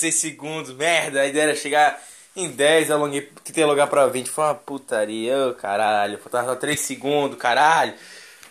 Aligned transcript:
16 0.00 0.14
segundos, 0.14 0.72
merda. 0.72 1.20
A 1.20 1.26
ideia 1.26 1.44
era 1.44 1.54
chegar 1.54 2.02
em 2.34 2.48
10, 2.48 2.90
alonguei, 2.90 3.22
tentei 3.44 3.64
logar 3.64 3.88
pra 3.88 4.06
20. 4.06 4.30
Foi 4.30 4.44
uma 4.44 4.54
putaria, 4.54 5.48
ô 5.48 5.54
caralho. 5.54 6.18
Faltava 6.18 6.48
só 6.48 6.56
3 6.56 6.80
segundos, 6.80 7.38
caralho. 7.38 7.94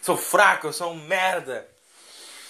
Sou 0.01 0.15
fraco, 0.15 0.67
eu 0.67 0.73
sou 0.73 0.91
um 0.91 0.95
merda. 0.95 1.67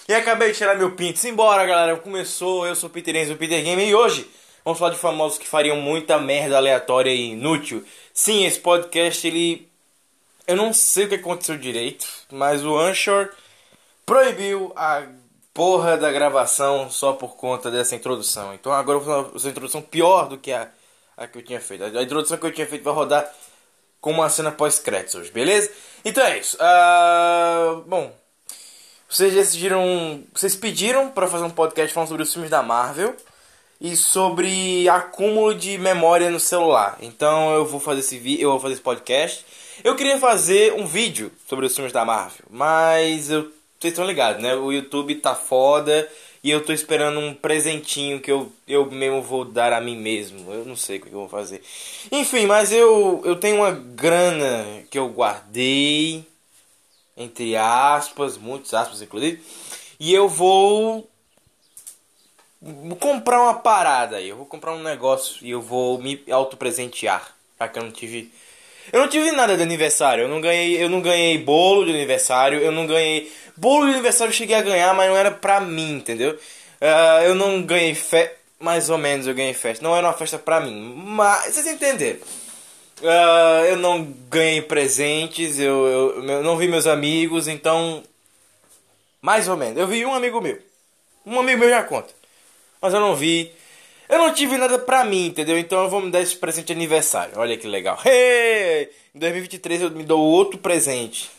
E 0.08 0.14
acabei 0.14 0.52
de 0.52 0.58
tirar 0.58 0.76
meu 0.76 0.92
pinto. 0.92 1.18
Simbora, 1.18 1.64
galera. 1.64 1.96
Começou, 1.96 2.66
eu 2.66 2.74
sou 2.74 2.88
o 2.88 2.92
Peter 2.92 3.16
Enzo, 3.16 3.34
o 3.34 3.36
Peter 3.36 3.62
Game. 3.62 3.84
E 3.84 3.94
hoje 3.94 4.28
vamos 4.64 4.78
falar 4.78 4.92
de 4.92 4.98
famosos 4.98 5.38
que 5.38 5.48
fariam 5.48 5.76
muita 5.76 6.18
merda 6.18 6.56
aleatória 6.56 7.10
e 7.10 7.30
inútil. 7.30 7.84
Sim, 8.12 8.44
esse 8.44 8.60
podcast, 8.60 9.26
ele... 9.26 9.68
Eu 10.46 10.56
não 10.56 10.72
sei 10.72 11.04
o 11.04 11.08
que 11.08 11.14
aconteceu 11.14 11.56
direito, 11.56 12.06
mas 12.30 12.64
o 12.64 12.76
Anchor 12.76 13.30
proibiu 14.04 14.72
a 14.74 15.04
porra 15.52 15.96
da 15.96 16.10
gravação 16.10 16.90
só 16.90 17.12
por 17.12 17.36
conta 17.36 17.70
dessa 17.70 17.94
introdução. 17.94 18.54
Então 18.54 18.72
agora 18.72 18.98
eu 18.98 19.02
vou 19.02 19.24
fazer 19.32 19.48
uma 19.48 19.50
introdução 19.52 19.82
pior 19.82 20.28
do 20.28 20.38
que 20.38 20.52
a, 20.52 20.68
a 21.16 21.26
que 21.26 21.38
eu 21.38 21.42
tinha 21.42 21.60
feito. 21.60 21.84
A 21.84 22.02
introdução 22.02 22.38
que 22.38 22.46
eu 22.46 22.52
tinha 22.52 22.66
feito 22.66 22.84
vai 22.84 22.94
rodar 22.94 23.30
com 24.00 24.10
uma 24.12 24.28
cena 24.28 24.50
pós-créditos 24.50 25.14
hoje, 25.14 25.30
beleza? 25.30 25.70
Então 26.04 26.24
é 26.24 26.38
isso. 26.38 26.56
Uh, 26.56 27.82
bom, 27.82 28.12
vocês 29.08 29.34
decidiram. 29.34 30.22
Vocês 30.32 30.56
pediram 30.56 31.10
para 31.10 31.26
fazer 31.26 31.44
um 31.44 31.50
podcast 31.50 31.92
falando 31.92 32.08
sobre 32.08 32.22
os 32.22 32.32
filmes 32.32 32.50
da 32.50 32.62
Marvel 32.62 33.14
e 33.80 33.96
sobre 33.96 34.88
acúmulo 34.88 35.54
de 35.54 35.78
memória 35.78 36.30
no 36.30 36.38
celular. 36.38 36.96
Então 37.00 37.54
eu 37.54 37.66
vou 37.66 37.80
fazer 37.80 38.00
esse 38.00 38.18
vi 38.18 38.40
eu 38.40 38.50
vou 38.50 38.60
fazer 38.60 38.74
esse 38.74 38.82
podcast. 38.82 39.44
Eu 39.82 39.96
queria 39.96 40.18
fazer 40.18 40.74
um 40.74 40.86
vídeo 40.86 41.32
sobre 41.48 41.66
os 41.66 41.74
filmes 41.74 41.92
da 41.92 42.04
Marvel, 42.04 42.44
mas 42.50 43.30
eu 43.30 43.50
vocês 43.80 43.94
estão 43.94 44.06
ligados, 44.06 44.42
né? 44.42 44.54
O 44.54 44.70
YouTube 44.70 45.14
tá 45.14 45.34
foda 45.34 46.06
e 46.44 46.50
eu 46.50 46.62
tô 46.62 46.70
esperando 46.70 47.18
um 47.18 47.32
presentinho 47.32 48.20
que 48.20 48.30
eu, 48.30 48.52
eu 48.68 48.90
mesmo 48.90 49.22
vou 49.22 49.42
dar 49.42 49.72
a 49.72 49.80
mim 49.80 49.96
mesmo. 49.96 50.52
Eu 50.52 50.66
não 50.66 50.76
sei 50.76 50.98
o 50.98 51.00
que 51.00 51.06
eu 51.06 51.20
vou 51.20 51.28
fazer. 51.30 51.62
Enfim, 52.12 52.44
mas 52.44 52.72
eu, 52.72 53.22
eu 53.24 53.36
tenho 53.36 53.56
uma 53.56 53.70
grana 53.70 54.82
que 54.90 54.98
eu 54.98 55.08
guardei, 55.08 56.26
entre 57.16 57.56
aspas, 57.56 58.36
muitos 58.36 58.74
aspas 58.74 59.00
inclusive, 59.00 59.42
e 59.98 60.12
eu 60.12 60.28
vou 60.28 61.08
comprar 62.98 63.40
uma 63.40 63.54
parada 63.54 64.16
aí. 64.16 64.28
Eu 64.28 64.36
vou 64.36 64.46
comprar 64.46 64.74
um 64.74 64.82
negócio 64.82 65.38
e 65.40 65.50
eu 65.50 65.62
vou 65.62 65.98
me 65.98 66.22
autopresentear. 66.30 67.34
Já 67.58 67.66
que 67.66 67.78
eu 67.78 67.84
não 67.84 67.90
tive. 67.90 68.30
Eu 68.92 69.00
não 69.00 69.08
tive 69.08 69.30
nada 69.32 69.56
de 69.56 69.62
aniversário. 69.62 70.24
Eu 70.24 70.28
não 70.28 70.40
ganhei, 70.40 70.82
eu 70.82 70.88
não 70.88 71.00
ganhei 71.00 71.38
bolo 71.38 71.84
de 71.84 71.92
aniversário. 71.92 72.58
Eu 72.58 72.72
não 72.72 72.86
ganhei 72.86 73.30
Bolo 73.60 73.84
de 73.84 73.92
aniversário 73.92 74.30
eu 74.30 74.34
cheguei 74.34 74.56
a 74.56 74.62
ganhar, 74.62 74.94
mas 74.94 75.06
não 75.10 75.16
era 75.16 75.30
pra 75.30 75.60
mim, 75.60 75.96
entendeu? 75.96 76.30
Uh, 76.80 77.22
eu 77.26 77.34
não 77.34 77.62
ganhei 77.62 77.94
festa. 77.94 78.34
Mais 78.58 78.88
ou 78.88 78.96
menos 78.96 79.26
eu 79.26 79.34
ganhei 79.34 79.52
festa. 79.52 79.84
Não 79.84 79.94
era 79.94 80.06
uma 80.06 80.14
festa 80.14 80.38
pra 80.38 80.60
mim. 80.60 80.94
Mas 80.96 81.54
vocês 81.54 81.66
entenderam. 81.66 82.20
Uh, 83.02 83.64
eu 83.68 83.76
não 83.76 84.02
ganhei 84.30 84.62
presentes, 84.62 85.58
eu, 85.58 85.86
eu, 85.86 86.26
eu, 86.26 86.42
não 86.42 86.56
vi 86.56 86.68
meus 86.68 86.86
amigos, 86.86 87.48
então. 87.48 88.02
Mais 89.20 89.46
ou 89.46 89.58
menos. 89.58 89.76
Eu 89.76 89.86
vi 89.86 90.06
um 90.06 90.14
amigo 90.14 90.40
meu. 90.40 90.58
Um 91.26 91.38
amigo 91.38 91.58
meu 91.58 91.68
já 91.68 91.82
conta. 91.82 92.14
Mas 92.80 92.94
eu 92.94 93.00
não 93.00 93.14
vi. 93.14 93.52
Eu 94.08 94.18
não 94.18 94.32
tive 94.32 94.56
nada 94.56 94.78
pra 94.78 95.04
mim, 95.04 95.26
entendeu? 95.26 95.58
Então 95.58 95.82
eu 95.82 95.90
vou 95.90 96.00
me 96.00 96.10
dar 96.10 96.22
esse 96.22 96.34
presente 96.34 96.68
de 96.68 96.72
aniversário. 96.72 97.34
Olha 97.36 97.58
que 97.58 97.66
legal. 97.66 97.98
Hey! 98.06 98.88
Em 99.14 99.18
2023 99.18 99.82
eu 99.82 99.90
me 99.90 100.02
dou 100.02 100.18
outro 100.18 100.58
presente 100.58 101.30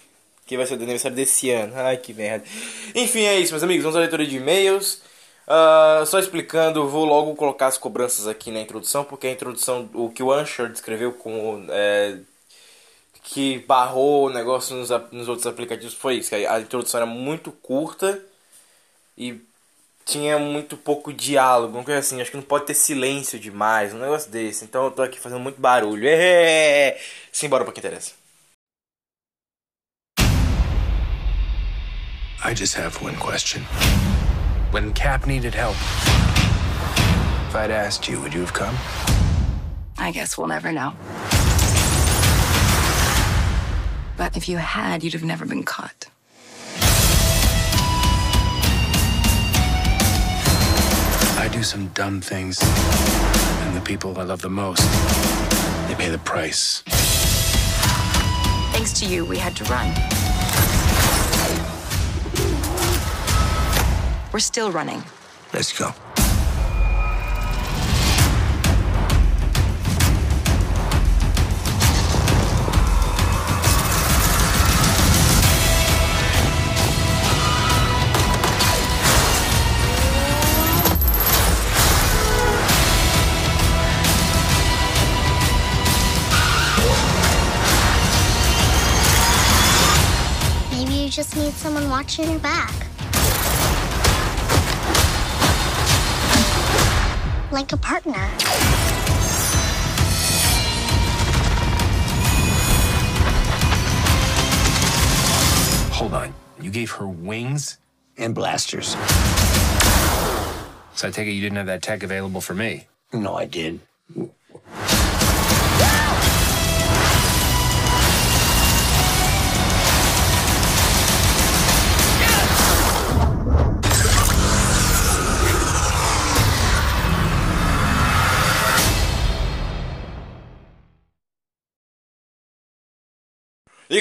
que 0.51 0.57
vai 0.57 0.65
ser 0.65 0.73
o 0.73 0.77
aniversário 0.77 1.15
desse 1.15 1.49
ano. 1.49 1.73
Ai, 1.77 1.95
que 1.95 2.13
merda. 2.13 2.45
Enfim, 2.93 3.21
é 3.21 3.39
isso, 3.39 3.53
meus 3.53 3.63
amigos. 3.63 3.83
Vamos 3.83 3.95
à 3.95 4.01
leitura 4.01 4.25
de 4.25 4.35
e-mails. 4.35 5.01
Uh, 5.47 6.05
só 6.05 6.19
explicando, 6.19 6.87
vou 6.89 7.05
logo 7.05 7.35
colocar 7.35 7.67
as 7.67 7.77
cobranças 7.77 8.27
aqui 8.27 8.51
na 8.51 8.59
introdução, 8.59 9.05
porque 9.05 9.27
a 9.27 9.31
introdução, 9.31 9.89
o 9.93 10.09
que 10.09 10.21
o 10.21 10.31
Anchor 10.31 10.69
descreveu 10.69 11.13
com 11.13 11.65
é, 11.69 12.17
que 13.23 13.59
barrou 13.59 14.27
o 14.27 14.29
negócio 14.29 14.75
nos, 14.75 14.89
nos 15.11 15.27
outros 15.27 15.47
aplicativos 15.47 15.93
foi 15.93 16.15
isso, 16.17 16.33
a 16.35 16.59
introdução 16.59 16.99
era 16.99 17.05
muito 17.05 17.51
curta 17.51 18.21
e 19.17 19.41
tinha 20.05 20.37
muito 20.39 20.77
pouco 20.77 21.13
diálogo, 21.13 21.77
uma 21.77 21.83
coisa 21.83 21.99
assim, 21.99 22.21
acho 22.21 22.31
que 22.31 22.37
não 22.37 22.43
pode 22.43 22.65
ter 22.65 22.73
silêncio 22.73 23.39
demais, 23.39 23.93
um 23.93 23.99
negócio 23.99 24.31
desse. 24.31 24.65
Então 24.65 24.85
eu 24.85 24.91
tô 24.91 25.01
aqui 25.01 25.19
fazendo 25.19 25.41
muito 25.41 25.59
barulho. 25.61 26.07
É, 26.07 26.99
simbora 27.31 27.63
pra 27.63 27.73
que 27.73 27.79
interessa. 27.79 28.20
I 32.43 32.55
just 32.55 32.73
have 32.73 32.99
one 33.03 33.15
question. 33.17 33.61
When 34.71 34.93
Cap 34.93 35.27
needed 35.27 35.53
help, 35.53 35.75
if 37.47 37.55
I'd 37.55 37.69
asked 37.69 38.07
you, 38.07 38.19
would 38.19 38.33
you 38.33 38.39
have 38.39 38.51
come? 38.51 38.75
I 39.99 40.11
guess 40.11 40.39
we'll 40.39 40.47
never 40.47 40.71
know. 40.71 40.93
But 44.17 44.35
if 44.35 44.49
you 44.49 44.57
had, 44.57 45.03
you'd 45.03 45.13
have 45.13 45.23
never 45.23 45.45
been 45.45 45.61
caught. 45.61 46.07
I 51.37 51.47
do 51.51 51.61
some 51.61 51.89
dumb 51.89 52.21
things, 52.21 52.57
and 52.63 53.77
the 53.77 53.81
people 53.81 54.17
I 54.17 54.23
love 54.23 54.41
the 54.41 54.49
most, 54.49 54.81
they 55.87 55.93
pay 55.93 56.09
the 56.09 56.21
price. 56.25 56.81
Thanks 58.73 58.93
to 58.99 59.05
you, 59.05 59.25
we 59.25 59.37
had 59.37 59.55
to 59.57 59.63
run. 59.65 60.20
We're 64.33 64.39
still 64.39 64.71
running. 64.71 65.03
Let's 65.53 65.77
go. 65.77 65.93
Maybe 90.71 90.93
you 90.93 91.09
just 91.09 91.35
need 91.35 91.51
someone 91.51 91.89
watching 91.89 92.31
your 92.31 92.39
back. 92.39 92.90
Like 97.51 97.73
a 97.73 97.77
partner. 97.77 98.13
Hold 105.91 106.13
on. 106.13 106.33
You 106.61 106.71
gave 106.71 106.91
her 106.91 107.07
wings 107.07 107.77
and 108.17 108.33
blasters. 108.33 108.95
So 110.95 111.07
I 111.07 111.11
take 111.11 111.27
it 111.27 111.31
you 111.31 111.41
didn't 111.41 111.57
have 111.57 111.65
that 111.65 111.81
tech 111.81 112.03
available 112.03 112.39
for 112.39 112.53
me. 112.53 112.87
No, 113.11 113.35
I 113.35 113.45
did. 113.45 113.81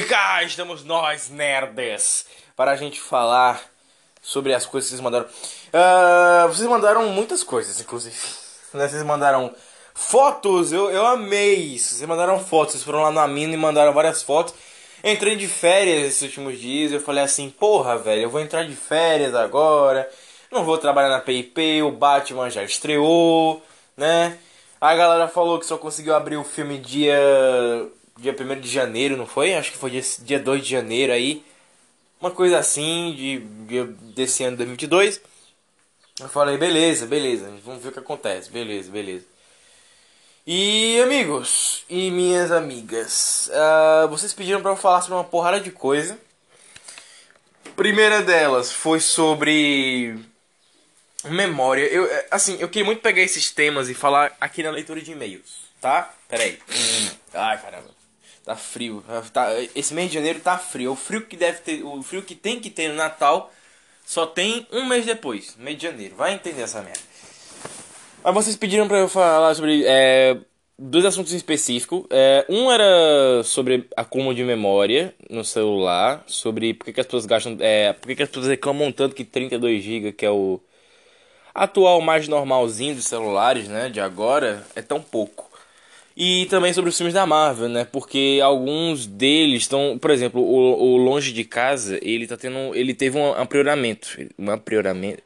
Cá 0.09 0.43
estamos 0.43 0.85
nós, 0.85 1.29
nerds, 1.29 2.25
para 2.57 2.71
a 2.71 2.77
gente 2.77 3.01
falar 3.01 3.61
sobre 4.23 4.55
as 4.55 4.65
coisas 4.65 4.89
que 4.89 4.97
vocês 4.97 5.01
mandaram. 5.03 5.27
Ah, 5.73 6.47
vocês 6.49 6.69
mandaram 6.69 7.09
muitas 7.09 7.43
coisas, 7.43 7.81
inclusive. 7.81 8.17
Né? 8.73 8.87
Vocês 8.87 9.03
mandaram 9.03 9.53
fotos, 9.93 10.71
eu, 10.73 10.93
eu 10.93 11.05
amei 11.05 11.57
isso. 11.57 11.97
Vocês 11.97 12.09
mandaram 12.09 12.39
fotos, 12.39 12.75
vocês 12.75 12.85
foram 12.85 13.03
lá 13.03 13.11
na 13.11 13.27
mina 13.27 13.55
e 13.55 13.57
mandaram 13.57 13.93
várias 13.93 14.23
fotos. 14.23 14.55
Entrei 15.03 15.35
de 15.35 15.49
férias 15.49 16.07
esses 16.07 16.23
últimos 16.23 16.57
dias. 16.57 16.93
Eu 16.93 17.01
falei 17.01 17.25
assim: 17.25 17.51
porra, 17.51 17.99
velho, 17.99 18.23
eu 18.23 18.31
vou 18.31 18.41
entrar 18.41 18.63
de 18.63 18.77
férias 18.77 19.35
agora. 19.35 20.09
Não 20.53 20.65
vou 20.65 20.79
trabalhar 20.79 21.09
na 21.09 21.19
PIP. 21.19 21.83
O 21.83 21.91
Batman 21.91 22.49
já 22.49 22.63
estreou, 22.63 23.61
né? 23.97 24.39
A 24.81 24.95
galera 24.95 25.27
falou 25.27 25.59
que 25.59 25.67
só 25.67 25.77
conseguiu 25.77 26.15
abrir 26.15 26.37
o 26.37 26.45
filme 26.45 26.79
dia. 26.79 27.19
Dia 28.21 28.37
1 28.39 28.61
de 28.61 28.69
janeiro, 28.69 29.17
não 29.17 29.27
foi? 29.27 29.55
Acho 29.55 29.73
que 29.73 29.79
foi 29.79 29.91
dia, 29.91 30.03
dia 30.21 30.39
2 30.39 30.63
de 30.63 30.71
janeiro 30.71 31.13
aí. 31.13 31.43
Uma 32.21 32.31
coisa 32.31 32.59
assim, 32.59 33.15
de, 33.17 33.39
de 33.67 33.85
desse 34.15 34.45
ano 34.45 34.53
de 34.53 34.59
2022. 34.59 35.21
Eu 36.21 36.29
falei, 36.29 36.59
beleza, 36.59 37.07
beleza, 37.07 37.51
vamos 37.65 37.83
ver 37.83 37.89
o 37.89 37.93
que 37.93 37.99
acontece. 37.99 38.51
Beleza, 38.51 38.91
beleza. 38.91 39.25
E 40.47 41.01
amigos 41.01 41.85
e 41.89 42.11
minhas 42.11 42.51
amigas, 42.51 43.51
uh, 43.53 44.09
vocês 44.09 44.35
pediram 44.35 44.61
para 44.61 44.71
eu 44.71 44.77
falar 44.77 45.01
sobre 45.01 45.15
uma 45.15 45.25
porrada 45.25 45.61
de 45.61 45.71
coisa. 45.71 46.19
Primeira 47.75 48.21
delas 48.21 48.71
foi 48.71 49.01
sobre 49.01 50.19
memória. 51.25 51.85
Eu, 51.85 52.09
assim, 52.31 52.59
eu 52.61 52.69
queria 52.69 52.85
muito 52.85 53.01
pegar 53.01 53.23
esses 53.23 53.51
temas 53.51 53.89
e 53.89 53.95
falar 53.95 54.37
aqui 54.41 54.63
na 54.63 54.71
leitura 54.71 55.01
de 55.01 55.13
e-mails, 55.13 55.69
tá? 55.81 56.13
Pera 56.29 56.43
aí. 56.43 56.59
Ai, 57.33 57.63
caramba. 57.63 58.00
Tá 58.45 58.57
frio. 58.57 59.05
Tá, 59.33 59.49
esse 59.75 59.93
mês 59.95 60.09
de 60.09 60.15
janeiro 60.15 60.41
tá 60.41 60.59
frio. 60.59 60.93
O 60.93 60.97
frio 60.97 61.27
que 61.27 61.37
deve 61.37 61.59
ter, 61.59 61.85
o 61.85 62.03
frio 62.03 62.23
que 62.23 62.35
tem 62.35 62.59
que 62.59 62.71
ter 62.71 62.89
no 62.89 62.95
Natal 62.95 63.53
só 64.05 64.27
tem 64.27 64.67
um 64.73 64.87
mês 64.87 65.07
depois, 65.07 65.57
mês 65.57 65.77
de 65.77 65.85
janeiro. 65.85 66.17
Vai 66.17 66.35
entender 66.35 66.63
essa 66.63 66.83
merda. 66.83 67.01
Mas 68.23 68.35
vocês 68.35 68.57
pediram 68.57 68.89
para 68.89 68.99
eu 68.99 69.09
falar 69.09 69.55
sobre 69.55 69.85
é, 69.87 70.37
dois 70.79 71.05
assuntos 71.05 71.33
em 71.33 71.37
específico. 71.37 72.07
É, 72.11 72.45
um 72.49 72.71
era 72.73 73.43
sobre 73.45 73.89
acúmulo 73.97 74.35
de 74.35 74.43
memória 74.43 75.15
no 75.29 75.45
celular, 75.45 76.25
sobre 76.27 76.75
por 76.75 76.93
que, 76.93 77.01
as 77.01 77.07
pessoas 77.07 77.27
gastam, 77.27 77.57
é, 77.61 77.93
por 77.93 78.15
que 78.15 78.23
as 78.23 78.29
pessoas 78.29 78.49
reclamam 78.49 78.91
tanto 78.91 79.15
que 79.15 79.25
32 79.25 79.83
GB, 79.83 80.13
que 80.13 80.25
é 80.25 80.31
o 80.31 80.61
atual 81.55 82.01
mais 82.01 82.27
normalzinho 82.29 82.95
dos 82.95 83.05
celulares, 83.05 83.69
né, 83.69 83.89
de 83.89 84.01
agora, 84.01 84.65
é 84.75 84.81
tão 84.81 85.01
pouco. 85.03 85.50
E 86.23 86.45
também 86.51 86.71
sobre 86.75 86.91
os 86.91 86.99
filmes 86.99 87.15
da 87.15 87.25
Marvel, 87.25 87.67
né? 87.67 87.87
Porque 87.91 88.41
alguns 88.45 89.07
deles 89.07 89.63
estão, 89.63 89.99
por 89.99 90.11
exemplo, 90.11 90.43
o, 90.43 90.93
o 90.93 90.97
Longe 90.99 91.33
de 91.33 91.45
Casa, 91.45 91.99
ele 92.03 92.27
tá 92.27 92.37
tendo, 92.37 92.75
ele 92.75 92.93
teve 92.93 93.17
um 93.17 93.33
aprimoramento, 93.33 94.19
um 94.39 94.51
aprimoramento, 94.51 95.23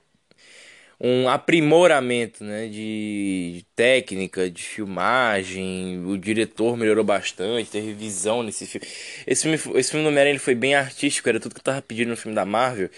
um 1.00 1.28
aprimoramento, 1.28 2.44
né, 2.44 2.68
de 2.68 3.66
técnica, 3.74 4.48
de 4.48 4.62
filmagem, 4.62 6.00
o 6.06 6.16
diretor 6.16 6.76
melhorou 6.76 7.02
bastante, 7.02 7.70
teve 7.70 7.92
visão 7.92 8.44
nesse 8.44 8.64
filme. 8.64 8.86
Esse 9.26 9.42
filme, 9.42 9.78
esse 9.80 9.90
filme 9.90 10.04
do 10.04 10.10
Homem-Aranha 10.10 10.38
foi 10.38 10.54
bem 10.54 10.76
artístico, 10.76 11.28
era 11.28 11.40
tudo 11.40 11.56
que 11.56 11.60
eu 11.60 11.64
tava 11.64 11.82
pedindo 11.82 12.10
no 12.10 12.16
filme 12.16 12.36
da 12.36 12.44
Marvel. 12.44 12.88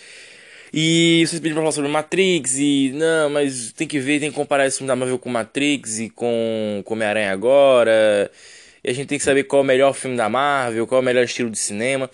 E 0.72 1.24
vocês 1.26 1.40
pediram 1.40 1.56
pra 1.56 1.62
falar 1.62 1.72
sobre 1.72 1.90
Matrix 1.90 2.58
e. 2.58 2.92
Não, 2.94 3.30
mas 3.30 3.72
tem 3.72 3.86
que 3.86 3.98
ver, 3.98 4.20
tem 4.20 4.30
que 4.30 4.36
comparar 4.36 4.66
esse 4.66 4.78
filme 4.78 4.88
da 4.88 4.96
Marvel 4.96 5.18
com 5.18 5.28
Matrix 5.28 6.00
e 6.00 6.10
com, 6.10 6.82
com 6.84 6.94
Homem-Aranha 6.94 7.32
agora. 7.32 8.30
E 8.82 8.90
a 8.90 8.92
gente 8.92 9.08
tem 9.08 9.18
que 9.18 9.24
saber 9.24 9.44
qual 9.44 9.60
é 9.60 9.64
o 9.64 9.66
melhor 9.66 9.92
filme 9.94 10.16
da 10.16 10.28
Marvel, 10.28 10.86
qual 10.86 11.00
é 11.00 11.02
o 11.02 11.04
melhor 11.04 11.24
estilo 11.24 11.50
de 11.50 11.58
cinema. 11.58 12.10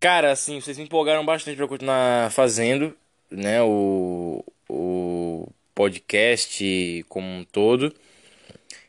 Cara, 0.00 0.30
assim, 0.30 0.60
vocês 0.60 0.78
me 0.78 0.84
empolgaram 0.84 1.24
bastante 1.24 1.56
pra 1.56 1.66
continuar 1.66 2.30
fazendo, 2.30 2.94
né? 3.30 3.62
O, 3.62 4.44
o 4.68 5.48
podcast 5.74 7.04
como 7.08 7.26
um 7.26 7.44
todo. 7.44 7.94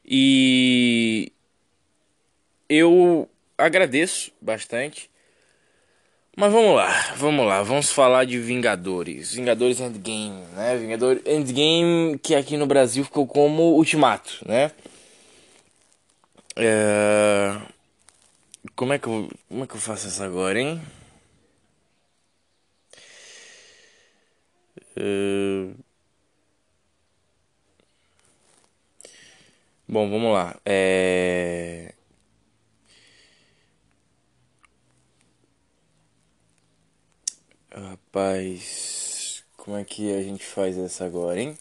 E 0.06 1.32
eu 2.70 3.30
agradeço 3.58 4.32
bastante. 4.42 5.10
Mas 6.40 6.54
vamos 6.54 6.74
lá, 6.74 7.14
vamos 7.18 7.46
lá, 7.46 7.62
vamos 7.62 7.92
falar 7.92 8.24
de 8.24 8.40
Vingadores. 8.40 9.34
Vingadores 9.34 9.82
Endgame, 9.82 10.42
né? 10.56 10.78
Vingadores 10.78 11.22
Endgame 11.26 12.18
que 12.18 12.34
aqui 12.34 12.56
no 12.56 12.66
Brasil 12.66 13.04
ficou 13.04 13.28
como 13.28 13.74
Ultimato, 13.76 14.40
né? 14.48 14.72
É... 16.56 17.58
Como 18.74 18.94
é 18.94 19.00
que 19.00 19.08
eu, 19.08 19.30
como 19.50 19.66
é 19.66 19.68
que 19.68 19.76
eu 19.76 19.82
faço 19.82 20.08
isso 20.08 20.24
agora, 20.24 20.58
hein? 20.62 20.82
É... 24.96 25.68
Bom, 29.86 30.10
vamos 30.10 30.34
lá. 30.34 30.56
É... 30.66 31.94
Rapaz, 37.80 39.44
como 39.56 39.78
é 39.78 39.86
que 39.86 40.12
a 40.14 40.22
gente 40.22 40.46
faz 40.46 40.78
essa 40.78 41.06
agora, 41.06 41.40
hein? 41.40 41.58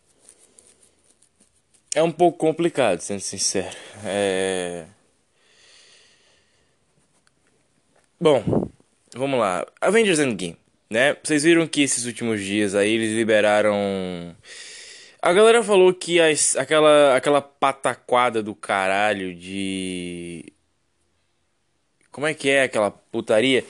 É 1.95 2.03
um 2.03 2.11
pouco 2.11 2.39
complicado, 2.39 3.01
sendo 3.01 3.21
sincero. 3.21 3.77
É... 4.05 4.87
Bom, 8.21 8.69
vamos 9.15 9.39
lá. 9.39 9.65
Avengers 9.81 10.19
Endgame, 10.19 10.57
né? 10.91 11.17
Vocês 11.23 11.45
viram 11.45 11.69
que 11.69 11.83
esses 11.83 12.05
últimos 12.05 12.41
dias 12.43 12.75
aí 12.75 12.91
eles 12.91 13.15
liberaram. 13.15 14.37
A 15.23 15.33
galera 15.33 15.63
falou 15.63 15.95
que 15.95 16.21
as, 16.21 16.57
aquela, 16.57 17.17
aquela 17.17 17.41
pataquada 17.41 18.43
do 18.43 18.57
caralho 18.57 19.33
de. 19.37 20.53
Como 22.11 22.27
é 22.27 22.35
que 22.35 22.51
é 22.51 22.65
aquela 22.65 22.91
putaria? 22.91 23.65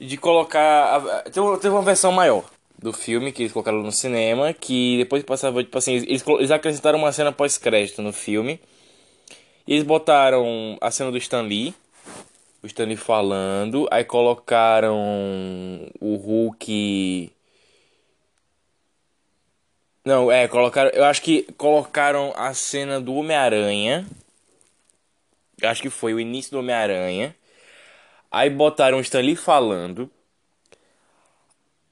De 0.00 0.16
colocar. 0.16 1.24
Teve 1.24 1.68
uma 1.68 1.82
versão 1.82 2.12
maior 2.12 2.44
do 2.78 2.92
filme 2.92 3.32
que 3.32 3.42
eles 3.42 3.52
colocaram 3.52 3.82
no 3.82 3.90
cinema, 3.90 4.54
que 4.54 4.98
depois 4.98 5.22
passava, 5.24 5.62
tipo 5.62 5.76
assim, 5.76 5.94
eles, 5.94 6.24
eles 6.26 6.50
acrescentaram 6.50 6.98
uma 6.98 7.12
cena 7.12 7.32
pós-crédito 7.32 8.00
no 8.02 8.12
filme. 8.12 8.60
E 9.66 9.74
eles 9.74 9.84
botaram 9.84 10.78
a 10.80 10.90
cena 10.90 11.10
do 11.10 11.18
Stan 11.18 11.42
Lee, 11.42 11.74
o 12.62 12.66
Stan 12.66 12.84
Lee 12.84 12.96
falando, 12.96 13.86
aí 13.90 14.04
colocaram 14.04 14.96
o 16.00 16.16
Hulk. 16.16 17.32
Não, 20.04 20.32
é, 20.32 20.48
colocaram. 20.48 20.90
Eu 20.90 21.04
acho 21.04 21.20
que 21.20 21.42
colocaram 21.58 22.32
a 22.36 22.54
cena 22.54 23.00
do 23.00 23.14
Homem-Aranha. 23.14 24.06
Acho 25.62 25.82
que 25.82 25.90
foi 25.90 26.14
o 26.14 26.20
início 26.20 26.52
do 26.52 26.60
Homem-Aranha. 26.60 27.34
Aí 28.30 28.50
botaram 28.50 28.98
o 28.98 29.00
Stanley 29.00 29.36
falando. 29.36 30.10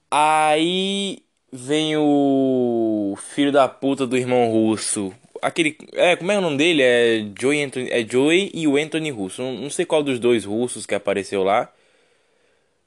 Aí 0.09 1.23
vem 1.51 1.97
o 1.97 3.17
filho 3.33 3.51
da 3.51 3.67
puta 3.67 4.05
do 4.05 4.17
irmão 4.17 4.49
russo. 4.51 5.13
Aquele. 5.41 5.77
É, 5.93 6.15
como 6.15 6.31
é 6.31 6.37
o 6.37 6.41
nome 6.41 6.57
dele? 6.57 6.81
É 6.81 7.25
Joey, 7.39 7.63
Anthony, 7.63 7.89
é 7.91 8.05
Joey 8.07 8.51
e 8.53 8.67
o 8.67 8.77
Anthony 8.77 9.11
Russo. 9.11 9.41
Não, 9.41 9.53
não 9.53 9.69
sei 9.69 9.85
qual 9.85 10.03
dos 10.03 10.19
dois 10.19 10.45
russos 10.45 10.85
que 10.85 10.95
apareceu 10.95 11.43
lá. 11.43 11.71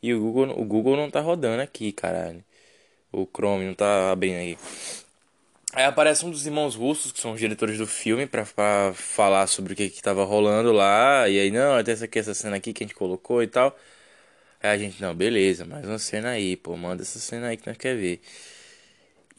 E 0.02 0.14
o 0.14 0.21
Google, 0.21 0.61
o 0.61 0.64
Google 0.64 0.97
não 0.97 1.11
tá 1.11 1.21
rodando 1.21 1.62
aqui, 1.62 1.92
caralho. 1.92 2.42
O 3.12 3.26
Chrome 3.26 3.66
não 3.66 3.75
tá 3.75 4.11
abrindo 4.12 4.38
aqui. 4.38 4.59
Aí 5.73 5.85
aparece 5.85 6.27
um 6.27 6.31
dos 6.31 6.47
irmãos 6.47 6.75
russos, 6.75 7.12
que 7.12 7.21
são 7.21 7.33
os 7.33 7.41
diretores 7.41 7.79
do 7.79 7.87
filme, 7.87 8.27
pra, 8.27 8.45
falar 8.95 9.47
sobre 9.47 9.73
o 9.73 9.77
que, 9.77 9.89
que 9.89 10.03
tava 10.03 10.25
rolando 10.25 10.73
lá. 10.73 11.29
E 11.29 11.39
aí, 11.39 11.50
não, 11.50 11.83
tem 11.85 11.95
essa 11.95 12.09
essa 12.12 12.35
cena 12.35 12.57
aqui 12.57 12.73
que 12.73 12.83
a 12.83 12.87
gente 12.87 12.97
colocou 12.97 13.43
e 13.43 13.47
tal. 13.47 13.77
Aí 14.62 14.71
a 14.71 14.79
gente, 14.79 15.00
não, 15.00 15.15
beleza, 15.15 15.65
mais 15.65 15.87
uma 15.87 15.99
cena 15.99 16.31
aí, 16.31 16.57
pô, 16.57 16.77
manda 16.77 17.03
essa 17.03 17.19
cena 17.19 17.49
aí 17.49 17.57
que 17.57 17.67
nós 17.67 17.77
quer 17.79 17.97
ver. 17.97 18.21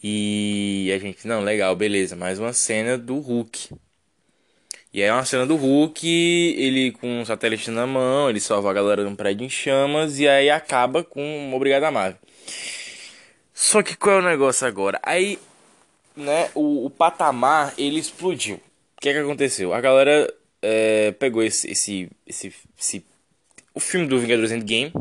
E 0.03 0.91
a 0.95 0.97
gente, 0.97 1.27
não, 1.27 1.41
legal, 1.41 1.75
beleza, 1.75 2.15
mais 2.15 2.39
uma 2.39 2.53
cena 2.53 2.97
do 2.97 3.19
Hulk. 3.19 3.69
E 4.93 5.01
aí 5.01 5.09
é 5.09 5.13
uma 5.13 5.23
cena 5.25 5.45
do 5.45 5.55
Hulk, 5.55 6.07
ele 6.57 6.91
com 6.93 7.21
um 7.21 7.25
satélite 7.25 7.69
na 7.71 7.85
mão, 7.85 8.29
ele 8.29 8.39
salva 8.39 8.71
a 8.71 8.73
galera 8.73 9.03
de 9.03 9.09
um 9.09 9.15
prédio 9.15 9.45
em 9.45 9.49
chamas 9.49 10.19
e 10.19 10.27
aí 10.27 10.49
acaba 10.49 11.03
com 11.03 11.21
uma 11.47 11.55
Obrigada 11.55 11.91
Marvel. 11.91 12.19
Só 13.53 13.83
que 13.83 13.95
qual 13.95 14.17
é 14.17 14.19
o 14.19 14.23
negócio 14.23 14.65
agora? 14.67 14.99
Aí 15.03 15.37
né, 16.21 16.49
o, 16.55 16.85
o 16.85 16.89
patamar 16.89 17.73
ele 17.77 17.99
explodiu. 17.99 18.55
O 18.97 19.01
que 19.01 19.09
é 19.09 19.13
que 19.13 19.19
aconteceu? 19.19 19.73
A 19.73 19.81
galera 19.81 20.31
é, 20.61 21.11
pegou 21.13 21.43
esse, 21.43 21.69
esse, 21.69 22.09
esse, 22.25 22.53
esse, 22.79 23.05
o 23.73 23.79
filme 23.79 24.07
do 24.07 24.19
Vingadores 24.19 24.51
Endgame 24.51 24.93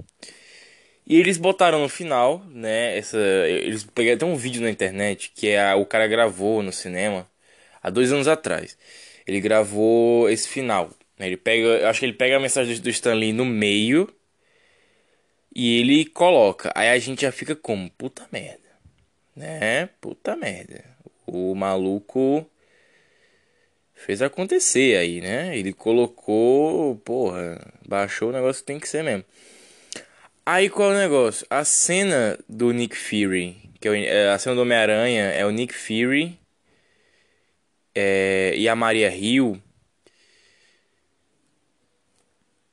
e 1.07 1.17
eles 1.19 1.37
botaram 1.37 1.81
no 1.81 1.89
final, 1.89 2.43
né, 2.49 2.97
essa, 2.97 3.19
eles 3.19 3.85
pegaram 3.85 4.17
até 4.17 4.27
um 4.27 4.37
vídeo 4.37 4.63
na 4.63 4.71
internet 4.71 5.33
que 5.35 5.49
é 5.49 5.71
a, 5.71 5.77
o 5.77 5.85
cara 5.85 6.07
gravou 6.07 6.63
no 6.63 6.73
cinema 6.73 7.29
há 7.83 7.91
dois 7.91 8.13
anos 8.13 8.29
atrás. 8.29 8.77
Ele 9.27 9.41
gravou 9.41 10.29
esse 10.31 10.49
final. 10.49 10.91
Né, 11.19 11.27
ele 11.27 11.37
pega, 11.37 11.89
acho 11.89 12.01
que 12.01 12.07
ele 12.07 12.13
pega 12.15 12.37
a 12.37 12.41
mensagem 12.41 12.81
do 12.81 12.89
Stan 12.91 13.15
Lee 13.15 13.33
no 13.33 13.45
meio 13.45 14.09
E 15.55 15.81
ele 15.81 16.05
coloca. 16.07 16.73
Aí 16.75 16.89
a 16.89 16.99
gente 16.99 17.23
já 17.23 17.33
fica 17.33 17.55
como? 17.57 17.91
Puta 17.91 18.27
merda. 18.33 18.71
Né? 19.37 19.89
Puta 20.01 20.37
merda. 20.37 20.85
O 21.33 21.55
maluco 21.55 22.45
fez 23.95 24.21
acontecer 24.21 24.97
aí, 24.97 25.21
né? 25.21 25.57
Ele 25.57 25.73
colocou, 25.73 26.97
porra, 26.97 27.61
baixou 27.87 28.31
o 28.31 28.33
negócio 28.33 28.63
que 28.63 28.67
tem 28.67 28.81
que 28.81 28.89
ser 28.89 29.05
mesmo. 29.05 29.25
Aí 30.45 30.69
qual 30.69 30.91
é 30.93 30.95
o 30.97 30.99
negócio? 30.99 31.47
A 31.49 31.65
cena 31.65 32.37
do 32.49 32.73
Nick 32.73 32.97
Fury, 32.97 33.71
que 33.81 33.89
é 33.89 34.05
é 34.07 34.31
a 34.31 34.39
cena 34.39 34.57
do 34.57 34.63
Homem-Aranha, 34.63 35.27
é 35.31 35.47
o 35.47 35.51
Nick 35.51 35.73
Fury 35.73 36.37
é, 37.95 38.55
e 38.57 38.69
a 38.69 38.75
Maria 38.75 39.15
Hill 39.15 39.63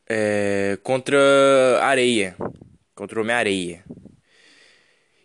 é, 0.10 0.80
contra 0.82 1.20
areia, 1.84 2.36
contra 2.96 3.20
o 3.20 3.22
Homem-Areia. 3.22 3.84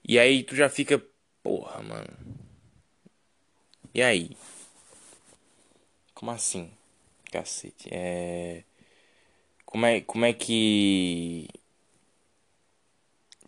E 0.06 0.18
aí 0.18 0.42
tu 0.42 0.54
já 0.54 0.68
fica, 0.68 1.02
porra, 1.42 1.82
mano. 1.82 2.21
E 3.94 4.02
aí? 4.02 4.36
Como 6.14 6.30
assim? 6.30 6.70
Cacete. 7.30 7.88
É. 7.90 8.62
Como 9.66 9.86
é, 9.86 10.00
como 10.02 10.24
é 10.24 10.32
que. 10.32 11.48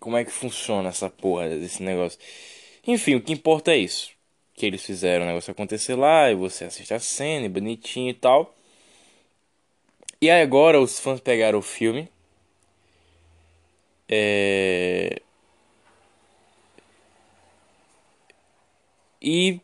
Como 0.00 0.16
é 0.16 0.24
que 0.24 0.30
funciona 0.30 0.88
essa 0.90 1.08
porra 1.08 1.48
desse 1.50 1.82
negócio? 1.82 2.18
Enfim, 2.86 3.14
o 3.16 3.22
que 3.22 3.32
importa 3.32 3.72
é 3.72 3.78
isso. 3.78 4.12
Que 4.54 4.66
eles 4.66 4.84
fizeram 4.84 5.24
o 5.24 5.28
negócio 5.28 5.50
acontecer 5.50 5.94
lá, 5.94 6.30
e 6.30 6.34
você 6.34 6.64
assiste 6.64 6.92
a 6.94 7.00
cena, 7.00 7.46
e 7.46 7.48
bonitinho 7.48 8.10
e 8.10 8.14
tal. 8.14 8.54
E 10.20 10.30
aí 10.30 10.42
agora 10.42 10.80
os 10.80 10.98
fãs 10.98 11.20
pegaram 11.20 11.58
o 11.58 11.62
filme. 11.62 12.08
É. 14.08 15.20
E 19.20 19.60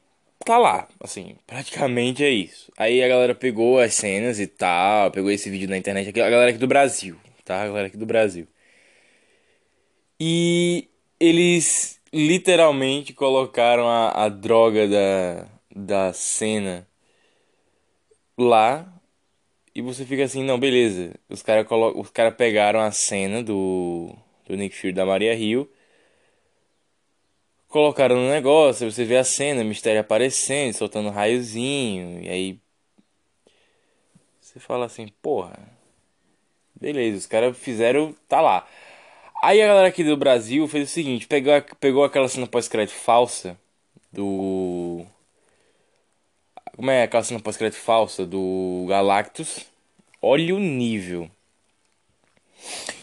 tá 0.51 0.59
lá, 0.59 0.89
assim, 0.99 1.37
praticamente 1.47 2.25
é 2.25 2.29
isso. 2.31 2.73
Aí 2.77 3.03
a 3.05 3.09
galera 3.09 3.37
pegou 3.37 3.79
as 3.79 3.95
cenas 3.95 4.41
e 4.41 4.49
tal, 4.49 5.09
pegou 5.13 5.31
esse 5.31 5.49
vídeo 5.49 5.69
na 5.69 5.77
internet, 5.77 6.09
a 6.09 6.13
galera 6.13 6.51
aqui 6.51 6.59
do 6.59 6.67
Brasil, 6.67 7.17
tá? 7.45 7.63
A 7.63 7.67
galera 7.69 7.87
aqui 7.87 7.97
do 7.97 8.05
Brasil. 8.05 8.49
E 10.19 10.89
eles 11.21 12.01
literalmente 12.13 13.13
colocaram 13.13 13.87
a, 13.89 14.25
a 14.25 14.29
droga 14.29 14.89
da, 14.89 15.47
da 15.75 16.13
cena 16.13 16.85
lá. 18.37 18.93
E 19.73 19.81
você 19.81 20.05
fica 20.05 20.25
assim, 20.25 20.43
não, 20.43 20.59
beleza. 20.59 21.15
Os 21.29 21.43
caras 21.43 21.65
os 21.95 22.11
cara 22.11 22.33
pegaram 22.33 22.81
a 22.81 22.91
cena 22.91 23.41
do, 23.41 24.13
do 24.49 24.57
Nick 24.57 24.77
Fury 24.77 24.93
da 24.93 25.07
Maria 25.07 25.33
Hill 25.35 25.71
colocaram 27.71 28.17
no 28.17 28.29
negócio, 28.29 28.91
você 28.91 29.05
vê 29.05 29.17
a 29.17 29.25
cena, 29.25 29.63
o 29.63 29.65
mistério 29.65 30.01
aparecendo, 30.01 30.75
soltando 30.75 31.09
um 31.09 31.13
raiozinho, 31.13 32.21
e 32.23 32.29
aí 32.29 32.61
você 34.41 34.59
fala 34.59 34.87
assim, 34.87 35.07
porra, 35.23 35.57
beleza, 36.79 37.19
os 37.19 37.27
caras 37.27 37.57
fizeram, 37.57 38.15
tá 38.29 38.41
lá. 38.41 38.67
Aí 39.43 39.63
a 39.63 39.67
galera 39.69 39.89
aqui 39.89 40.05
do 40.05 40.17
Brasil 40.17 40.67
fez 40.69 40.91
o 40.91 40.93
seguinte, 40.93 41.27
pegou, 41.27 41.53
pegou 41.79 42.05
aquela 42.05 42.29
cena 42.29 42.47
pós-crédito 42.47 42.95
falsa 42.95 43.57
do... 44.13 45.07
Como 46.75 46.91
é 46.91 47.05
aquela 47.05 47.23
cena 47.23 47.41
pós-crédito 47.41 47.79
falsa 47.79 48.27
do 48.27 48.87
Galactus? 48.89 49.67
Olha 50.21 50.55
o 50.55 50.59
nível. 50.59 51.31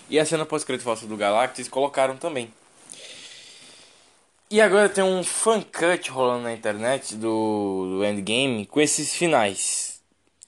E 0.09 0.19
a 0.19 0.25
cena 0.25 0.45
pós-crédito 0.45 0.83
falsa 0.83 1.07
do 1.07 1.15
Galactus 1.15 1.67
colocaram 1.69 2.17
também. 2.17 2.51
E 4.49 4.61
agora 4.61 4.87
tem 4.87 5.03
um 5.03 5.23
fan 5.23 5.61
cut 5.61 6.09
rolando 6.09 6.43
na 6.43 6.53
internet 6.53 7.15
do, 7.17 7.97
do 7.97 8.05
Endgame 8.05 8.65
com 8.65 8.79
esses 8.79 9.13
finais. 9.13 10.01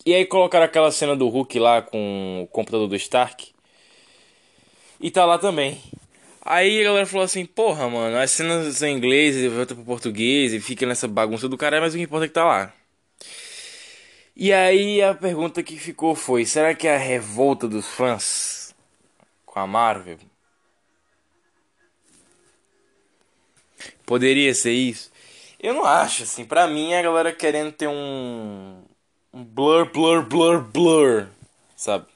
E 0.05 0.13
aí 0.13 0.25
colocaram 0.25 0.65
aquela 0.65 0.89
cena 0.89 1.17
do 1.17 1.27
Hulk 1.27 1.59
lá 1.59 1.81
com 1.81 2.43
o 2.43 2.47
computador 2.47 2.87
do 2.87 2.95
Stark. 2.95 3.51
E 5.01 5.11
tá 5.11 5.25
lá 5.25 5.37
também. 5.37 5.81
Aí 6.41 6.79
a 6.79 6.83
galera 6.85 7.05
falou 7.05 7.25
assim, 7.25 7.45
porra, 7.45 7.89
mano, 7.89 8.17
as 8.17 8.31
cenas 8.31 8.77
são 8.77 8.87
em 8.87 8.95
inglês 8.95 9.35
e 9.35 9.49
volta 9.49 9.75
pro 9.75 9.83
português 9.83 10.53
e 10.53 10.61
fica 10.61 10.85
nessa 10.85 11.05
bagunça 11.05 11.49
do 11.49 11.57
caralho, 11.57 11.83
mas 11.83 11.93
o 11.93 11.97
que 11.97 12.03
importa 12.03 12.25
é 12.25 12.27
que 12.29 12.33
tá 12.33 12.45
lá. 12.45 12.73
E 14.33 14.53
aí 14.53 15.01
a 15.01 15.13
pergunta 15.13 15.61
que 15.61 15.77
ficou 15.77 16.15
foi, 16.15 16.45
será 16.45 16.73
que 16.73 16.87
é 16.87 16.95
a 16.95 16.97
revolta 16.97 17.67
dos 17.67 17.85
fãs 17.85 18.73
com 19.45 19.59
a 19.59 19.67
Marvel 19.67 20.28
Poderia 24.09 24.55
ser 24.55 24.71
isso? 24.71 25.11
Eu 25.59 25.75
não 25.75 25.85
acho, 25.85 26.23
assim. 26.23 26.43
Pra 26.43 26.65
mim, 26.67 26.95
a 26.95 27.01
galera 27.03 27.31
querendo 27.31 27.71
ter 27.71 27.87
um. 27.87 28.81
Um 29.31 29.43
blur, 29.43 29.85
blur, 29.91 30.23
blur, 30.23 30.61
blur. 30.63 31.27
Sabe? 31.75 32.07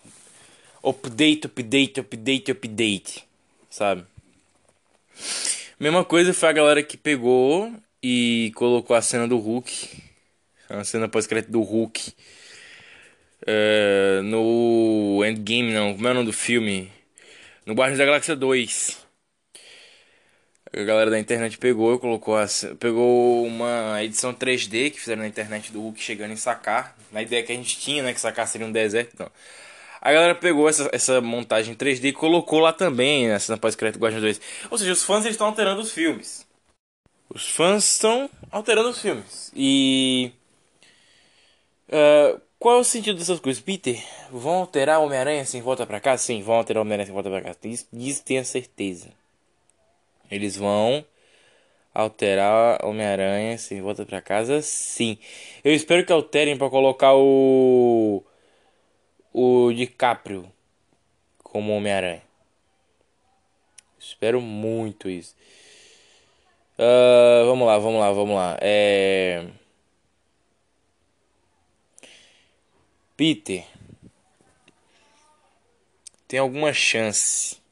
Update, 0.83 1.45
update, 1.45 1.99
update, 1.99 2.51
update. 2.51 3.23
Sabe? 3.69 4.03
Mesma 5.79 6.03
coisa 6.03 6.33
foi 6.33 6.49
a 6.49 6.53
galera 6.53 6.81
que 6.81 6.97
pegou 6.97 7.71
e 8.01 8.51
colocou 8.55 8.95
a 8.95 9.01
cena 9.03 9.27
do 9.27 9.37
Hulk. 9.37 10.01
A 10.67 10.83
cena 10.83 11.07
pós-crédito 11.07 11.51
do 11.51 11.61
Hulk. 11.61 12.11
Uh, 13.43 14.23
no 14.23 15.23
Endgame, 15.23 15.71
não. 15.71 15.93
Como 15.93 16.07
é 16.07 16.09
o 16.09 16.13
nome 16.15 16.25
do 16.25 16.33
filme? 16.33 16.91
No 17.67 17.75
Guardiões 17.75 17.99
da 17.99 18.05
Galáxia 18.05 18.35
2 18.35 19.02
a 20.75 20.83
galera 20.83 21.11
da 21.11 21.19
internet 21.19 21.57
pegou, 21.57 21.99
colocou 21.99 22.35
pegou 22.79 23.45
uma 23.45 24.03
edição 24.03 24.33
3D 24.33 24.91
que 24.91 24.99
fizeram 24.99 25.21
na 25.21 25.27
internet 25.27 25.71
do 25.71 25.79
Hulk 25.79 26.01
chegando 26.01 26.31
em 26.31 26.35
Sacar, 26.35 26.95
na 27.11 27.21
ideia 27.21 27.43
que 27.43 27.51
a 27.51 27.55
gente 27.55 27.79
tinha, 27.79 28.01
né, 28.01 28.13
que 28.13 28.19
Sacar 28.19 28.47
seria 28.47 28.65
um 28.65 28.71
deserto, 28.71 29.11
então. 29.13 29.29
A 30.01 30.11
galera 30.11 30.35
pegou 30.35 30.67
essa, 30.67 30.89
essa 30.91 31.21
montagem 31.21 31.75
3D 31.75 32.05
e 32.05 32.13
colocou 32.13 32.59
lá 32.59 32.73
também, 32.73 33.29
na 33.29 33.39
cena 33.39 33.57
pós-crédito 33.57 34.01
Guardiões 34.01 34.37
2. 34.37 34.41
Ou 34.69 34.77
seja, 34.77 34.91
os 34.91 35.03
fãs 35.03 35.25
estão 35.25 35.47
alterando 35.47 35.81
os 35.81 35.91
filmes. 35.91 36.45
Os 37.29 37.49
fãs 37.49 37.93
estão 37.93 38.29
alterando 38.51 38.89
os 38.89 38.99
filmes. 38.99 39.51
E 39.55 40.31
uh, 41.87 42.41
qual 42.59 42.77
é 42.77 42.79
o 42.81 42.83
sentido 42.83 43.17
dessas 43.17 43.39
coisas? 43.39 43.61
Peter, 43.61 43.97
vão 44.29 44.55
alterar 44.55 44.99
Homem-Aranha 44.99 45.45
sem 45.45 45.61
volta 45.61 45.85
pra 45.85 46.01
cá? 46.01 46.17
Sim, 46.17 46.41
vão 46.41 46.55
alterar 46.55 46.81
Homem-Aranha 46.81 47.05
sem 47.05 47.13
volta 47.13 47.29
pra 47.29 47.41
cá. 47.41 47.55
Disso, 47.61 47.87
disso 47.93 48.23
tenho 48.25 48.43
certeza. 48.43 49.07
Eles 50.33 50.57
vão 50.57 51.05
alterar 51.93 52.83
Homem-Aranha 52.83 53.57
se 53.57 53.79
volta 53.79 54.05
para 54.05 54.21
casa, 54.21 54.61
sim. 54.61 55.17
Eu 55.63 55.73
espero 55.73 56.05
que 56.05 56.11
alterem 56.11 56.57
para 56.57 56.69
colocar 56.69 57.13
o 57.15 58.23
o 59.31 59.71
DiCaprio 59.73 60.51
como 61.43 61.75
Homem-Aranha. 61.75 62.23
Espero 63.99 64.41
muito 64.41 65.09
isso. 65.09 65.35
Uh, 66.77 67.45
vamos 67.45 67.67
lá, 67.67 67.77
vamos 67.77 67.99
lá, 67.99 68.11
vamos 68.11 68.35
lá. 68.35 68.57
É... 68.59 69.45
Peter 73.15 73.65
tem 76.27 76.39
alguma 76.39 76.73
chance 76.73 77.62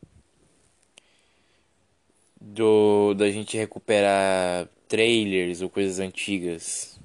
do 2.53 3.13
da 3.13 3.29
gente 3.31 3.57
recuperar 3.57 4.67
trailers 4.87 5.61
ou 5.61 5.69
coisas 5.69 5.99
antigas 5.99 6.99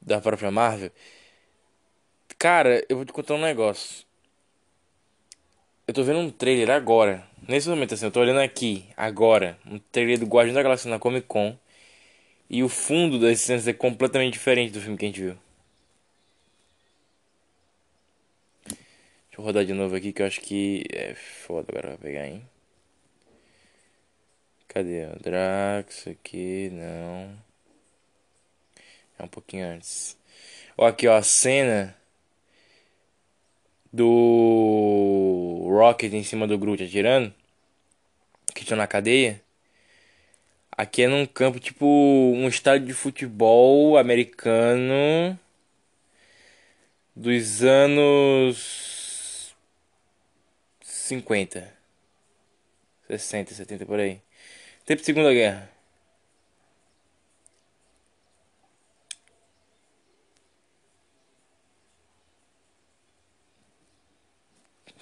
da 0.00 0.20
própria 0.20 0.50
Marvel. 0.50 0.90
Cara, 2.38 2.84
eu 2.88 2.96
vou 2.96 3.04
te 3.04 3.12
contar 3.12 3.34
um 3.34 3.40
negócio. 3.40 4.04
Eu 5.86 5.94
tô 5.94 6.02
vendo 6.02 6.20
um 6.20 6.30
trailer 6.30 6.70
agora. 6.70 7.26
Nesse 7.46 7.68
momento 7.68 7.94
assim, 7.94 8.06
eu 8.06 8.10
tô 8.10 8.20
olhando 8.20 8.40
aqui, 8.40 8.86
agora, 8.96 9.58
um 9.66 9.78
trailer 9.78 10.18
do 10.18 10.26
Guardião 10.26 10.54
da 10.54 10.62
Galáxia 10.62 10.90
na 10.90 10.98
Comic 10.98 11.26
Con. 11.26 11.56
E 12.48 12.62
o 12.62 12.68
fundo 12.68 13.18
das 13.18 13.40
cenas 13.40 13.68
é 13.68 13.72
completamente 13.72 14.34
diferente 14.34 14.72
do 14.72 14.80
filme 14.80 14.96
que 14.96 15.04
a 15.04 15.08
gente 15.08 15.20
viu. 15.20 15.36
Deixa 18.66 19.38
eu 19.38 19.44
rodar 19.44 19.64
de 19.64 19.72
novo 19.72 19.94
aqui 19.96 20.12
que 20.12 20.22
eu 20.22 20.26
acho 20.26 20.40
que 20.40 20.84
é 20.90 21.14
foda 21.14 21.66
agora 21.70 21.96
pra 21.96 21.98
pegar, 21.98 22.26
hein? 22.26 22.42
Cadê? 24.76 25.06
O 25.06 25.18
Drax 25.18 26.06
aqui, 26.06 26.68
não. 26.70 27.34
É 29.18 29.22
um 29.22 29.26
pouquinho 29.26 29.66
antes. 29.66 30.18
Ó, 30.76 30.86
aqui, 30.86 31.08
ó, 31.08 31.16
a 31.16 31.22
cena 31.22 31.96
do 33.90 35.66
Rocket 35.70 36.12
em 36.12 36.22
cima 36.22 36.46
do 36.46 36.58
Groot 36.58 36.82
atirando. 36.84 37.32
Que 38.54 38.64
estão 38.64 38.76
na 38.76 38.86
cadeia. 38.86 39.42
Aqui 40.70 41.04
é 41.04 41.08
num 41.08 41.24
campo 41.24 41.58
tipo 41.58 41.86
um 41.86 42.46
estádio 42.46 42.86
de 42.88 42.92
futebol 42.92 43.96
americano 43.96 45.40
dos 47.14 47.62
anos 47.64 49.56
50. 50.82 51.74
60, 53.08 53.54
70 53.54 53.86
por 53.86 53.98
aí. 53.98 54.25
Tempo 54.86 55.00
de 55.00 55.06
Segunda 55.06 55.32
Guerra. 55.34 55.68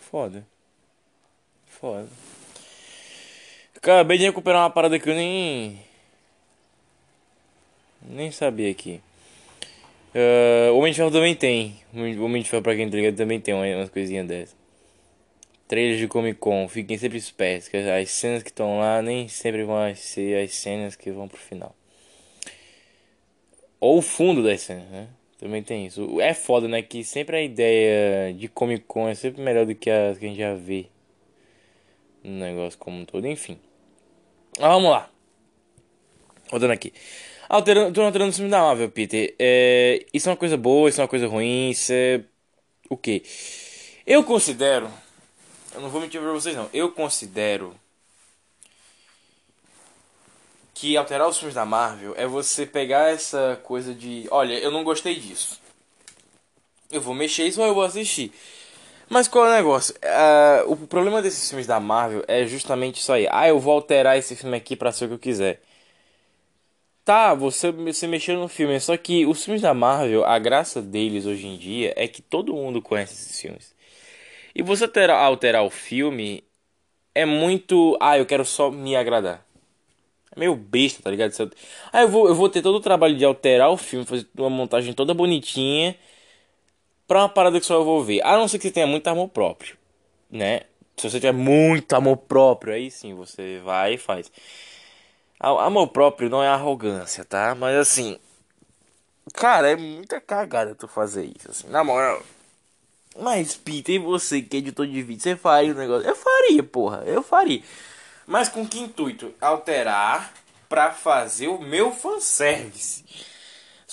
Foda. 0.01 0.47
Foda. 1.67 2.09
Acabei 3.77 4.17
de 4.17 4.25
recuperar 4.25 4.63
uma 4.63 4.71
parada 4.71 4.99
que 4.99 5.11
eu 5.11 5.15
nem. 5.15 5.79
Nem 8.01 8.31
sabia 8.31 8.71
aqui. 8.71 9.03
Uh, 10.15 10.75
Homem 10.75 10.93
de 10.93 10.97
Ferro 10.97 11.11
também 11.11 11.35
tem. 11.35 11.83
Homem 11.93 12.43
de 12.43 12.49
Ferro, 12.49 12.63
pra 12.63 12.75
quem 12.75 12.89
tá 12.89 12.97
ligado, 12.97 13.17
também 13.17 13.41
tem 13.41 13.53
umas 13.53 13.91
coisinhas 13.91 14.27
dessas. 14.27 14.64
Trailers 15.75 15.99
de 15.99 16.07
Comic 16.07 16.39
Con, 16.39 16.69
fiquem 16.69 16.97
sempre 16.97 17.19
espertos, 17.19 17.67
que 17.67 17.77
as 17.77 18.09
cenas 18.09 18.45
que 18.45 18.51
estão 18.51 18.79
lá 18.79 19.03
nem 19.03 19.27
sempre 19.27 19.65
vão 19.65 19.93
ser 19.97 20.45
as 20.45 20.55
cenas 20.55 20.95
que 20.95 21.11
vão 21.11 21.27
pro 21.27 21.37
final. 21.37 21.75
Ou 23.81 23.99
o 23.99 24.03
fundo 24.03 24.41
das 24.41 24.61
cenas, 24.61 24.89
né? 24.89 25.09
Também 25.37 25.65
tem 25.65 25.85
isso. 25.85 26.21
É 26.21 26.33
foda, 26.33 26.69
né? 26.69 26.81
Que 26.81 27.03
sempre 27.03 27.37
a 27.37 27.43
ideia 27.43 28.33
de 28.33 28.47
Comic 28.47 28.85
Con 28.87 29.09
é 29.09 29.17
sempre 29.17 29.43
melhor 29.43 29.67
do 29.67 29.75
que 29.75 29.91
a 29.91 30.15
que 30.17 30.25
a 30.25 30.29
gente 30.29 30.39
já 30.39 30.55
vê 30.55 30.87
no 32.23 32.39
negócio 32.39 32.79
como 32.79 32.97
um 33.01 33.05
todo. 33.05 33.27
Enfim. 33.27 33.59
Ah, 34.61 34.69
vamos 34.69 34.93
lá. 34.93 35.11
Rodando 36.53 36.73
aqui. 36.73 36.93
Alterando, 37.49 37.93
tô 37.93 38.01
alterando 38.01 38.31
o 38.31 38.33
filme 38.33 38.49
da 38.49 38.61
Marvel, 38.61 38.91
Peter. 38.91 39.35
É, 39.41 40.07
isso 40.15 40.29
é 40.29 40.31
uma 40.31 40.39
coisa 40.39 40.57
boa, 40.57 40.89
isso 40.89 41.01
é 41.01 41.03
uma 41.03 41.09
coisa 41.09 41.27
ruim, 41.27 41.71
isso 41.71 41.93
é. 41.93 42.21
O 42.89 42.97
que? 42.97 43.25
Eu 44.07 44.23
considero. 44.23 44.89
Eu 45.75 45.81
não 45.81 45.91
vou 45.91 46.01
mentir 46.01 46.21
pra 46.21 46.31
vocês, 46.31 46.57
não. 46.57 46.71
Eu 46.73 46.91
considero. 46.93 47.75
Que 50.73 50.97
alterar 50.97 51.29
os 51.29 51.39
filmes 51.39 51.55
da 51.55 51.65
Marvel 51.65 52.15
é 52.17 52.27
você 52.27 52.65
pegar 52.65 53.11
essa 53.11 53.61
coisa 53.63 53.95
de. 53.95 54.27
Olha, 54.31 54.55
eu 54.55 54.71
não 54.71 54.85
gostei 54.85 55.17
disso. 55.17 55.61
Eu 56.91 57.01
vou 57.01 57.15
mexer 57.15 57.47
isso 57.47 57.61
ou 57.61 57.67
eu 57.67 57.75
vou 57.75 57.83
assistir. 57.83 58.33
Mas 59.09 59.29
qual 59.29 59.47
é 59.47 59.51
o 59.51 59.53
negócio? 59.53 59.95
Uh, 59.97 60.73
o 60.73 60.77
problema 60.87 61.21
desses 61.21 61.49
filmes 61.49 61.67
da 61.67 61.79
Marvel 61.79 62.25
é 62.27 62.47
justamente 62.47 63.01
isso 63.01 63.13
aí. 63.13 63.27
Ah, 63.31 63.49
eu 63.49 63.59
vou 63.61 63.75
alterar 63.75 64.17
esse 64.17 64.35
filme 64.35 64.57
aqui 64.57 64.77
pra 64.77 64.93
ser 64.93 65.05
o 65.05 65.09
que 65.09 65.15
eu 65.15 65.19
quiser. 65.19 65.61
Tá, 67.05 67.35
você, 67.35 67.71
você 67.71 68.07
mexeu 68.07 68.39
no 68.39 68.49
filme, 68.49 68.81
só 68.81 68.97
que 68.97 69.27
os 69.27 69.45
filmes 69.45 69.61
da 69.61 69.75
Marvel, 69.75 70.25
a 70.25 70.39
graça 70.39 70.81
deles 70.81 71.27
hoje 71.27 71.47
em 71.47 71.59
dia 71.59 71.93
é 71.97 72.09
que 72.09 72.23
todo 72.23 72.55
mundo 72.55 72.81
conhece 72.81 73.13
esses 73.13 73.41
filmes. 73.41 73.74
E 74.55 74.63
você 74.63 74.87
ter, 74.87 75.11
alterar 75.11 75.65
o 75.65 75.71
filme 75.71 76.45
é 77.15 77.25
muito. 77.25 77.97
Ah, 78.01 78.19
eu 78.19 78.27
quero 78.27 78.45
só 78.45 78.71
me 78.71 78.95
agradar. 78.95 79.45
É 80.35 80.39
meio 80.39 80.55
besta, 80.55 81.03
tá 81.03 81.11
ligado? 81.11 81.33
Ah, 81.93 82.03
eu 82.03 82.09
vou, 82.09 82.29
eu 82.29 82.35
vou 82.35 82.49
ter 82.49 82.63
todo 82.63 82.77
o 82.77 82.81
trabalho 82.81 83.17
de 83.17 83.25
alterar 83.25 83.71
o 83.71 83.77
filme, 83.77 84.05
fazer 84.05 84.27
uma 84.37 84.51
montagem 84.51 84.93
toda 84.93 85.15
bonitinha 85.15 85.97
pra 87.07 87.21
uma 87.21 87.29
parada 87.29 87.61
que 87.61 87.67
só 87.67 87.75
eu 87.75 87.85
vou 87.85 88.03
ver. 88.03 88.21
A 88.25 88.37
não 88.37 88.49
ser 88.49 88.59
que 88.59 88.65
você 88.65 88.73
tenha 88.73 88.87
muito 88.87 89.07
amor 89.09 89.29
próprio, 89.29 89.77
né? 90.31 90.63
Se 90.97 91.11
você 91.11 91.19
tiver 91.19 91.33
muito 91.33 91.93
amor 91.95 92.17
próprio, 92.17 92.75
aí 92.75 92.91
sim 92.91 93.15
você 93.15 93.61
vai 93.65 93.95
e 93.95 93.99
faz. 93.99 94.31
Amor 95.39 95.89
próprio 95.89 96.31
não 96.31 96.43
é 96.43 96.49
arrogância, 96.49 97.25
tá? 97.25 97.55
Mas 97.55 97.77
assim. 97.77 98.19
Cara, 99.33 99.71
é 99.71 99.77
muita 99.77 100.21
cagada 100.21 100.75
tu 100.75 100.87
fazer 100.87 101.25
isso, 101.25 101.51
assim, 101.51 101.69
na 101.69 101.83
moral. 101.83 102.23
Mas, 103.19 103.57
Peter, 103.57 103.95
e 103.95 103.99
você 103.99 104.43
que 104.43 104.57
é 104.57 104.59
editor 104.59 104.87
de 104.87 105.03
vídeo, 105.03 105.23
você 105.23 105.37
faria 105.37 105.73
o 105.73 105.77
negócio? 105.77 106.09
Eu 106.09 106.17
faria, 106.17 106.63
porra, 106.63 107.03
eu 107.07 107.23
faria. 107.23 107.63
Mas 108.27 108.49
com 108.49 108.67
que 108.67 108.81
intuito? 108.81 109.33
Alterar 109.41 110.33
pra 110.69 110.91
fazer 110.91 111.49
o 111.49 111.61
meu 111.61 111.93
fanservice. 111.93 113.05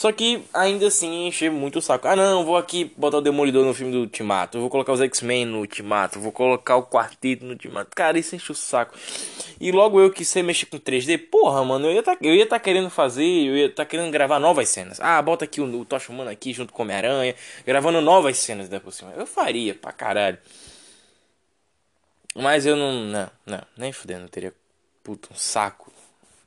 Só 0.02 0.12
que 0.12 0.44
ainda 0.52 0.88
assim 0.88 1.28
encher 1.28 1.52
muito 1.52 1.78
o 1.78 1.82
saco. 1.82 2.08
Ah 2.08 2.16
não, 2.16 2.44
vou 2.44 2.58
aqui 2.58 2.86
botar 2.98 3.18
o 3.18 3.22
Demolidor 3.22 3.64
no 3.64 3.72
filme 3.72 3.92
do 3.92 4.00
Ultimato. 4.00 4.60
Vou 4.60 4.68
colocar 4.68 4.94
os 4.94 5.00
X-Men 5.00 5.46
no 5.46 5.60
Ultimato. 5.60 6.20
Vou 6.20 6.32
colocar 6.32 6.76
o 6.76 6.88
Quarteto 6.88 7.46
no 7.46 7.52
Ultimato. 7.52 7.92
Cara, 7.96 8.18
isso 8.18 8.36
enche 8.36 8.52
o 8.52 8.56
saco. 8.56 8.98
E 9.60 9.72
logo 9.72 10.02
eu 10.02 10.12
que 10.12 10.26
sei 10.26 10.42
mexer 10.42 10.66
com 10.66 10.80
3D, 10.80 11.30
porra, 11.30 11.64
mano, 11.64 11.86
eu 11.86 11.94
ia 11.94 12.02
tá, 12.02 12.18
eu 12.20 12.34
ia 12.34 12.48
tá 12.48 12.60
querendo 12.60 12.90
fazer, 12.90 13.24
eu 13.24 13.56
ia 13.56 13.70
tá 13.72 13.86
querendo 13.86 14.10
gravar 14.10 14.40
novas 14.40 14.70
cenas. 14.70 15.00
Ah, 15.00 15.22
bota 15.22 15.46
aqui 15.46 15.62
o, 15.62 15.66
o 15.66 15.86
Tocha 15.86 16.12
Humana 16.12 16.32
aqui 16.32 16.52
junto 16.52 16.74
com 16.74 16.82
Homem-Aranha, 16.82 17.36
gravando 17.64 18.02
novas 18.02 18.40
cenas 18.40 18.68
da 18.68 18.80
por 18.80 18.92
cima. 18.92 19.14
Eu 19.16 19.28
faria 19.28 19.76
pra 19.76 19.92
caralho. 19.92 20.40
Mas 22.34 22.66
eu 22.66 22.76
não, 22.76 22.92
não, 23.06 23.32
não, 23.46 23.62
nem 23.78 23.92
fudendo, 23.92 24.24
eu 24.24 24.30
teria 24.30 24.54
puto 25.04 25.30
um 25.32 25.38
saco 25.38 25.94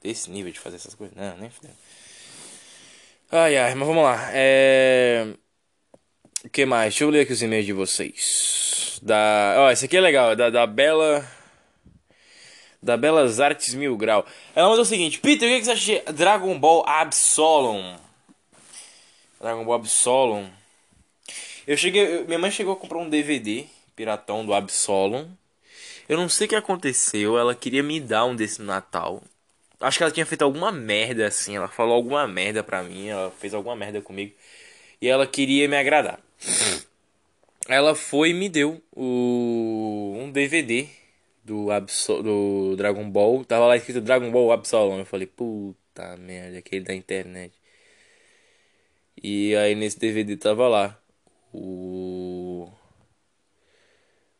desse 0.02 0.28
nível 0.28 0.50
de 0.50 0.58
fazer 0.58 0.74
essas 0.74 0.96
coisas. 0.96 1.16
Não, 1.16 1.36
nem 1.36 1.50
fudendo. 1.50 1.76
Ai, 3.36 3.56
ai, 3.56 3.74
mas 3.74 3.88
vamos 3.88 4.04
lá. 4.04 4.30
É... 4.32 5.26
O 6.44 6.48
que 6.48 6.64
mais? 6.64 6.94
Deixa 6.94 7.02
eu 7.02 7.10
ler 7.10 7.22
aqui 7.22 7.32
os 7.32 7.42
e-mails 7.42 7.66
de 7.66 7.72
vocês. 7.72 9.00
Da... 9.02 9.56
Ó, 9.58 9.66
oh, 9.66 9.70
esse 9.72 9.86
aqui 9.86 9.96
é 9.96 10.00
legal, 10.00 10.30
é 10.30 10.36
da, 10.36 10.50
da 10.50 10.64
Bela... 10.68 11.28
Da 12.80 12.96
Belas 12.96 13.40
Artes 13.40 13.74
Mil 13.74 13.96
Grau. 13.96 14.24
Ela 14.54 14.68
mandou 14.68 14.82
o 14.82 14.86
seguinte. 14.86 15.18
Peter, 15.18 15.48
o 15.48 15.58
que, 15.58 15.64
você 15.64 15.72
acha 15.72 15.84
de 15.84 16.12
Dragon 16.12 16.56
Ball 16.56 16.84
Absolom? 16.86 17.96
Dragon 19.40 19.64
Ball 19.64 19.74
Absolom. 19.74 20.46
Eu 21.66 21.76
cheguei... 21.76 22.22
Minha 22.26 22.38
mãe 22.38 22.52
chegou 22.52 22.74
a 22.74 22.76
comprar 22.76 22.98
um 22.98 23.10
DVD 23.10 23.64
piratão 23.96 24.46
do 24.46 24.54
Absolom. 24.54 25.26
Eu 26.08 26.16
não 26.16 26.28
sei 26.28 26.46
o 26.46 26.50
que 26.50 26.54
aconteceu. 26.54 27.36
Ela 27.36 27.52
queria 27.52 27.82
me 27.82 27.98
dar 27.98 28.26
um 28.26 28.36
desse 28.36 28.62
Natal. 28.62 29.24
Acho 29.80 29.98
que 29.98 30.04
ela 30.04 30.12
tinha 30.12 30.26
feito 30.26 30.42
alguma 30.42 30.72
merda 30.72 31.26
assim. 31.26 31.56
Ela 31.56 31.68
falou 31.68 31.94
alguma 31.94 32.26
merda 32.26 32.62
pra 32.62 32.82
mim. 32.82 33.08
Ela 33.08 33.30
fez 33.30 33.54
alguma 33.54 33.76
merda 33.76 34.00
comigo. 34.00 34.32
E 35.00 35.08
ela 35.08 35.26
queria 35.26 35.68
me 35.68 35.76
agradar. 35.76 36.20
Ela 37.68 37.94
foi 37.94 38.30
e 38.30 38.34
me 38.34 38.48
deu 38.48 38.82
o, 38.92 40.16
um 40.18 40.30
DVD 40.30 40.88
do, 41.44 41.70
Absol 41.70 42.22
do 42.22 42.76
Dragon 42.76 43.08
Ball. 43.08 43.44
Tava 43.44 43.66
lá 43.66 43.76
escrito 43.76 44.00
Dragon 44.00 44.30
Ball 44.30 44.52
Absolom. 44.52 44.98
Eu 44.98 45.06
falei, 45.06 45.26
puta 45.26 46.16
merda, 46.18 46.58
aquele 46.58 46.84
da 46.84 46.94
internet. 46.94 47.54
E 49.22 49.54
aí 49.56 49.74
nesse 49.74 49.98
DVD 49.98 50.36
tava 50.36 50.68
lá 50.68 50.98
o 51.52 52.68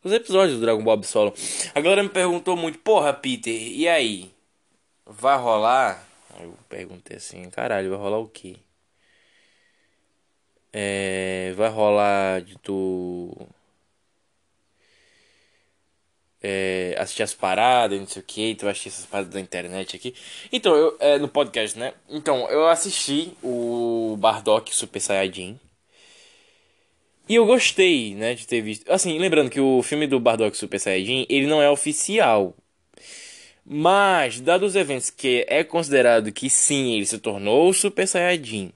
os 0.02 0.12
episódios 0.12 0.58
do 0.58 0.60
Dragon 0.60 0.84
Ball 0.84 0.94
Absolom. 0.94 1.32
A 1.74 1.80
galera 1.80 2.02
me 2.02 2.10
perguntou 2.10 2.56
muito, 2.56 2.78
porra, 2.80 3.12
Peter, 3.14 3.54
e 3.54 3.88
aí? 3.88 4.33
Vai 5.06 5.36
rolar. 5.38 6.06
Eu 6.40 6.56
perguntei 6.68 7.16
assim, 7.16 7.48
caralho, 7.50 7.90
vai 7.90 7.98
rolar 7.98 8.18
o 8.18 8.28
quê? 8.28 8.56
É, 10.72 11.52
vai 11.56 11.68
rolar 11.70 12.40
de 12.42 12.58
tu 12.58 13.48
é, 16.42 16.94
assistir 16.98 17.22
as 17.22 17.32
paradas, 17.32 17.98
não 17.98 18.06
sei 18.06 18.20
o 18.20 18.24
que, 18.24 18.54
tu 18.54 18.68
assistir 18.68 18.88
essas 18.88 19.06
paradas 19.06 19.32
da 19.32 19.40
internet 19.40 19.96
aqui. 19.96 20.14
Então, 20.52 20.74
eu, 20.76 20.96
é, 21.00 21.18
no 21.18 21.28
podcast, 21.28 21.78
né? 21.78 21.94
Então, 22.08 22.48
eu 22.50 22.68
assisti 22.68 23.32
o 23.42 24.16
Bardock 24.18 24.74
Super 24.74 25.00
Saiyajin. 25.00 25.58
E 27.26 27.36
eu 27.36 27.46
gostei, 27.46 28.14
né, 28.14 28.34
de 28.34 28.46
ter 28.46 28.60
visto. 28.60 28.90
Assim, 28.92 29.18
lembrando 29.18 29.48
que 29.48 29.60
o 29.60 29.82
filme 29.82 30.06
do 30.06 30.20
Bardock 30.20 30.54
Super 30.56 30.78
Saiyajin, 30.78 31.24
ele 31.30 31.46
não 31.46 31.62
é 31.62 31.70
oficial. 31.70 32.54
Mas, 33.66 34.40
dados 34.40 34.70
os 34.70 34.76
eventos 34.76 35.08
que 35.10 35.46
é 35.48 35.64
considerado 35.64 36.30
que 36.30 36.50
sim, 36.50 36.94
ele 36.94 37.06
se 37.06 37.18
tornou 37.18 37.72
Super 37.72 38.06
Saiyajin 38.06 38.72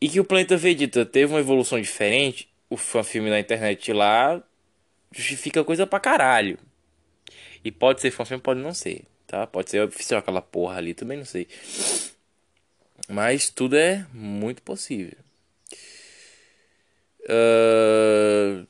e 0.00 0.08
que 0.08 0.20
o 0.20 0.24
planeta 0.24 0.56
Vegeta 0.56 1.04
teve 1.04 1.32
uma 1.32 1.40
evolução 1.40 1.80
diferente, 1.80 2.48
o 2.68 2.76
filme 2.76 3.30
na 3.30 3.38
internet 3.40 3.92
lá 3.92 4.42
justifica 5.12 5.64
coisa 5.64 5.86
pra 5.86 6.00
caralho. 6.00 6.58
E 7.64 7.70
pode 7.70 8.00
ser 8.00 8.10
filme, 8.10 8.38
pode 8.38 8.60
não 8.60 8.74
ser, 8.74 9.04
tá? 9.26 9.46
Pode 9.46 9.70
ser 9.70 9.82
oficial 9.82 10.20
aquela 10.20 10.42
porra 10.42 10.76
ali, 10.76 10.92
também 10.92 11.16
não 11.16 11.24
sei. 11.24 11.46
Mas 13.08 13.48
tudo 13.48 13.76
é 13.76 14.06
muito 14.12 14.62
possível. 14.62 15.16
Uh, 17.22 18.66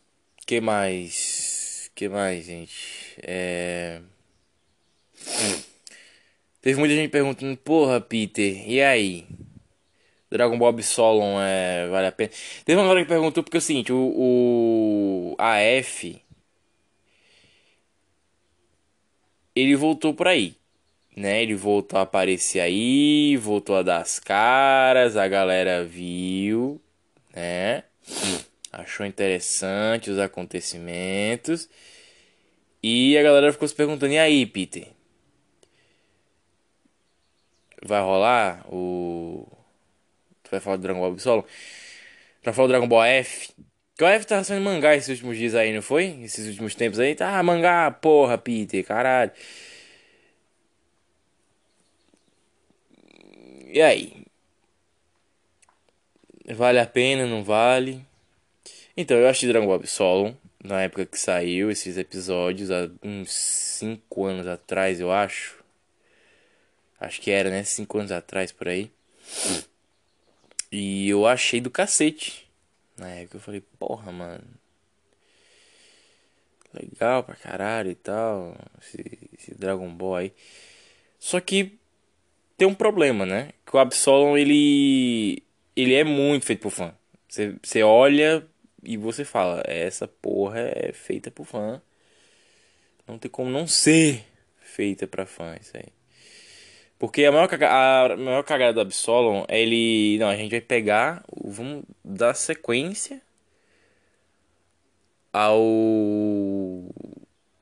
que 0.47 0.61
mais? 0.61 1.91
Que 1.95 2.09
mais, 2.09 2.45
gente? 2.45 3.17
É... 3.19 4.01
Teve 6.61 6.79
muita 6.79 6.95
gente 6.95 7.11
perguntando, 7.11 7.57
porra, 7.57 8.01
Peter, 8.01 8.69
e 8.69 8.81
aí? 8.81 9.27
Dragon 10.31 10.59
Ball 10.59 10.83
Solon 10.83 11.41
é, 11.41 11.89
vale 11.89 12.07
a 12.09 12.13
pena? 12.13 12.31
Teve 12.65 12.79
uma 12.81 12.89
galera 12.89 13.05
que 13.05 13.09
perguntou 13.09 13.43
porque 13.43 13.57
é 13.57 13.59
o 13.59 13.61
seguinte, 13.61 13.93
o, 13.93 15.35
o 15.37 15.37
AF 15.39 16.21
ele 19.55 19.77
voltou 19.77 20.13
por 20.13 20.27
aí, 20.27 20.57
né? 21.17 21.43
Ele 21.43 21.55
voltou 21.55 21.99
a 21.99 22.03
aparecer 22.03 22.61
aí, 22.61 23.37
voltou 23.37 23.77
a 23.77 23.83
dar 23.83 24.01
as 24.01 24.19
caras, 24.19 25.17
a 25.17 25.29
galera 25.29 25.85
viu, 25.85 26.81
né? 27.35 27.85
Achou 28.73 29.07
interessante 29.07 30.11
os 30.11 30.19
acontecimentos. 30.19 31.69
E 32.83 33.17
a 33.17 33.23
galera 33.23 33.53
ficou 33.53 33.69
se 33.69 33.75
perguntando: 33.75 34.13
e 34.13 34.19
aí, 34.19 34.45
Peter? 34.45 34.89
Vai 37.85 38.01
rolar 38.01 38.65
o. 38.73 39.47
Tu 40.43 40.51
vai 40.51 40.61
falar 40.61 40.77
do 40.77 40.83
Dragon 40.83 41.01
Ball 41.01 41.13
Absol? 41.13 41.45
Pra 42.43 42.53
falar 42.53 42.69
do 42.69 42.71
Dragon 42.71 42.89
Ball 42.89 43.05
F. 43.05 43.53
Que 43.97 44.05
o 44.05 44.07
F 44.09 44.27
tava 44.27 44.43
sendo 44.45 44.63
mangá 44.63 44.95
esses 44.97 45.11
últimos 45.11 45.37
dias 45.37 45.55
aí, 45.55 45.73
não 45.73 45.83
foi? 45.83 46.07
Esses 46.23 46.49
últimos 46.49 46.75
tempos 46.75 46.99
aí. 46.99 47.15
Tá, 47.15 47.43
mangá, 47.43 47.91
porra, 47.91 48.39
Peter, 48.39 48.85
caralho. 48.85 49.31
E 53.73 53.81
aí? 53.83 54.25
Vale 56.55 56.79
a 56.79 56.87
pena, 56.87 57.27
não 57.27 57.43
vale? 57.45 58.05
Então, 58.97 59.17
eu 59.17 59.29
achei 59.29 59.49
Dragon 59.49 59.67
Ball 59.67 59.87
Solo 59.87 60.37
na 60.65 60.83
época 60.83 61.05
que 61.05 61.19
saiu 61.19 61.71
esses 61.71 61.99
episódios, 61.99 62.71
há 62.71 62.89
uns 63.03 63.31
5 63.33 64.25
anos 64.25 64.47
atrás, 64.47 64.99
eu 64.99 65.13
acho. 65.13 65.54
Acho 67.05 67.21
que 67.21 67.31
era, 67.31 67.51
né? 67.51 67.63
5 67.65 67.99
anos 67.99 68.13
atrás 68.13 68.53
por 68.53 68.69
aí. 68.69 68.91
E 70.71 71.09
eu 71.09 71.27
achei 71.27 71.61
do 71.61 71.71
cacete. 71.71 72.49
Na 72.97 73.09
época 73.09 73.37
eu 73.37 73.41
falei, 73.41 73.63
porra, 73.79 74.11
mano. 74.11 74.45
Legal 76.73 77.23
pra 77.23 77.37
caralho 77.37 77.91
e 77.91 77.95
tal. 77.95 78.57
Esse, 78.81 79.29
esse 79.39 79.55
Dragon 79.55 79.89
Ball 79.95 80.17
aí. 80.17 80.33
Só 81.19 81.41
que 81.41 81.79
tem 82.57 82.67
um 82.67 82.75
problema, 82.75 83.25
né? 83.25 83.51
Que 83.67 83.77
o 83.77 83.79
Absolon 83.79 84.37
ele. 84.37 85.43
Ele 85.77 85.95
é 85.95 86.05
muito 86.05 86.47
feito 86.47 86.61
por 86.61 86.71
fã. 86.71 86.95
Você, 87.29 87.57
você 87.63 87.83
olha 87.83 88.47
e 88.83 88.97
você 88.97 89.25
fala, 89.25 89.63
essa 89.67 90.07
porra 90.07 90.61
é 90.61 90.93
feita 90.93 91.31
por 91.31 91.47
fã. 91.47 91.81
Não 93.07 93.19
tem 93.19 93.31
como 93.31 93.51
não 93.51 93.67
ser 93.67 94.25
feita 94.61 95.07
pra 95.07 95.27
fã 95.27 95.57
isso 95.61 95.77
aí. 95.77 95.93
Porque 96.99 97.25
a 97.25 97.33
maior, 97.33 97.49
cagada, 97.49 98.15
a 98.15 98.17
maior 98.17 98.43
cagada 98.45 98.73
do 98.75 98.81
Absolon 98.81 99.45
é 99.49 99.61
ele. 99.61 100.19
Não, 100.19 100.29
a 100.29 100.37
gente 100.37 100.51
vai 100.51 100.61
pegar. 100.61 101.25
Vamos 101.43 101.85
dar 102.05 102.35
sequência 102.35 103.21
ao. 105.33 105.59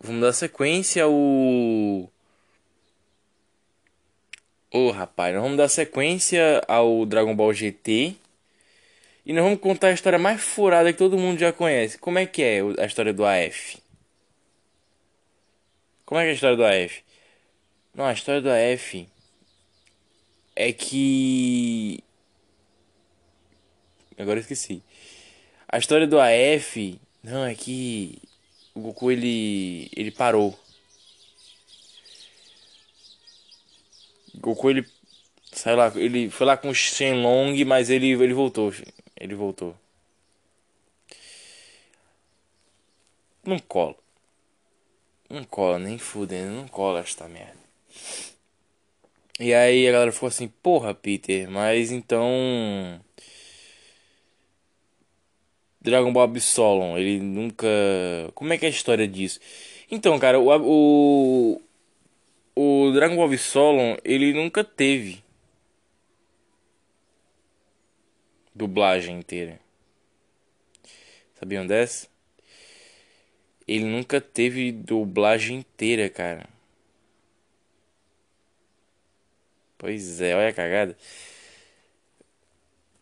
Vamos 0.01 0.21
dar 0.21 0.33
sequência 0.33 1.05
ao. 1.05 1.13
Ô 4.75 4.89
oh, 4.89 4.91
rapaz, 4.91 5.35
nós 5.35 5.43
vamos 5.43 5.59
dar 5.59 5.69
sequência 5.69 6.63
ao 6.69 7.05
Dragon 7.07 7.35
Ball 7.35 7.53
GT. 7.53 8.17
E 9.25 9.33
nós 9.33 9.45
vamos 9.45 9.61
contar 9.61 9.89
a 9.89 9.93
história 9.93 10.19
mais 10.19 10.41
furada 10.43 10.93
que 10.93 10.99
todo 10.99 11.19
mundo 11.19 11.39
já 11.39 11.53
conhece. 11.53 11.99
Como 11.99 12.19
é 12.19 12.27
que 12.27 12.43
é 12.43 12.61
a 12.79 12.87
história 12.87 13.13
do 13.13 13.25
AF? 13.25 13.79
Como 16.05 16.21
é 16.21 16.25
que 16.25 16.29
é 16.29 16.31
a 16.33 16.35
história 16.35 16.57
do 16.57 16.65
AF? 16.65 17.03
Não, 17.95 18.05
a 18.07 18.13
história 18.13 18.41
do 18.41 18.51
AF 18.51 19.12
é 20.55 20.73
que. 20.73 22.03
Agora 24.19 24.39
eu 24.39 24.43
esqueci. 24.43 24.83
A 25.69 25.79
história 25.79 26.07
do 26.07 26.19
AF. 26.21 27.01
Não, 27.23 27.45
é 27.45 27.55
que. 27.55 28.19
O 28.75 28.81
Goku 28.81 29.11
ele. 29.11 29.91
Ele 29.97 30.11
parou. 30.11 30.59
O 34.35 34.41
Goku 34.41 34.71
ele. 34.71 34.87
Sei 35.53 35.75
lá, 35.75 35.93
ele 35.97 36.31
foi 36.31 36.47
lá 36.47 36.57
com 36.57 36.71
o 36.71 36.75
Shenlong, 36.75 37.65
mas 37.65 37.91
ele, 37.91 38.11
ele 38.13 38.35
voltou. 38.35 38.73
Ele 39.19 39.35
voltou. 39.35 39.77
Não 43.45 43.59
cola. 43.59 43.97
Não 45.29 45.45
cola, 45.45 45.79
nem 45.79 45.99
fudendo, 45.99 46.53
não 46.53 46.69
cola 46.69 47.01
esta 47.01 47.27
merda. 47.27 47.62
E 49.41 49.53
aí 49.55 49.89
a 49.89 49.93
galera 49.93 50.13
ficou 50.13 50.29
assim, 50.29 50.49
porra, 50.49 50.95
Peter, 50.95 51.51
mas 51.51 51.91
então. 51.91 53.01
Dragon 55.81 56.13
Ball 56.13 56.25
Absolon, 56.25 56.97
ele 56.97 57.19
nunca. 57.21 57.67
Como 58.35 58.53
é 58.53 58.59
que 58.59 58.65
é 58.65 58.69
a 58.69 58.71
história 58.71 59.07
disso? 59.09 59.41
Então, 59.91 60.19
cara, 60.19 60.39
o. 60.39 60.49
O, 60.65 61.61
o 62.57 62.93
Dragon 62.93 63.17
Ball 63.17 63.27
Absolon, 63.27 63.97
ele 64.05 64.33
nunca 64.33 64.63
teve 64.65 65.23
dublagem 68.55 69.19
inteira. 69.19 69.59
Sabiam 71.35 71.67
dessa? 71.67 72.09
Ele 73.67 73.85
nunca 73.85 74.21
teve 74.21 74.71
dublagem 74.71 75.59
inteira, 75.59 76.09
cara. 76.09 76.49
Pois 79.83 80.21
é, 80.21 80.37
olha 80.37 80.51
a 80.51 80.53
cagada. 80.53 80.97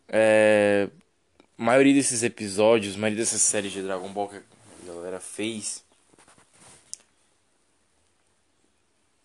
É, 0.09 0.89
a 1.55 1.63
maioria 1.63 1.93
desses 1.93 2.23
episódios, 2.23 2.95
a 2.95 2.97
maioria 2.97 3.19
dessas 3.23 3.43
séries 3.43 3.71
de 3.71 3.83
Dragon 3.83 4.11
Ball 4.11 4.29
que 4.29 4.37
a 4.37 4.41
galera 4.87 5.19
fez 5.19 5.85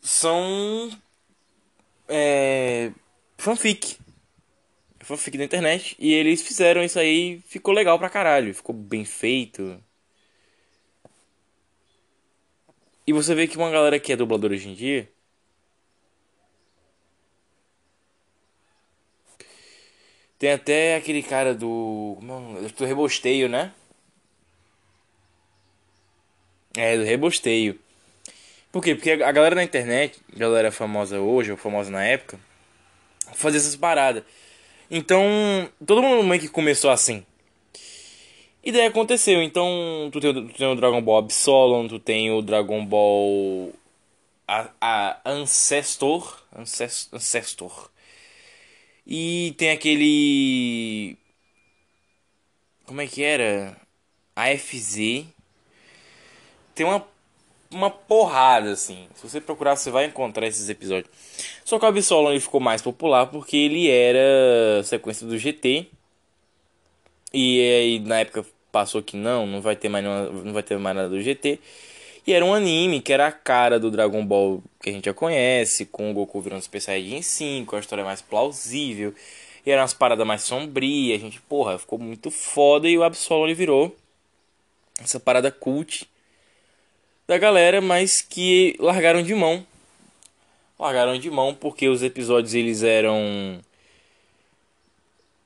são 0.03 0.91
é, 2.07 2.93
fanfic 3.39 3.97
fanfic 5.01 5.39
da 5.39 5.45
internet. 5.45 5.97
E 5.99 6.13
eles 6.13 6.43
fizeram 6.43 6.85
isso 6.85 6.99
aí, 6.99 7.41
ficou 7.47 7.73
legal 7.73 7.99
pra 7.99 8.11
caralho, 8.11 8.55
ficou 8.55 8.75
bem 8.75 9.07
feito. 9.07 9.83
E 13.07 13.15
você 13.15 13.35
vê 13.35 13.47
que 13.47 13.57
uma 13.57 13.71
galera 13.71 13.99
que 13.99 14.13
é 14.13 14.17
dubladora 14.17 14.53
hoje 14.53 14.69
em 14.69 14.75
dia. 14.75 15.16
Tem 20.39 20.53
até 20.53 20.97
aquele 20.97 21.23
cara 21.23 21.55
do. 21.55 22.19
É 22.65 22.69
do 22.69 22.85
Rebosteio, 22.85 23.49
né? 23.49 23.73
É, 26.77 26.97
do 26.97 27.05
Rebosteio. 27.05 27.79
Por 28.71 28.83
quê? 28.83 28.95
Porque 28.95 29.13
a 29.13 29.33
galera 29.33 29.55
na 29.55 29.65
internet, 29.65 30.21
galera 30.37 30.71
famosa 30.71 31.19
hoje, 31.19 31.51
ou 31.51 31.57
famosa 31.57 31.91
na 31.91 32.05
época, 32.05 32.39
fazia 33.33 33.59
essas 33.59 33.77
paradas. 33.77 34.23
Então, 34.91 35.23
todo 35.87 36.03
mundo 36.03 36.23
meio 36.23 36.41
que 36.41 36.49
começou 36.49 36.91
assim. 36.91 37.25
E 38.63 38.71
daí 38.71 38.87
aconteceu. 38.87 39.43
Então, 39.43 40.11
tu 40.13 40.21
tem, 40.21 40.35
tu 40.35 40.53
tem 40.53 40.67
o 40.67 40.75
Dragon 40.75 41.01
Ball 41.01 41.19
Absolon, 41.19 41.89
tu 41.89 41.99
tem 41.99 42.31
o 42.31 42.43
Dragon 42.43 42.85
Ball. 42.85 43.73
A, 44.47 44.69
a 44.81 45.21
Ancestor. 45.25 46.43
Ancestor. 46.55 47.17
Ancestor. 47.17 47.91
E 49.07 49.55
tem 49.57 49.71
aquele. 49.71 51.17
Como 52.85 53.01
é 53.01 53.07
que 53.07 53.23
era? 53.23 53.77
AFZ. 54.35 55.27
Tem 56.75 56.85
uma 56.87 57.07
uma 57.71 57.91
porrada, 57.91 58.73
assim. 58.73 59.09
Se 59.15 59.29
você 59.29 59.41
procurar, 59.41 59.77
você 59.77 59.91
vai 59.91 60.07
encontrar 60.07 60.47
esses 60.47 60.69
episódios. 60.69 61.11
Só 61.65 61.79
que 61.79 61.85
o 61.85 61.89
Absolon 61.89 62.31
ele 62.31 62.41
ficou 62.41 62.61
mais 62.61 62.83
popular 62.83 63.27
porque 63.27 63.57
ele 63.57 63.89
era 63.89 64.83
sequência 64.85 65.27
do 65.27 65.39
GT. 65.39 65.87
E 67.33 67.61
aí 67.61 67.99
na 68.01 68.21
época 68.21 68.45
passou 68.73 69.03
que 69.03 69.17
não, 69.17 69.47
não 69.47 69.61
vai 69.61 69.77
ter 69.77 69.89
mais 69.89 70.05
não 70.05 70.53
vai 70.53 70.63
ter 70.63 70.79
mais 70.79 70.97
nada 70.97 71.09
do 71.09 71.21
GT. 71.21 71.61
E 72.27 72.33
era 72.33 72.45
um 72.45 72.53
anime 72.53 73.01
que 73.01 73.13
era 73.13 73.29
a 73.29 73.33
cara 73.33 73.79
do 73.79 73.91
Dragon 73.91 74.25
Ball 74.27 74.63
que 74.81 74.91
a 74.91 74.93
gente 74.93 75.05
já 75.05 75.15
conhece, 75.15 75.87
com 75.87 76.11
o 76.11 76.15
Goku 76.15 76.41
virando 76.41 76.63
Super 76.63 76.81
Saiyajin 76.81 77.23
5, 77.23 77.77
a 77.77 77.79
história 77.79 78.05
mais 78.05 78.21
plausível. 78.21 79.15
E 79.65 79.71
eram 79.71 79.83
umas 79.83 79.95
paradas 79.95 80.27
mais 80.27 80.43
sombrias, 80.43 81.21
a 81.21 81.25
gente, 81.25 81.41
porra, 81.43 81.79
ficou 81.79 81.99
muito 81.99 82.31
foda 82.31 82.89
e 82.89 82.99
o 82.99 83.03
Absolon 83.03 83.47
ele 83.47 83.55
virou 83.55 83.97
essa 85.01 85.21
parada 85.21 85.51
cult 85.51 86.09
da 87.27 87.37
galera, 87.39 87.81
mas 87.81 88.21
que 88.23 88.77
largaram 88.79 89.23
de 89.23 89.35
mão. 89.35 89.65
Largaram 90.79 91.19
de 91.19 91.31
mão 91.31 91.55
porque 91.55 91.89
os 91.89 92.03
episódios 92.03 92.55
eles 92.55 92.83
eram. 92.83 93.61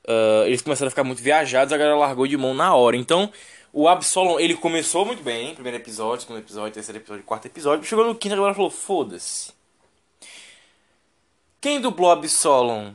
Uh, 0.07 0.45
eles 0.45 0.61
começaram 0.61 0.87
a 0.87 0.91
ficar 0.91 1.03
muito 1.03 1.21
viajados, 1.21 1.73
a 1.73 1.77
galera 1.77 1.95
largou 1.95 2.27
de 2.27 2.37
mão 2.37 2.53
na 2.53 2.75
hora. 2.75 2.97
Então, 2.97 3.31
o 3.73 3.87
Absolon, 3.87 4.39
ele 4.39 4.55
começou 4.55 5.05
muito 5.05 5.23
bem, 5.23 5.53
primeiro 5.53 5.77
episódio, 5.77 6.21
segundo 6.21 6.39
episódio, 6.39 6.73
terceiro 6.73 6.99
episódio, 6.99 7.23
quarto 7.23 7.45
episódio. 7.45 7.85
Chegou 7.85 8.05
no 8.05 8.15
quinto, 8.15 8.33
a 8.33 8.37
galera 8.37 8.55
falou: 8.55 8.69
foda-se. 8.69 9.53
Quem 11.61 11.79
dublou 11.79 12.11
Absolon 12.11 12.93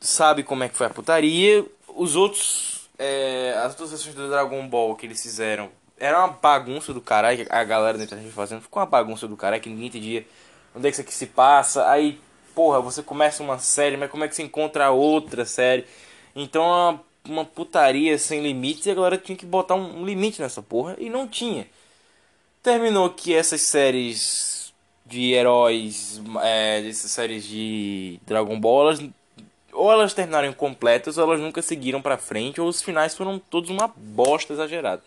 sabe 0.00 0.42
como 0.42 0.62
é 0.62 0.68
que 0.68 0.76
foi 0.76 0.86
a 0.86 0.90
putaria. 0.90 1.64
Os 1.88 2.16
outros. 2.16 2.88
É, 2.98 3.54
as 3.58 3.72
outras 3.72 3.90
sessões 3.90 4.14
do 4.14 4.28
Dragon 4.28 4.68
Ball 4.68 4.94
que 4.94 5.06
eles 5.06 5.20
fizeram 5.20 5.70
era 5.98 6.18
uma 6.18 6.28
bagunça 6.28 6.92
do 6.92 7.00
caralho, 7.00 7.46
a 7.48 7.64
galera 7.64 7.96
da 7.96 8.04
internet 8.04 8.30
fazendo. 8.32 8.60
Ficou 8.60 8.80
uma 8.80 8.86
bagunça 8.86 9.26
do 9.26 9.36
caralho 9.36 9.62
que 9.62 9.70
ninguém 9.70 9.86
entendia 9.86 10.26
onde 10.74 10.86
é 10.86 10.90
que 10.90 10.94
isso 10.94 11.00
aqui 11.00 11.14
se 11.14 11.26
passa. 11.26 11.88
Aí, 11.88 12.20
porra, 12.54 12.80
você 12.80 13.02
começa 13.02 13.42
uma 13.42 13.58
série, 13.58 13.96
mas 13.96 14.10
como 14.10 14.24
é 14.24 14.28
que 14.28 14.34
você 14.34 14.42
encontra 14.42 14.90
outra 14.90 15.44
série? 15.44 15.86
Então 16.34 16.62
é 16.62 16.66
uma, 16.66 17.00
uma 17.28 17.44
putaria 17.44 18.18
sem 18.18 18.42
limites 18.42 18.86
e 18.86 18.90
a 18.90 18.94
galera 18.94 19.18
tinha 19.18 19.36
que 19.36 19.46
botar 19.46 19.74
um, 19.74 20.04
limite 20.04 20.40
nessa 20.40 20.62
porra 20.62 20.96
e 20.98 21.08
não 21.08 21.28
tinha. 21.28 21.66
terminou 22.62 23.10
que 23.10 23.34
essas 23.34 23.62
séries 23.62 24.72
de 25.06 25.32
heróis, 25.32 26.20
é, 26.42 26.86
essas 26.88 27.10
séries 27.10 27.44
de 27.44 28.18
Dragon 28.26 28.58
Ball, 28.58 28.88
elas, 28.88 29.00
ou 29.72 29.92
elas 29.92 30.14
terminaram 30.14 30.48
incompletas, 30.48 31.18
ou 31.18 31.24
elas 31.24 31.40
nunca 31.40 31.60
seguiram 31.62 32.00
pra 32.00 32.16
frente, 32.16 32.60
ou 32.60 32.68
os 32.68 32.82
finais 32.82 33.14
foram 33.14 33.38
todos 33.38 33.70
uma 33.70 33.88
bosta 33.88 34.52
exagerada. 34.52 35.02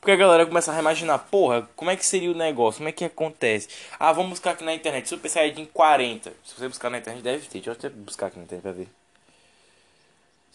Porque 0.00 0.12
a 0.12 0.16
galera 0.16 0.46
começa 0.46 0.70
a 0.70 0.74
reimaginar, 0.74 1.26
porra, 1.30 1.68
como 1.74 1.90
é 1.90 1.96
que 1.96 2.06
seria 2.06 2.30
o 2.30 2.34
negócio? 2.34 2.78
Como 2.78 2.88
é 2.88 2.92
que 2.92 3.04
acontece? 3.04 3.68
Ah, 3.98 4.12
vamos 4.12 4.30
buscar 4.30 4.52
aqui 4.52 4.64
na 4.64 4.74
internet, 4.74 5.08
Super 5.08 5.28
Saiyajin 5.28 5.66
40. 5.66 6.32
Se 6.44 6.54
você 6.54 6.68
buscar 6.68 6.90
na 6.90 6.98
internet, 6.98 7.22
deve 7.22 7.46
ter. 7.46 7.58
Deixa 7.58 7.70
eu 7.70 7.74
até 7.74 7.88
buscar 7.88 8.26
aqui 8.26 8.38
na 8.38 8.44
internet 8.44 8.62
pra 8.62 8.72
ver. 8.72 8.97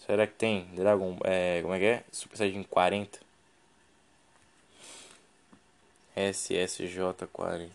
Será 0.06 0.26
que 0.26 0.34
tem 0.34 0.66
Dragon... 0.74 1.16
É, 1.24 1.62
como 1.62 1.74
é 1.74 1.78
que 1.78 1.84
é? 1.84 2.04
Super 2.12 2.36
Saiyajin 2.36 2.62
40. 2.64 3.20
SSJ40. 6.16 7.70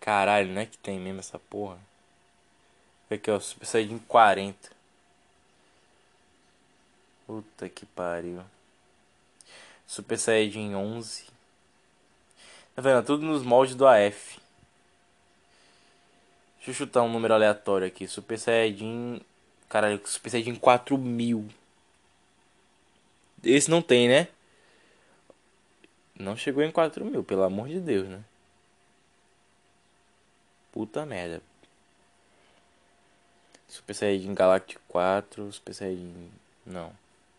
Caralho, 0.00 0.52
não 0.52 0.62
é 0.62 0.66
que 0.66 0.78
tem 0.78 0.98
mesmo 0.98 1.20
essa 1.20 1.38
porra? 1.38 1.78
Aqui, 3.10 3.30
ó, 3.30 3.38
Super 3.38 3.66
Saiyajin 3.66 3.98
40. 3.98 4.70
Puta 7.26 7.68
que 7.68 7.86
pariu. 7.86 8.42
Super 9.86 10.18
Saiyajin 10.18 10.74
11. 10.74 11.26
Tá 12.74 12.82
vendo? 12.82 13.04
Tudo 13.04 13.24
nos 13.24 13.44
moldes 13.44 13.76
do 13.76 13.86
AF. 13.86 14.40
Deixa 16.60 16.72
eu 16.72 16.74
chutar 16.74 17.02
um 17.02 17.10
número 17.10 17.32
aleatório 17.32 17.86
aqui. 17.86 18.06
Super 18.06 18.38
Saiyajin. 18.38 19.22
Caralho, 19.66 19.98
Super 20.04 20.28
Saiyajin 20.28 20.56
4000. 20.56 21.48
Esse 23.42 23.70
não 23.70 23.80
tem, 23.80 24.08
né? 24.08 24.28
Não 26.14 26.36
chegou 26.36 26.62
em 26.62 26.70
4000, 26.70 27.24
pelo 27.24 27.44
amor 27.44 27.66
de 27.66 27.80
Deus, 27.80 28.06
né? 28.06 28.22
Puta 30.70 31.06
merda. 31.06 31.42
Super 33.66 33.94
Saiyajin 33.94 34.34
Galactic 34.34 34.78
4. 34.86 35.50
Super 35.50 35.72
Saiyajin. 35.72 36.30
Não. 36.66 36.92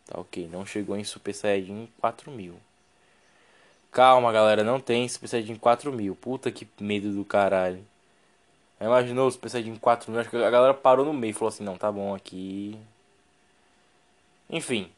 Tá 0.07 0.19
ok, 0.19 0.49
não 0.51 0.65
chegou 0.65 0.97
em 0.97 1.03
Super 1.03 1.33
Saiyajin 1.33 1.87
4000. 1.99 2.59
Calma, 3.91 4.31
galera, 4.31 4.63
não 4.63 4.79
tem 4.79 5.07
Super 5.07 5.27
Saiyajin 5.27 5.57
4000. 5.57 6.15
Puta 6.15 6.51
que 6.51 6.67
medo 6.79 7.11
do 7.13 7.23
caralho. 7.23 7.85
Imaginou 8.81 9.27
o 9.27 9.31
Super 9.31 9.49
Saiyajin 9.49 9.75
4000? 9.75 10.19
Acho 10.19 10.29
que 10.29 10.37
a 10.37 10.49
galera 10.49 10.73
parou 10.73 11.05
no 11.05 11.13
meio 11.13 11.31
e 11.31 11.33
falou 11.33 11.49
assim: 11.49 11.63
não, 11.63 11.77
tá 11.77 11.91
bom 11.91 12.15
aqui. 12.15 12.77
Enfim. 14.49 14.89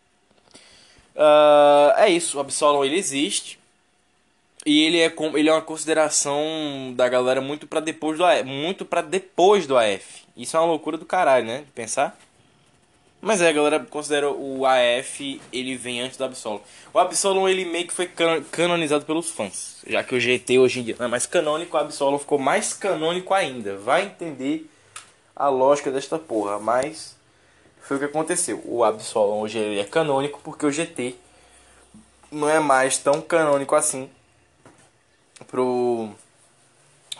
Uh, 1.15 1.91
é 1.97 2.09
isso, 2.09 2.37
o 2.37 2.41
Absolom 2.41 2.83
ele 2.83 2.95
existe. 2.95 3.59
E 4.65 4.83
ele 4.83 4.99
é, 4.99 5.13
ele 5.33 5.49
é 5.49 5.51
uma 5.51 5.61
consideração 5.61 6.93
da 6.95 7.09
galera 7.09 7.41
muito 7.41 7.67
para 7.67 7.81
depois 7.81 8.17
do 8.17 8.25
AF. 8.25 8.43
Muito 8.43 8.85
para 8.85 9.01
depois 9.01 9.67
do 9.67 9.77
AF. 9.77 10.23
Isso 10.37 10.55
é 10.55 10.59
uma 10.59 10.67
loucura 10.67 10.97
do 10.97 11.05
caralho, 11.05 11.45
né? 11.45 11.59
De 11.59 11.71
pensar. 11.71 12.17
Mas 13.23 13.39
é, 13.39 13.47
a 13.47 13.53
galera 13.53 13.79
considera 13.79 14.29
o 14.29 14.65
AF, 14.65 15.41
ele 15.53 15.77
vem 15.77 16.01
antes 16.01 16.17
do 16.17 16.25
Absolom. 16.25 16.59
O 16.93 16.99
Absolom, 16.99 17.47
ele 17.47 17.63
meio 17.63 17.87
que 17.87 17.93
foi 17.93 18.11
canonizado 18.51 19.05
pelos 19.05 19.29
fãs. 19.29 19.77
Já 19.87 20.03
que 20.03 20.13
o 20.13 20.19
GT 20.19 20.59
hoje 20.59 20.81
em 20.81 20.83
dia 20.83 20.95
não 20.99 21.05
é 21.05 21.07
mais 21.07 21.25
canônico, 21.25 21.77
o 21.77 21.79
Absolom 21.79 22.19
ficou 22.19 22.37
mais 22.37 22.73
canônico 22.73 23.33
ainda. 23.33 23.77
Vai 23.77 24.07
entender 24.07 24.69
a 25.33 25.47
lógica 25.47 25.89
desta 25.89 26.19
porra, 26.19 26.59
mas 26.59 27.15
foi 27.81 27.95
o 27.95 27.99
que 28.01 28.07
aconteceu. 28.07 28.61
O 28.65 28.83
Absolom 28.83 29.39
hoje 29.39 29.57
ele 29.57 29.79
é 29.79 29.85
canônico 29.85 30.41
porque 30.43 30.65
o 30.65 30.71
GT 30.71 31.15
não 32.29 32.49
é 32.49 32.59
mais 32.59 32.97
tão 32.97 33.21
canônico 33.21 33.73
assim 33.73 34.09
pro, 35.47 36.09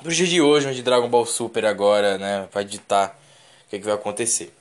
pro 0.02 0.12
dia 0.12 0.28
de 0.28 0.42
hoje, 0.42 0.68
onde 0.68 0.84
Dragon 0.84 1.08
Ball 1.08 1.26
Super 1.26 1.64
agora, 1.64 2.18
né, 2.18 2.50
vai 2.52 2.66
ditar 2.66 3.18
o 3.66 3.70
que, 3.70 3.78
é 3.78 3.80
que 3.80 3.86
vai 3.86 3.94
acontecer. 3.94 4.54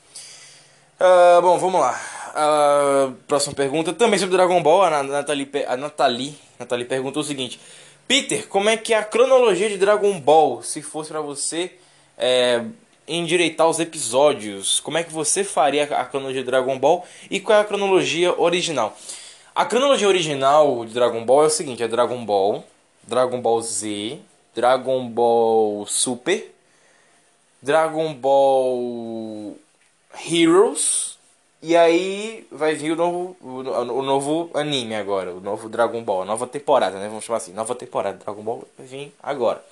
Uh, 1.03 1.43
bom, 1.43 1.59
vamos 1.59 1.81
lá. 1.81 2.01
Uh, 2.31 3.13
próxima 3.27 3.53
pergunta, 3.57 3.93
também 3.93 4.21
sobre 4.21 4.37
Dragon 4.37 4.63
Ball. 4.63 4.85
A 4.85 5.03
Nathalie, 5.03 5.51
a 5.67 5.77
Nathalie, 5.77 6.39
Nathalie 6.61 6.85
perguntou 6.85 7.23
o 7.23 7.27
seguinte: 7.27 7.59
Peter, 8.07 8.47
como 8.47 8.69
é 8.69 8.77
que 8.77 8.95
é 8.95 8.99
a 8.99 9.03
cronologia 9.03 9.69
de 9.69 9.77
Dragon 9.77 10.21
Ball, 10.21 10.63
se 10.63 10.81
fosse 10.81 11.11
para 11.11 11.21
você 11.21 11.73
é, 12.17 12.63
endireitar 13.09 13.69
os 13.69 13.81
episódios, 13.81 14.79
como 14.79 14.97
é 14.97 15.03
que 15.03 15.13
você 15.13 15.43
faria 15.43 15.83
a 15.83 16.05
cronologia 16.05 16.43
de 16.43 16.47
Dragon 16.47 16.79
Ball 16.79 17.05
e 17.29 17.41
qual 17.41 17.59
é 17.59 17.63
a 17.63 17.65
cronologia 17.65 18.41
original? 18.41 18.97
A 19.57 19.65
cronologia 19.65 20.07
original 20.07 20.85
de 20.85 20.95
Dragon 20.95 21.25
Ball 21.25 21.43
é 21.43 21.47
o 21.49 21.51
seguinte: 21.51 21.83
é 21.83 21.89
Dragon 21.89 22.25
Ball, 22.25 22.65
Dragon 23.03 23.41
Ball 23.41 23.61
Z, 23.61 24.21
Dragon 24.55 25.09
Ball 25.09 25.85
Super, 25.85 26.55
Dragon 27.61 28.15
Ball 28.15 29.57
Heroes. 30.21 31.13
E 31.63 31.77
aí 31.77 32.45
vai 32.51 32.75
vir 32.75 32.91
o 32.91 32.97
novo, 32.97 33.37
o, 33.41 34.03
novo 34.03 34.51
anime 34.53 34.97
agora, 34.97 35.33
o 35.33 35.41
novo 35.41 35.69
Dragon 35.69 36.03
Ball, 36.03 36.25
nova 36.25 36.45
temporada, 36.45 36.99
né? 36.99 37.07
Vamos 37.07 37.25
chamar 37.25 37.37
assim, 37.37 37.53
nova 37.53 37.73
temporada 37.77 38.19
Dragon 38.19 38.43
Ball 38.43 38.65
vai 38.77 38.85
vir 38.85 39.15
agora. 39.23 39.65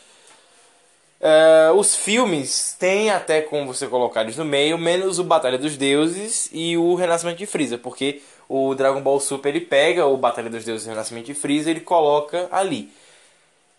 Uh, 1.20 1.74
os 1.74 1.96
filmes 1.96 2.76
têm 2.78 3.10
até 3.10 3.42
como 3.42 3.74
você 3.74 3.88
colocar 3.88 4.22
eles 4.22 4.36
no 4.36 4.44
meio, 4.44 4.78
menos 4.78 5.18
o 5.18 5.24
Batalha 5.24 5.58
dos 5.58 5.76
Deuses 5.76 6.48
e 6.52 6.76
o 6.76 6.94
Renascimento 6.94 7.38
de 7.38 7.46
Freeza, 7.46 7.76
porque 7.76 8.22
o 8.48 8.72
Dragon 8.76 9.00
Ball 9.00 9.18
Super 9.18 9.54
ele 9.54 9.66
pega 9.66 10.06
o 10.06 10.16
Batalha 10.16 10.48
dos 10.48 10.64
Deuses 10.64 10.86
e 10.86 10.88
o 10.88 10.92
Renascimento 10.92 11.26
de 11.26 11.34
Freeza 11.34 11.70
e 11.70 11.72
ele 11.72 11.80
coloca 11.80 12.48
ali. 12.52 12.92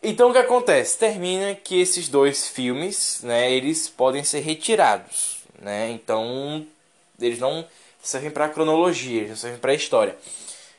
Então 0.04 0.30
o 0.30 0.34
que 0.34 0.38
acontece? 0.40 0.98
Termina 0.98 1.56
que 1.56 1.80
esses 1.80 2.10
dois 2.10 2.50
filmes, 2.50 3.22
né, 3.24 3.50
eles 3.52 3.88
podem 3.88 4.24
ser 4.24 4.42
retirados 4.42 5.41
né? 5.62 5.92
Então, 5.92 6.66
eles 7.20 7.40
não 7.40 7.66
servem 8.02 8.32
para 8.32 8.50
cronologia, 8.50 9.20
eles 9.20 9.30
não 9.30 9.38
servem 9.38 9.60
para 9.60 9.74
história. 9.74 10.16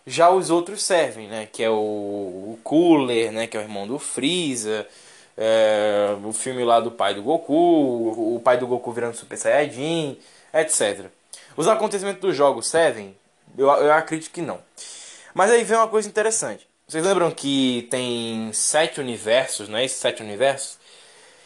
Já 0.06 0.30
os 0.30 0.50
outros 0.50 0.82
servem, 0.82 1.28
né? 1.28 1.48
Que 1.50 1.62
é 1.62 1.70
o, 1.70 1.74
o 1.74 2.58
Cooler, 2.64 3.32
né? 3.32 3.46
Que 3.46 3.56
é 3.56 3.60
o 3.60 3.62
irmão 3.62 3.86
do 3.86 3.98
Freeza. 3.98 4.86
É, 5.36 6.14
o 6.24 6.32
filme 6.32 6.62
lá 6.62 6.78
do 6.80 6.90
pai 6.90 7.14
do 7.14 7.22
Goku, 7.22 8.34
o 8.36 8.40
pai 8.44 8.58
do 8.58 8.66
Goku 8.66 8.92
virando 8.92 9.16
Super 9.16 9.38
Saiyajin, 9.38 10.18
etc. 10.52 11.06
Os 11.56 11.66
acontecimentos 11.68 12.20
do 12.20 12.32
jogo 12.32 12.62
servem? 12.62 13.16
Eu, 13.56 13.66
eu 13.68 13.92
acredito 13.92 14.30
que 14.30 14.42
não. 14.42 14.60
Mas 15.32 15.50
aí 15.50 15.64
vem 15.64 15.78
uma 15.78 15.88
coisa 15.88 16.08
interessante. 16.08 16.66
Vocês 16.86 17.04
lembram 17.04 17.30
que 17.30 17.86
tem 17.90 18.50
sete 18.52 19.00
universos, 19.00 19.68
não 19.68 19.78
é? 19.78 19.84
Esses 19.84 19.98
sete 19.98 20.22
universos? 20.22 20.78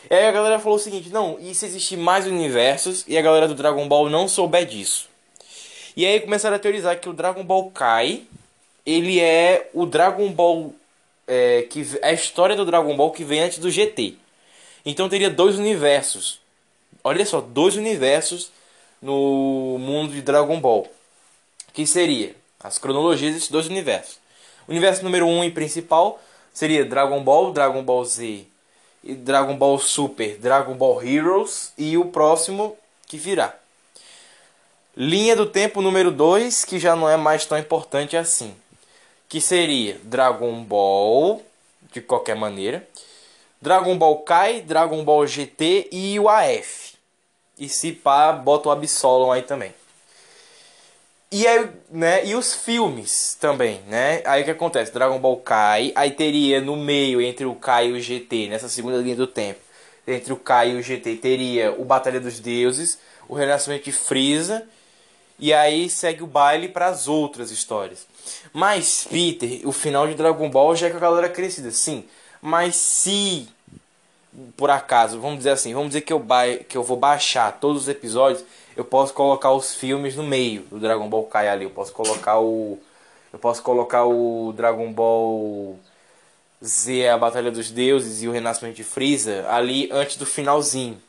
E 0.09 0.15
aí 0.15 0.27
a 0.27 0.33
galera 0.33 0.59
falou 0.59 0.77
o 0.77 0.81
seguinte: 0.81 1.11
não, 1.11 1.37
e 1.41 1.55
se 1.55 1.67
existir 1.67 1.97
mais 1.97 2.27
universos 2.27 3.05
e 3.09 3.19
a 3.19 3.23
galera 3.23 3.49
do 3.49 3.55
Dragon 3.55 3.87
Ball 3.89 4.09
não 4.09 4.29
souber 4.29 4.65
disso? 4.65 5.09
E 5.97 6.07
aí 6.07 6.21
começaram 6.21 6.57
a 6.57 6.59
teorizar 6.59 7.01
que 7.01 7.09
o 7.09 7.13
Dragon 7.13 7.43
Ball 7.43 7.71
Kai 7.71 8.25
ele 8.85 9.21
é 9.21 9.69
o 9.75 9.85
Dragon 9.85 10.31
Ball 10.31 10.73
é, 11.27 11.63
que 11.63 11.85
é 12.03 12.11
a 12.11 12.13
história 12.13 12.55
do 12.55 12.65
Dragon 12.65 12.97
Ball 12.97 13.11
que 13.11 13.25
vem 13.25 13.41
antes 13.41 13.59
do 13.59 13.71
GT. 13.71 14.15
Então 14.85 15.09
teria 15.09 15.29
dois 15.29 15.59
universos. 15.59 16.41
Olha 17.03 17.27
só, 17.27 17.41
dois 17.41 17.75
universos 17.75 18.53
no 19.03 19.77
mundo 19.81 20.13
de 20.13 20.23
Dragon 20.23 20.61
Ball. 20.61 20.87
Que 21.73 21.85
seria 21.85 22.35
as 22.61 22.79
cronologias 22.79 23.35
desses 23.35 23.49
dois 23.49 23.67
universos. 23.67 24.19
O 24.69 24.71
universo 24.71 25.03
número 25.03 25.27
1 25.27 25.39
um 25.39 25.45
e 25.45 25.51
principal 25.51 26.21
seria 26.53 26.85
Dragon 26.85 27.23
Ball, 27.23 27.53
Dragon 27.53 27.83
Ball 27.83 28.05
Z 28.05 28.47
Dragon 29.15 29.57
Ball 29.57 29.79
Super, 29.79 30.37
Dragon 30.39 30.75
Ball 30.75 31.03
Heroes 31.03 31.73
e 31.79 31.97
o 31.97 32.07
próximo 32.07 32.77
que 33.07 33.17
virá. 33.17 33.55
Linha 34.97 35.37
do 35.37 35.47
tempo 35.47 35.83
número 35.83 36.11
2, 36.11 36.65
que 36.65 36.79
já 36.79 36.97
não 36.97 37.09
é 37.09 37.17
mais 37.17 37.45
tão 37.45 37.59
importante 37.59 38.17
assim. 38.17 38.55
Que 39.29 39.41
seria 39.41 40.01
Dragon 40.03 40.63
Ball, 40.63 41.43
de 41.93 42.01
qualquer 42.01 42.35
maneira. 42.35 42.87
Dragon 43.61 43.97
Ball 43.97 44.19
Kai, 44.19 44.61
Dragon 44.61 45.05
Ball 45.05 45.27
GT 45.27 45.89
e 45.93 46.19
o 46.19 46.29
AF. 46.29 46.95
E 47.59 47.69
se 47.69 47.93
pá, 47.93 48.33
bota 48.33 48.69
o 48.69 48.73
Absolom 48.73 49.33
aí 49.33 49.43
também. 49.43 49.75
E 51.31 51.47
aí, 51.47 51.69
né, 51.91 52.25
e 52.25 52.35
os 52.37 52.55
filmes 52.55 53.37
também, 53.41 53.81
né? 53.89 54.23
Aí 54.25 54.43
o 54.43 54.45
que 54.45 54.51
acontece? 54.53 54.93
Dragon 54.93 55.19
Ball 55.19 55.37
Kai, 55.39 55.93
aí 55.97 56.13
teria 56.13 56.61
no 56.61 56.77
meio 56.77 57.21
entre 57.21 57.45
o 57.45 57.55
Kai 57.55 57.89
e 57.89 57.93
o 57.93 58.01
GT, 58.01 58.49
nessa 58.49 58.69
segunda 58.69 58.99
linha 58.99 59.17
do 59.17 59.27
tempo, 59.27 59.59
entre 60.07 60.33
o 60.33 60.37
Kai 60.37 60.71
e 60.71 60.77
o 60.77 60.83
GT 60.83 61.17
teria 61.17 61.73
o 61.73 61.85
Batalha 61.85 62.21
dos 62.21 62.39
Deuses, 62.39 62.99
o 63.29 63.35
Renascimento 63.35 63.85
de 63.85 63.93
Freeza, 63.93 64.67
e 65.39 65.53
aí 65.53 65.91
segue 65.91 66.23
o 66.23 66.29
baile 66.29 66.69
para 66.69 66.87
as 66.87 67.09
outras 67.09 67.51
histórias. 67.51 68.07
Mas 68.53 69.07
Peter, 69.11 69.67
o 69.67 69.73
final 69.73 70.07
de 70.07 70.15
Dragon 70.15 70.49
Ball 70.49 70.77
já 70.77 70.87
é 70.87 70.91
com 70.91 70.97
a 70.97 71.01
galera 71.01 71.29
crescida, 71.29 71.73
sim. 71.73 72.05
Mas 72.41 72.77
se 72.77 73.49
por 74.57 74.71
acaso, 74.71 75.21
vamos 75.21 75.39
dizer 75.39 75.51
assim, 75.51 75.73
vamos 75.73 75.89
dizer 75.89 76.03
que 76.03 76.13
eu, 76.13 76.19
ba 76.19 76.47
que 76.69 76.77
eu 76.77 76.83
vou 76.83 76.97
baixar 76.97 77.59
todos 77.59 77.83
os 77.83 77.89
episódios 77.89 78.45
eu 78.77 78.85
posso 78.85 79.15
colocar 79.15 79.53
os 79.53 79.75
filmes 79.75 80.17
no 80.17 80.23
meio 80.23 80.63
do 80.63 80.79
Dragon 80.79 81.09
Ball 81.09 81.25
Kai 81.25 81.49
ali. 81.49 81.65
Eu 81.65 81.71
posso 81.71 81.93
colocar 81.93 82.39
o. 82.41 82.79
Eu 83.33 83.39
posso 83.39 83.63
colocar 83.63 84.05
o 84.05 84.53
Dragon 84.57 84.93
Ball 84.93 85.79
Z, 86.65 87.09
a 87.09 87.19
Batalha 87.19 87.51
dos 87.51 87.71
Deuses 87.71 88.23
e 88.23 88.29
o 88.29 88.33
Renascimento 88.33 88.77
de 88.77 88.85
Freeza 88.85 89.47
ali 89.49 89.89
antes 89.93 90.17
do 90.17 90.27
finalzinho, 90.27 91.01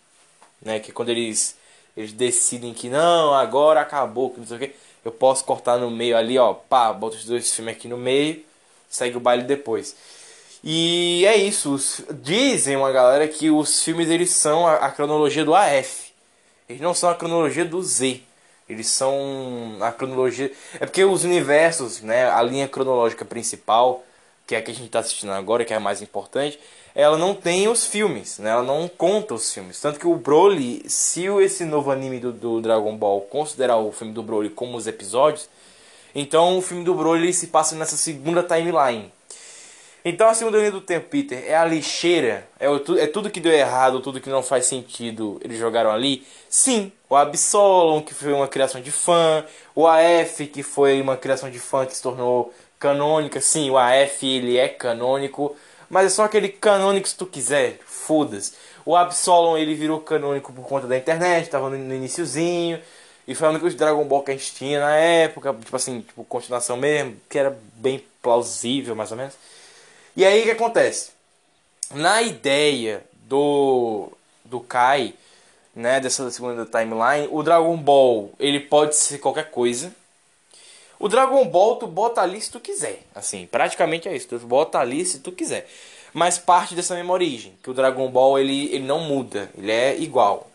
né? 0.62 0.80
Que 0.80 0.92
é 0.92 0.94
quando 0.94 1.10
eles 1.10 1.58
eles 1.96 2.12
decidem 2.14 2.74
que 2.74 2.90
não, 2.90 3.34
agora 3.34 3.82
acabou, 3.82 4.30
que 4.30 4.40
não 4.40 4.48
sei 4.48 4.58
o 4.58 4.60
que. 4.60 4.76
Eu 5.04 5.12
posso 5.12 5.44
cortar 5.44 5.78
no 5.78 5.90
meio 5.90 6.16
ali, 6.16 6.38
ó, 6.38 6.54
pá, 6.54 6.94
bota 6.94 7.16
os 7.16 7.26
dois 7.26 7.54
filmes 7.54 7.76
aqui 7.76 7.88
no 7.88 7.98
meio, 7.98 8.44
segue 8.90 9.18
o 9.18 9.20
baile 9.20 9.44
depois. 9.44 9.96
E 10.64 11.26
é 11.26 11.36
isso. 11.38 11.74
Os, 11.74 12.02
dizem 12.22 12.76
uma 12.76 12.92
galera 12.92 13.28
que 13.28 13.50
os 13.50 13.82
filmes 13.84 14.10
eles 14.10 14.32
são 14.32 14.68
a, 14.68 14.76
a, 14.76 14.92
cronologia 14.92 15.46
do 15.46 15.56
AF. 15.56 16.07
Eles 16.70 16.82
não 16.82 16.94
são 16.94 17.10
a 17.10 17.16
cronologia 17.16 17.64
do 17.66 17.82
Z. 17.82 18.22
Eles 18.68 18.88
são 18.88 19.78
a 19.80 19.92
cronologia. 19.92 20.52
É 20.76 20.86
porque 20.86 21.04
os 21.04 21.24
universos, 21.24 22.02
né, 22.02 22.30
a 22.30 22.42
linha 22.42 22.68
cronológica 22.68 23.24
principal, 23.24 24.04
que 24.46 24.56
é 24.56 24.58
a 24.58 24.62
que 24.62 24.72
a 24.72 24.74
gente 24.74 24.88
está 24.88 25.00
assistindo 25.00 25.32
agora, 25.32 25.64
que 25.64 25.74
é 25.74 25.78
a 25.78 25.80
mais 25.80 26.02
importante, 26.02 26.60
ela 26.94 27.18
não 27.18 27.36
tem 27.36 27.68
os 27.68 27.86
filmes, 27.86 28.40
né? 28.40 28.50
Ela 28.50 28.64
não 28.64 28.88
conta 28.88 29.36
os 29.36 29.54
filmes. 29.54 29.80
Tanto 29.80 30.00
que 30.00 30.08
o 30.08 30.16
Broly, 30.16 30.84
se 30.90 31.26
esse 31.26 31.64
novo 31.64 31.92
anime 31.92 32.20
do, 32.20 32.32
do 32.32 32.62
Dragon 32.62 32.96
Ball 32.98 33.22
considerar 33.22 33.78
o 33.78 33.92
filme 33.92 34.14
do 34.14 34.24
Broly 34.24 34.50
como 34.50 34.76
os 34.76 34.88
episódios, 34.88 35.48
então 36.16 36.58
o 36.58 36.62
filme 36.62 36.84
do 36.84 36.96
Broly 36.96 37.32
se 37.34 37.48
passa 37.48 37.76
nessa 37.76 37.96
segunda 37.96 38.42
timeline. 38.42 39.12
Então 40.10 40.30
a 40.30 40.34
segunda 40.34 40.58
linha 40.58 40.72
do 40.72 40.80
tempo, 40.80 41.10
Peter, 41.10 41.44
é 41.46 41.54
a 41.54 41.66
lixeira? 41.66 42.48
É, 42.58 42.70
o, 42.70 42.78
é 42.98 43.08
tudo 43.08 43.30
que 43.30 43.42
deu 43.42 43.52
errado, 43.52 44.00
tudo 44.00 44.22
que 44.22 44.30
não 44.30 44.42
faz 44.42 44.66
sentido, 44.66 45.38
eles 45.44 45.60
jogaram 45.60 45.92
ali? 45.92 46.26
Sim. 46.50 46.94
O 47.10 47.16
Absolom, 47.16 48.02
que 48.02 48.14
foi 48.14 48.32
uma 48.32 48.48
criação 48.48 48.80
de 48.80 48.90
fã. 48.90 49.44
O 49.76 49.86
AF, 49.86 50.48
que 50.48 50.64
foi 50.64 51.02
uma 51.02 51.18
criação 51.18 51.50
de 51.52 51.60
fã 51.60 51.86
que 51.86 51.94
se 51.94 52.02
tornou 52.02 52.54
canônica. 52.80 53.42
Sim, 53.42 53.70
o 53.70 53.78
AF 53.78 54.26
ele 54.26 54.58
é 54.58 54.70
canônico. 54.70 55.54
Mas 55.90 56.06
é 56.06 56.10
só 56.10 56.24
aquele 56.24 56.48
canônico 56.48 57.06
se 57.10 57.16
tu 57.18 57.26
quiser. 57.26 57.80
Foda-se. 57.86 58.54
O 58.86 58.96
Absolom 58.96 59.58
ele 59.58 59.76
virou 59.76 60.00
canônico 60.00 60.54
por 60.54 60.66
conta 60.66 60.88
da 60.88 60.98
internet, 60.98 61.50
tava 61.50 61.70
no, 61.70 61.78
no 61.78 61.94
iniciozinho. 61.94 62.80
E 63.28 63.36
foi 63.36 63.50
o 63.50 63.52
único 63.52 63.70
Dragon 63.72 64.06
Ball 64.06 64.24
que 64.24 64.32
a 64.32 64.34
gente 64.34 64.56
tinha 64.56 64.80
na 64.80 64.96
época, 64.96 65.54
tipo 65.54 65.76
assim, 65.76 66.00
tipo, 66.00 66.24
continuação 66.24 66.78
mesmo, 66.78 67.18
que 67.30 67.38
era 67.38 67.58
bem 67.74 68.02
plausível, 68.22 68.96
mais 68.96 69.12
ou 69.12 69.18
menos. 69.18 69.34
E 70.18 70.26
aí 70.26 70.42
o 70.42 70.44
que 70.46 70.52
acontece? 70.52 71.12
Na 71.94 72.24
ideia 72.24 73.04
do 73.28 74.10
do 74.44 74.60
Kai, 74.60 75.14
né, 75.76 76.00
dessa 76.00 76.32
segunda 76.32 76.66
timeline, 76.66 77.30
o 77.30 77.44
Dragon 77.44 77.78
Ball, 77.78 78.32
ele 78.40 78.62
pode 78.62 78.96
ser 78.96 79.20
qualquer 79.20 79.52
coisa. 79.52 79.94
O 80.98 81.08
Dragon 81.08 81.46
Ball 81.46 81.76
tu 81.76 81.86
bota 81.86 82.22
ali 82.22 82.42
se 82.42 82.50
tu 82.50 82.60
quiser, 82.60 83.04
assim, 83.14 83.46
praticamente 83.46 84.10
é 84.10 84.16
isso, 84.16 84.28
tu 84.28 84.40
bota 84.40 84.80
ali 84.80 85.06
se 85.06 85.20
tu 85.20 85.32
quiser. 85.32 85.70
Mas 86.12 86.40
parte 86.40 86.74
dessa 86.74 86.96
mesma 86.96 87.14
origem, 87.14 87.54
que 87.62 87.70
o 87.70 87.74
Dragon 87.76 88.10
Ball 88.10 88.40
ele, 88.40 88.74
ele 88.74 88.86
não 88.86 89.02
muda, 89.02 89.52
ele 89.56 89.72
é 89.72 89.96
igual. 90.00 90.50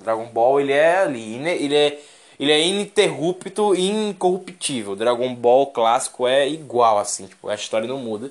O 0.00 0.04
Dragon 0.04 0.24
Ball 0.24 0.58
ele 0.58 0.72
é 0.72 0.96
ali, 0.96 1.34
ele 1.34 1.76
é 1.76 2.00
ele 2.40 2.50
é 2.50 2.66
ininterrupto 2.66 3.74
e 3.74 3.90
incorruptível. 3.90 4.92
O 4.92 4.96
Dragon 4.96 5.34
Ball 5.34 5.66
clássico 5.66 6.26
é 6.26 6.48
igual 6.48 6.98
assim, 6.98 7.26
tipo, 7.26 7.50
a 7.50 7.54
história 7.54 7.86
não 7.86 7.98
muda. 7.98 8.30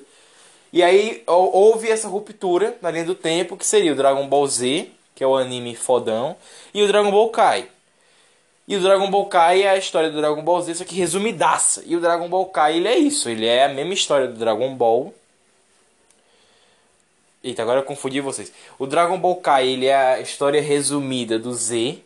E 0.72 0.82
aí 0.82 1.22
houve 1.26 1.90
essa 1.90 2.08
ruptura 2.08 2.76
na 2.80 2.90
linha 2.90 3.04
do 3.04 3.14
tempo, 3.14 3.56
que 3.56 3.66
seria 3.66 3.92
o 3.92 3.96
Dragon 3.96 4.26
Ball 4.26 4.46
Z, 4.46 4.88
que 5.14 5.22
é 5.22 5.26
o 5.26 5.36
anime 5.36 5.76
fodão, 5.76 6.34
e 6.72 6.82
o 6.82 6.86
Dragon 6.86 7.10
Ball 7.10 7.28
Kai. 7.28 7.68
E 8.66 8.76
o 8.76 8.80
Dragon 8.80 9.10
Ball 9.10 9.26
Kai 9.26 9.62
é 9.62 9.70
a 9.70 9.76
história 9.76 10.10
do 10.10 10.16
Dragon 10.16 10.42
Ball 10.42 10.62
Z, 10.62 10.76
só 10.76 10.84
que 10.84 10.94
resumidaça. 10.94 11.82
E 11.84 11.94
o 11.94 12.00
Dragon 12.00 12.28
Ball 12.28 12.46
Kai, 12.46 12.76
ele 12.76 12.88
é 12.88 12.96
isso, 12.96 13.28
ele 13.28 13.46
é 13.46 13.64
a 13.64 13.68
mesma 13.68 13.92
história 13.92 14.26
do 14.26 14.38
Dragon 14.38 14.74
Ball. 14.74 15.12
Eita, 17.44 17.60
agora 17.60 17.80
eu 17.80 17.84
confundi 17.84 18.20
vocês. 18.20 18.52
O 18.78 18.86
Dragon 18.86 19.18
Ball 19.18 19.36
Kai, 19.36 19.68
ele 19.68 19.86
é 19.86 19.94
a 19.94 20.20
história 20.20 20.62
resumida 20.62 21.38
do 21.38 21.52
Z, 21.52 21.98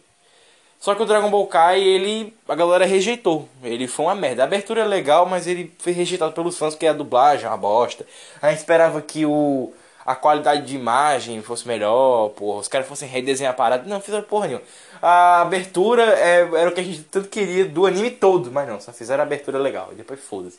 só 0.78 0.94
que 0.94 1.02
o 1.02 1.06
Dragon 1.06 1.30
Ball 1.30 1.46
Kai, 1.46 1.82
ele 1.82 2.34
a 2.48 2.54
galera 2.54 2.86
rejeitou. 2.86 3.48
Ele 3.62 3.88
foi 3.88 4.06
uma 4.06 4.14
merda. 4.14 4.42
A 4.42 4.46
abertura 4.46 4.82
é 4.82 4.84
legal, 4.84 5.26
mas 5.26 5.46
ele 5.46 5.72
foi 5.78 5.92
rejeitado 5.92 6.32
pelos 6.32 6.56
fãs 6.58 6.74
porque 6.74 6.86
a 6.86 6.92
dublagem 6.92 7.46
é 7.46 7.48
uma 7.48 7.56
bosta. 7.56 8.06
A 8.40 8.50
gente 8.50 8.58
esperava 8.58 9.00
que 9.00 9.26
o 9.26 9.72
a 10.06 10.14
qualidade 10.14 10.64
de 10.64 10.76
imagem 10.76 11.42
fosse 11.42 11.66
melhor, 11.66 12.28
porra, 12.30 12.60
os 12.60 12.68
caras 12.68 12.86
fossem 12.86 13.08
redesenhar 13.08 13.52
a 13.52 13.56
parada. 13.56 13.88
Não, 13.88 14.00
fizeram 14.00 14.22
porra 14.22 14.46
nenhuma. 14.46 14.64
A 15.02 15.42
abertura 15.42 16.04
é, 16.04 16.42
era 16.42 16.68
o 16.70 16.72
que 16.72 16.80
a 16.80 16.84
gente 16.84 17.02
tanto 17.02 17.28
queria 17.28 17.64
do 17.64 17.84
anime 17.86 18.12
todo, 18.12 18.52
mas 18.52 18.68
não, 18.68 18.80
só 18.80 18.92
fizeram 18.92 19.24
a 19.24 19.26
abertura 19.26 19.58
legal. 19.58 19.88
E 19.90 19.96
depois 19.96 20.20
foda-se. 20.20 20.58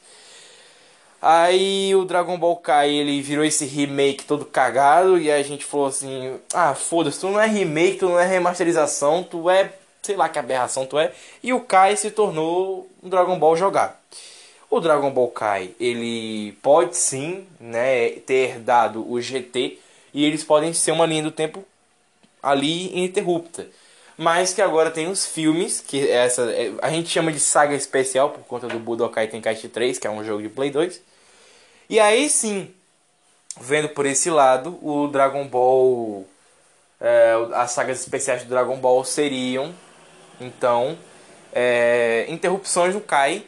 Aí 1.21 1.95
o 1.95 2.05
Dragon 2.05 2.37
Ball 2.37 2.57
Kai 2.57 2.91
ele 2.91 3.21
virou 3.21 3.43
esse 3.45 3.65
remake 3.65 4.25
todo 4.25 4.45
cagado 4.45 5.17
e 5.17 5.31
a 5.31 5.41
gente 5.41 5.65
falou 5.65 5.87
assim: 5.87 6.37
"Ah, 6.53 6.75
foda-se, 6.75 7.19
tu 7.19 7.29
não 7.29 7.39
é 7.39 7.47
remake, 7.47 7.97
tu 7.97 8.09
não 8.09 8.19
é 8.19 8.25
remasterização, 8.25 9.23
tu 9.23 9.49
é 9.49 9.71
sei 10.07 10.15
lá 10.15 10.29
que 10.29 10.39
aberração 10.39 10.85
tu 10.85 10.97
é. 10.97 11.11
E 11.43 11.53
o 11.53 11.59
Kai 11.59 11.97
se 11.97 12.09
tornou 12.09 12.89
um 13.03 13.09
Dragon 13.09 13.37
Ball 13.37 13.57
jogado. 13.57 13.93
O 14.69 14.79
Dragon 14.79 15.11
Ball 15.11 15.29
Kai, 15.29 15.71
ele 15.79 16.53
pode 16.61 16.95
sim, 16.95 17.45
né, 17.59 18.09
ter 18.25 18.49
herdado 18.49 19.09
o 19.09 19.21
GT 19.21 19.77
e 20.13 20.25
eles 20.25 20.43
podem 20.43 20.73
ser 20.73 20.91
uma 20.91 21.05
linha 21.05 21.23
do 21.23 21.31
tempo 21.31 21.63
ali 22.41 22.87
ininterrupta. 22.93 23.67
Mas 24.17 24.53
que 24.53 24.61
agora 24.61 24.89
tem 24.89 25.07
os 25.07 25.25
filmes, 25.25 25.79
que 25.79 26.09
essa 26.09 26.43
é, 26.51 26.71
a 26.81 26.89
gente 26.89 27.09
chama 27.09 27.31
de 27.31 27.39
saga 27.39 27.75
especial 27.75 28.31
por 28.31 28.43
conta 28.45 28.67
do 28.67 28.79
Budokai 28.79 29.27
Tenkaichi 29.27 29.69
3, 29.69 29.99
que 29.99 30.07
é 30.07 30.09
um 30.09 30.23
jogo 30.23 30.41
de 30.41 30.49
Play 30.49 30.71
2. 30.71 30.99
E 31.89 31.99
aí 31.99 32.29
sim, 32.29 32.73
vendo 33.59 33.89
por 33.89 34.05
esse 34.05 34.29
lado, 34.29 34.79
o 34.81 35.07
Dragon 35.07 35.45
Ball 35.47 36.25
é, 36.99 37.33
as 37.53 37.71
sagas 37.71 37.99
especiais 37.99 38.43
do 38.43 38.49
Dragon 38.49 38.77
Ball 38.77 39.03
seriam 39.05 39.73
então, 40.39 40.97
é, 41.53 42.25
interrupções 42.29 42.93
do 42.93 43.01
Kai 43.01 43.43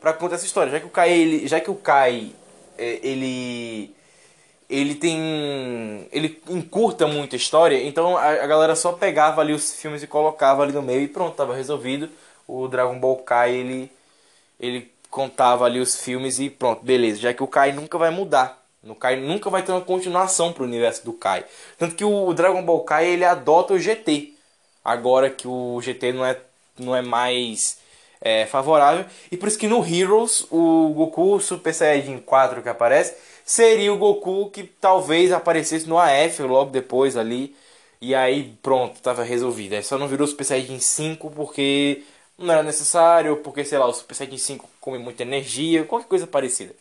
para 0.00 0.12
contar 0.12 0.34
essa 0.34 0.46
história. 0.46 0.72
Já 0.72 0.80
que 0.80 0.86
o 0.86 0.90
Kai, 0.90 1.12
ele, 1.12 1.46
já 1.46 1.60
que 1.60 1.70
o 1.70 1.74
Kai, 1.74 2.32
é, 2.76 2.98
ele 3.02 3.94
ele 4.68 4.94
tem 4.94 6.08
ele 6.10 6.42
encurta 6.48 7.06
muito 7.06 7.34
a 7.34 7.36
história, 7.36 7.76
então 7.86 8.16
a, 8.16 8.30
a, 8.30 8.46
galera 8.46 8.74
só 8.74 8.92
pegava 8.92 9.42
ali 9.42 9.52
os 9.52 9.74
filmes 9.74 10.02
e 10.02 10.06
colocava 10.06 10.62
ali 10.62 10.72
no 10.72 10.80
meio 10.80 11.02
e 11.02 11.08
pronto, 11.08 11.36
tava 11.36 11.54
resolvido. 11.54 12.08
O 12.48 12.66
Dragon 12.68 12.98
Ball 12.98 13.16
Kai, 13.18 13.54
ele 13.54 13.92
ele 14.58 14.92
contava 15.10 15.66
ali 15.66 15.78
os 15.80 16.00
filmes 16.00 16.38
e 16.40 16.48
pronto, 16.50 16.84
beleza. 16.84 17.20
Já 17.20 17.34
que 17.34 17.42
o 17.42 17.46
Kai 17.46 17.72
nunca 17.72 17.98
vai 17.98 18.10
mudar. 18.10 18.60
No 18.82 18.96
Kai 18.96 19.16
nunca 19.16 19.48
vai 19.50 19.62
ter 19.62 19.72
uma 19.72 19.80
continuação 19.80 20.52
pro 20.52 20.64
universo 20.64 21.04
do 21.04 21.12
Kai. 21.12 21.44
Tanto 21.78 21.94
que 21.94 22.04
o 22.04 22.32
Dragon 22.34 22.62
Ball 22.64 22.80
Kai 22.80 23.06
ele 23.06 23.24
adota 23.24 23.74
o 23.74 23.78
GT 23.78 24.31
agora 24.84 25.30
que 25.30 25.46
o 25.46 25.80
GT 25.80 26.12
não 26.12 26.24
é, 26.24 26.36
não 26.78 26.96
é 26.96 27.02
mais 27.02 27.78
é, 28.20 28.46
favorável. 28.46 29.04
E 29.30 29.36
por 29.36 29.48
isso 29.48 29.58
que 29.58 29.68
no 29.68 29.84
Heroes, 29.84 30.46
o 30.50 30.92
Goku 30.94 31.40
Super 31.40 31.74
Saiyajin 31.74 32.18
4 32.18 32.62
que 32.62 32.68
aparece, 32.68 33.14
seria 33.44 33.92
o 33.92 33.98
Goku 33.98 34.50
que 34.50 34.64
talvez 34.64 35.32
aparecesse 35.32 35.88
no 35.88 35.98
AF 35.98 36.42
logo 36.42 36.70
depois 36.70 37.16
ali. 37.16 37.54
E 38.00 38.14
aí 38.14 38.56
pronto, 38.62 39.00
tava 39.00 39.22
resolvido. 39.22 39.74
Aí 39.74 39.82
só 39.82 39.98
não 39.98 40.08
virou 40.08 40.26
Super 40.26 40.44
Saiyajin 40.44 40.78
5 40.80 41.30
porque 41.30 42.02
não 42.38 42.52
era 42.52 42.62
necessário, 42.62 43.36
porque 43.38 43.64
sei 43.64 43.78
lá, 43.78 43.86
o 43.86 43.92
Super 43.92 44.14
Saiyajin 44.14 44.38
5 44.38 44.68
come 44.80 44.98
muita 44.98 45.22
energia, 45.22 45.84
qualquer 45.84 46.08
coisa 46.08 46.26
parecida. 46.26 46.74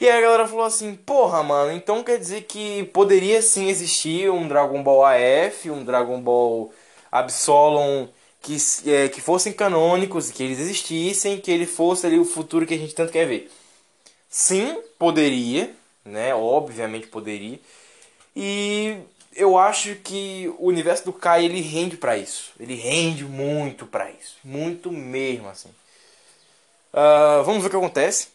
E 0.00 0.08
aí 0.08 0.18
a 0.18 0.20
galera 0.20 0.48
falou 0.48 0.64
assim, 0.64 0.96
porra, 0.96 1.44
mano, 1.44 1.70
então 1.72 2.02
quer 2.02 2.18
dizer 2.18 2.42
que 2.42 2.82
poderia 2.86 3.40
sim 3.40 3.68
existir 3.68 4.28
um 4.30 4.48
Dragon 4.48 4.82
Ball 4.82 5.04
AF, 5.04 5.70
um 5.70 5.84
Dragon 5.84 6.20
Ball 6.20 6.72
Absolom 7.12 8.08
que, 8.42 8.56
é, 8.86 9.08
que 9.08 9.20
fossem 9.20 9.52
canônicos, 9.52 10.30
que 10.30 10.42
eles 10.42 10.58
existissem, 10.58 11.40
que 11.40 11.50
ele 11.50 11.66
fosse 11.66 12.06
ali 12.06 12.18
o 12.18 12.24
futuro 12.24 12.66
que 12.66 12.74
a 12.74 12.78
gente 12.78 12.94
tanto 12.94 13.12
quer 13.12 13.26
ver. 13.26 13.50
Sim, 14.28 14.82
poderia, 14.98 15.74
né? 16.04 16.34
Obviamente 16.34 17.06
poderia. 17.06 17.60
E 18.34 18.96
eu 19.34 19.56
acho 19.56 19.94
que 19.96 20.52
o 20.58 20.66
universo 20.66 21.04
do 21.04 21.12
Kai 21.12 21.44
ele 21.44 21.60
rende 21.60 21.96
para 21.96 22.16
isso. 22.16 22.52
Ele 22.58 22.74
rende 22.74 23.24
muito 23.24 23.86
para 23.86 24.10
isso, 24.10 24.36
muito 24.42 24.90
mesmo 24.90 25.48
assim. 25.48 25.68
Uh, 26.92 27.44
vamos 27.44 27.62
ver 27.62 27.68
o 27.68 27.70
que 27.70 27.76
acontece. 27.76 28.28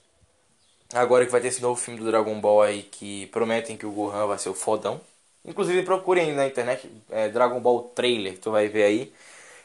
Agora 0.93 1.26
que 1.26 1.32
vai 1.32 1.41
ter 1.41 1.49
esse 1.49 1.62
novo 1.62 1.80
filme 1.80 1.99
do 1.99 2.06
Dragon 2.06 2.39
Ball 2.39 2.62
aí 2.62 2.84
que 2.84 3.28
prometem 3.28 3.76
que 3.76 3.86
o 3.86 3.91
Gohan 3.91 4.26
vai 4.26 4.38
ser 4.38 4.49
o 4.49 4.54
fodão. 4.54 5.02
Inclusive 5.48 5.82
procurem 5.84 6.34
na 6.34 6.45
internet 6.45 6.91
é, 7.10 7.30
Dragon 7.30 7.60
Ball 7.60 7.84
Trailer, 7.95 8.38
tu 8.38 8.52
vai 8.52 8.68
ver 8.68 8.84
aí. 8.84 9.14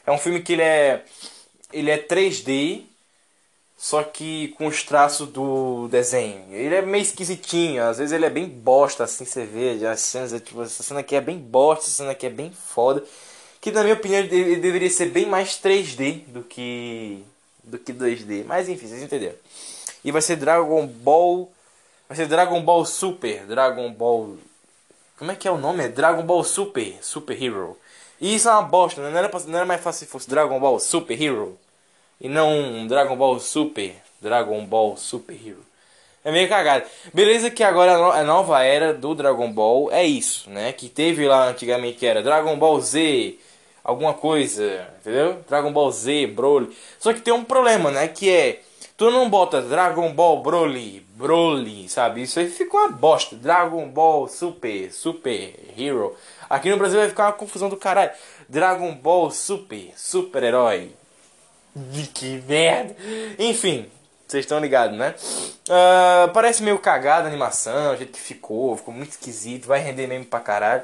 É 0.07 0.11
um 0.11 0.17
filme 0.17 0.41
que 0.41 0.53
ele 0.53 0.61
é 0.61 1.03
ele 1.71 1.91
é 1.91 1.97
3D, 1.97 2.83
só 3.77 4.03
que 4.03 4.49
com 4.49 4.67
os 4.67 4.83
traços 4.83 5.27
do 5.27 5.87
desenho. 5.89 6.45
Ele 6.51 6.75
é 6.75 6.81
meio 6.81 7.01
esquisitinho, 7.01 7.83
às 7.83 7.97
vezes 7.97 8.13
ele 8.13 8.25
é 8.25 8.29
bem 8.29 8.47
bosta 8.47 9.03
assim, 9.03 9.25
você 9.25 9.45
vê, 9.45 9.85
as 9.85 9.99
cenas, 9.99 10.31
é, 10.31 10.39
tipo, 10.39 10.61
essa 10.61 10.83
cena 10.83 11.01
aqui 11.01 11.15
é 11.15 11.21
bem 11.21 11.37
bosta, 11.37 11.85
essa 11.85 11.95
cena 11.97 12.11
aqui 12.11 12.27
é 12.27 12.29
bem 12.29 12.51
foda. 12.51 13.03
Que 13.59 13.71
na 13.71 13.81
minha 13.83 13.95
opinião 13.95 14.21
ele 14.21 14.57
deveria 14.57 14.89
ser 14.89 15.07
bem 15.07 15.25
mais 15.25 15.57
3D 15.57 16.25
do 16.27 16.43
que 16.43 17.23
do 17.63 17.79
que 17.79 17.93
2D, 17.93 18.43
mas 18.45 18.67
enfim, 18.67 18.87
vocês 18.87 19.01
entenderam. 19.01 19.35
E 20.03 20.11
vai 20.11 20.21
ser 20.21 20.35
Dragon 20.35 20.85
Ball. 20.85 21.51
Vai 22.07 22.17
ser 22.17 22.27
Dragon 22.27 22.61
Ball 22.61 22.85
Super. 22.85 23.45
Dragon 23.45 23.91
Ball. 23.91 24.37
Como 25.17 25.31
é 25.31 25.35
que 25.35 25.47
é 25.47 25.51
o 25.51 25.57
nome? 25.57 25.83
É 25.83 25.87
Dragon 25.89 26.23
Ball 26.23 26.43
Super. 26.43 26.97
Super 27.01 27.41
Hero. 27.41 27.77
E 28.19 28.35
isso 28.35 28.47
é 28.49 28.51
uma 28.51 28.61
bosta, 28.63 29.01
né? 29.01 29.09
Não 29.09 29.17
era, 29.17 29.29
pra- 29.29 29.39
não 29.47 29.57
era 29.57 29.65
mais 29.65 29.81
fácil 29.81 30.05
se 30.05 30.11
fosse 30.11 30.29
Dragon 30.29 30.59
Ball 30.59 30.79
Super 30.79 31.21
Hero. 31.21 31.57
E 32.19 32.29
não 32.29 32.87
Dragon 32.87 33.15
Ball 33.15 33.39
Super. 33.39 33.95
Dragon 34.21 34.65
Ball 34.65 34.95
Super 34.97 35.33
Hero. 35.35 35.63
É 36.23 36.31
meio 36.31 36.47
cagado. 36.47 36.85
Beleza 37.13 37.51
que 37.51 37.63
agora 37.63 37.95
a 37.95 37.97
no- 37.97 38.11
a 38.11 38.23
nova 38.23 38.63
era 38.63 38.93
do 38.93 39.13
Dragon 39.13 39.51
Ball 39.51 39.91
é 39.91 40.05
isso, 40.05 40.49
né? 40.49 40.71
Que 40.71 40.87
teve 40.87 41.27
lá 41.27 41.49
antigamente 41.49 41.97
que 41.97 42.05
era 42.05 42.23
Dragon 42.23 42.57
Ball 42.57 42.79
Z, 42.79 43.35
alguma 43.83 44.13
coisa, 44.13 44.87
entendeu? 45.01 45.43
Dragon 45.49 45.73
Ball 45.73 45.91
Z, 45.91 46.27
Broly. 46.27 46.75
Só 46.97 47.11
que 47.13 47.19
tem 47.19 47.33
um 47.33 47.43
problema, 47.43 47.91
né? 47.91 48.07
Que 48.07 48.29
é, 48.29 48.61
tu 48.95 49.11
não 49.11 49.29
bota 49.29 49.61
Dragon 49.61 50.13
Ball 50.13 50.41
Broly, 50.41 51.05
Broly, 51.15 51.87
sabe? 51.89 52.23
Isso 52.23 52.39
aí 52.39 52.49
fica 52.49 52.75
uma 52.75 52.89
bosta. 52.89 53.35
Dragon 53.35 53.87
Ball 53.87 54.27
Super, 54.27 54.91
Super 54.91 55.53
Hero. 55.77 56.15
Aqui 56.49 56.69
no 56.69 56.77
Brasil 56.77 56.99
vai 56.99 57.09
ficar 57.09 57.25
uma 57.27 57.33
confusão 57.33 57.69
do 57.69 57.77
caralho. 57.77 58.11
Dragon 58.49 58.93
Ball 58.95 59.29
Super, 59.31 59.93
Super 59.95 60.43
Herói. 60.43 60.91
Que 62.13 62.41
merda. 62.47 62.95
Enfim, 63.39 63.89
vocês 64.27 64.45
estão 64.45 64.59
ligados, 64.59 64.97
né? 64.97 65.15
Ah, 65.69 66.29
parece 66.33 66.63
meio 66.63 66.79
cagada 66.79 67.25
a 67.25 67.29
animação, 67.29 67.93
o 67.93 67.97
jeito 67.97 68.13
que 68.13 68.19
ficou, 68.19 68.75
ficou 68.75 68.93
muito 68.93 69.11
esquisito, 69.11 69.67
vai 69.67 69.79
render 69.79 70.07
mesmo 70.07 70.25
pra 70.25 70.39
caralho. 70.39 70.83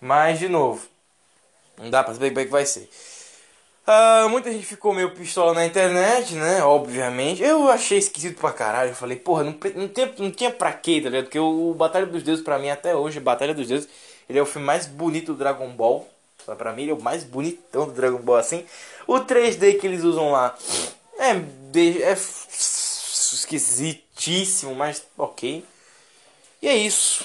Mas, 0.00 0.38
de 0.38 0.48
novo, 0.48 0.86
não 1.76 1.90
dá 1.90 2.02
pra 2.02 2.14
saber 2.14 2.30
como 2.30 2.40
é 2.40 2.44
que 2.44 2.50
vai 2.50 2.64
ser. 2.66 2.88
Ah, 3.90 4.28
muita 4.28 4.52
gente 4.52 4.66
ficou 4.66 4.92
meio 4.92 5.14
pistola 5.14 5.54
na 5.54 5.64
internet, 5.64 6.34
né? 6.34 6.62
Obviamente. 6.62 7.42
Eu 7.42 7.70
achei 7.70 7.96
esquisito 7.96 8.38
pra 8.38 8.52
caralho. 8.52 8.90
Eu 8.90 8.94
falei, 8.94 9.16
porra, 9.16 9.42
não, 9.44 9.56
não, 9.74 9.88
tinha, 9.88 10.12
não 10.18 10.30
tinha 10.30 10.50
pra 10.50 10.74
quê, 10.74 11.00
tá 11.00 11.08
ligado? 11.08 11.24
Porque 11.24 11.38
o, 11.38 11.70
o 11.70 11.74
Batalha 11.74 12.04
dos 12.04 12.22
Deuses, 12.22 12.44
pra 12.44 12.58
mim, 12.58 12.68
até 12.68 12.94
hoje, 12.94 13.18
Batalha 13.18 13.54
dos 13.54 13.66
Deuses, 13.66 13.88
ele 14.28 14.38
é 14.38 14.42
o 14.42 14.46
filme 14.46 14.66
mais 14.66 14.86
bonito 14.86 15.32
do 15.32 15.38
Dragon 15.38 15.70
Ball. 15.70 16.06
Só 16.44 16.54
Pra 16.54 16.74
mim, 16.74 16.82
ele 16.82 16.90
é 16.90 16.94
o 16.94 17.00
mais 17.00 17.24
bonitão 17.24 17.86
do 17.86 17.92
Dragon 17.92 18.18
Ball, 18.18 18.36
assim. 18.36 18.66
O 19.06 19.20
3D 19.20 19.80
que 19.80 19.86
eles 19.86 20.04
usam 20.04 20.32
lá 20.32 20.54
é, 21.18 21.30
é 21.30 22.12
esquisitíssimo, 23.32 24.74
mas 24.74 25.02
ok. 25.16 25.64
E 26.60 26.68
é 26.68 26.76
isso. 26.76 27.24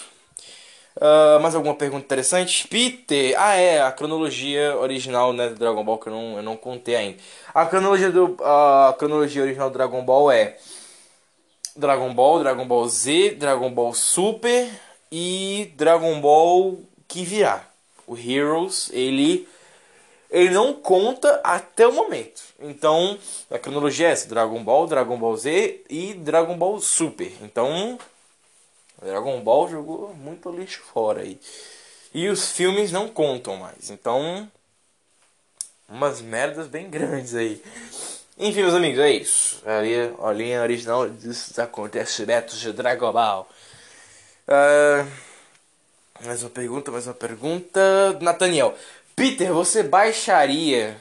Ah, 1.05 1.37
mais 1.41 1.53
alguma 1.53 1.75
pergunta 1.75 2.05
interessante? 2.05 2.65
Peter! 2.65 3.35
Ah, 3.37 3.55
é, 3.55 3.81
a 3.81 3.91
cronologia 3.91 4.77
original 4.77 5.33
né, 5.33 5.49
do 5.49 5.55
Dragon 5.55 5.83
Ball 5.83 5.97
que 5.97 6.07
eu 6.07 6.13
não, 6.13 6.37
eu 6.37 6.43
não 6.43 6.55
contei 6.55 6.95
ainda. 6.95 7.17
A 7.53 7.65
cronologia, 7.65 8.09
do, 8.09 8.37
a 8.41 8.95
cronologia 8.97 9.41
original 9.41 9.69
do 9.69 9.73
Dragon 9.73 10.01
Ball 10.01 10.31
é 10.31 10.57
Dragon 11.75 12.13
Ball, 12.13 12.39
Dragon 12.39 12.65
Ball 12.65 12.87
Z, 12.87 13.31
Dragon 13.31 13.69
Ball 13.69 13.93
Super 13.93 14.69
e 15.11 15.73
Dragon 15.75 16.21
Ball 16.21 16.79
que 17.05 17.25
virá. 17.25 17.67
O 18.07 18.17
Heroes, 18.17 18.89
ele 18.93 19.45
ele 20.31 20.51
não 20.51 20.73
conta 20.73 21.41
até 21.43 21.85
o 21.85 21.91
momento. 21.91 22.41
Então, 22.61 23.17
a 23.51 23.59
cronologia 23.59 24.07
é 24.07 24.11
essa: 24.11 24.29
Dragon 24.29 24.63
Ball, 24.63 24.87
Dragon 24.87 25.17
Ball 25.17 25.35
Z 25.35 25.83
e 25.89 26.13
Dragon 26.13 26.57
Ball 26.57 26.79
Super. 26.79 27.31
Então, 27.41 27.99
Dragon 29.03 29.41
Ball 29.41 29.69
jogou 29.69 30.13
muito 30.15 30.49
lixo 30.49 30.81
fora 30.81 31.21
aí. 31.21 31.39
E 32.13 32.29
os 32.29 32.51
filmes 32.51 32.91
não 32.91 33.07
contam 33.09 33.57
mais. 33.57 33.89
Então, 33.89 34.49
umas 35.89 36.21
merdas 36.21 36.67
bem 36.67 36.89
grandes 36.89 37.35
aí. 37.35 37.61
Enfim, 38.37 38.61
meus 38.61 38.73
amigos, 38.73 38.99
é 38.99 39.11
isso. 39.11 39.61
Ali, 39.67 39.93
a 40.21 40.31
linha 40.31 40.61
original 40.61 41.07
dos 41.09 41.57
acontecimentos 41.59 42.59
de 42.59 42.71
Dragon 42.71 43.11
Ball. 43.11 43.47
Ah, 44.47 45.05
mais 46.23 46.41
uma 46.43 46.49
pergunta, 46.49 46.91
mais 46.91 47.07
uma 47.07 47.13
pergunta. 47.13 48.17
Nathaniel, 48.21 48.75
Peter, 49.15 49.51
você 49.51 49.83
baixaria. 49.83 50.99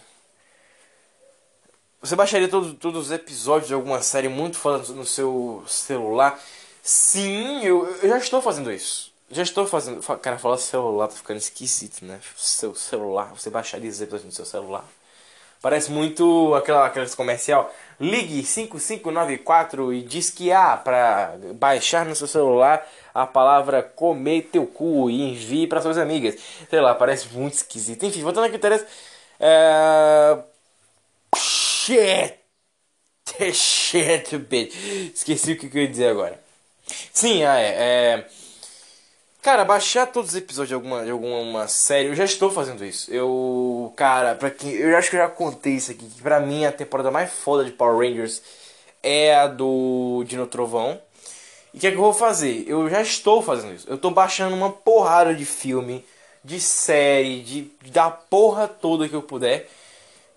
Você 2.00 2.16
baixaria 2.16 2.48
todo- 2.48 2.74
todos 2.74 3.06
os 3.06 3.12
episódios 3.12 3.68
de 3.68 3.74
alguma 3.74 4.02
série 4.02 4.28
muito 4.28 4.58
foda 4.58 4.92
no 4.92 5.04
seu 5.06 5.64
celular? 5.68 6.38
Sim, 6.82 7.64
eu, 7.64 7.86
eu 8.02 8.08
já 8.08 8.18
estou 8.18 8.42
fazendo 8.42 8.72
isso. 8.72 9.12
Já 9.30 9.42
estou 9.42 9.66
fazendo. 9.66 10.02
fa- 10.02 10.16
Cara, 10.18 10.38
falar 10.38 10.58
celular 10.58 11.08
tá 11.08 11.14
ficando 11.14 11.38
esquisito, 11.38 12.04
né? 12.04 12.20
Seu 12.36 12.74
celular, 12.74 13.32
você 13.34 13.48
baixaria 13.50 13.88
os 13.88 14.00
episódios 14.00 14.26
no 14.26 14.32
seu 14.32 14.44
celular? 14.44 14.84
Parece 15.62 15.90
muito 15.92 16.54
aquela, 16.54 16.86
aqueles 16.86 17.14
comercial. 17.14 17.72
Ligue 18.00 18.44
5594 18.44 19.92
e 19.92 20.02
diz 20.02 20.30
que 20.30 20.52
há 20.52 20.76
para 20.76 21.36
baixar 21.56 22.06
no 22.06 22.16
seu 22.16 22.28
celular 22.28 22.86
a 23.14 23.26
palavra 23.26 23.82
comer 23.82 24.50
teu 24.52 24.66
cu 24.66 25.10
e 25.10 25.22
envie 25.32 25.66
para 25.68 25.82
suas 25.82 25.98
amigas. 25.98 26.36
Sei 26.70 26.80
lá, 26.80 26.94
parece 26.94 27.28
muito 27.30 27.54
esquisito. 27.54 28.04
Enfim, 28.06 28.22
voltando 28.22 28.46
aqui, 28.46 28.58
Teresa. 28.58 28.86
É... 29.40 30.38
Shit! 31.36 32.38
Shit, 33.52 34.38
bitch. 34.38 34.74
Esqueci 35.14 35.52
o 35.52 35.58
que 35.58 35.66
eu 35.76 35.82
ia 35.82 35.88
dizer 35.88 36.08
agora. 36.08 36.40
Sim, 37.12 37.44
ah, 37.44 37.58
é. 37.58 37.68
é... 37.68 38.26
Cara, 39.42 39.64
baixar 39.64 40.06
todos 40.06 40.30
os 40.30 40.36
episódios 40.36 40.68
de 40.68 40.74
alguma, 40.74 41.04
de 41.04 41.10
alguma 41.10 41.66
série, 41.66 42.08
eu 42.08 42.14
já 42.14 42.24
estou 42.24 42.48
fazendo 42.48 42.84
isso. 42.84 43.12
Eu, 43.12 43.92
cara, 43.96 44.36
pra 44.36 44.50
quem, 44.50 44.70
eu 44.70 44.96
acho 44.96 45.10
que 45.10 45.16
eu 45.16 45.20
já 45.20 45.28
contei 45.28 45.74
isso 45.74 45.90
aqui, 45.90 46.06
que 46.06 46.22
pra 46.22 46.38
mim 46.38 46.64
a 46.64 46.70
temporada 46.70 47.10
mais 47.10 47.32
foda 47.32 47.64
de 47.64 47.72
Power 47.72 47.98
Rangers 47.98 48.40
é 49.02 49.34
a 49.34 49.48
do 49.48 50.22
Dino 50.26 50.46
Trovão. 50.46 51.00
E 51.74 51.78
o 51.78 51.80
que 51.80 51.86
é 51.86 51.90
que 51.90 51.96
eu 51.96 52.02
vou 52.02 52.12
fazer? 52.12 52.64
Eu 52.68 52.88
já 52.88 53.00
estou 53.02 53.42
fazendo 53.42 53.74
isso. 53.74 53.88
Eu 53.88 53.98
tô 53.98 54.10
baixando 54.10 54.54
uma 54.54 54.70
porrada 54.70 55.34
de 55.34 55.44
filme, 55.44 56.04
de 56.44 56.60
série, 56.60 57.42
de 57.42 57.72
da 57.90 58.10
porra 58.10 58.68
toda 58.68 59.08
que 59.08 59.14
eu 59.14 59.22
puder. 59.22 59.68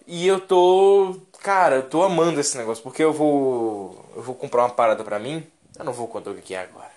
E 0.08 0.28
eu 0.28 0.40
tô, 0.40 1.18
cara, 1.42 1.78
eu 1.78 1.84
tô 1.84 2.04
amando 2.04 2.40
esse 2.40 2.58
negócio, 2.58 2.84
porque 2.84 3.04
eu 3.04 3.14
vou 3.14 4.04
eu 4.16 4.22
vou 4.22 4.36
comprar 4.36 4.64
uma 4.64 4.70
parada 4.70 5.04
pra 5.04 5.20
mim. 5.20 5.46
Eu 5.78 5.86
não 5.86 5.94
vou 5.94 6.08
contar 6.08 6.32
o 6.32 6.36
que 6.36 6.54
é 6.56 6.60
agora. 6.60 6.92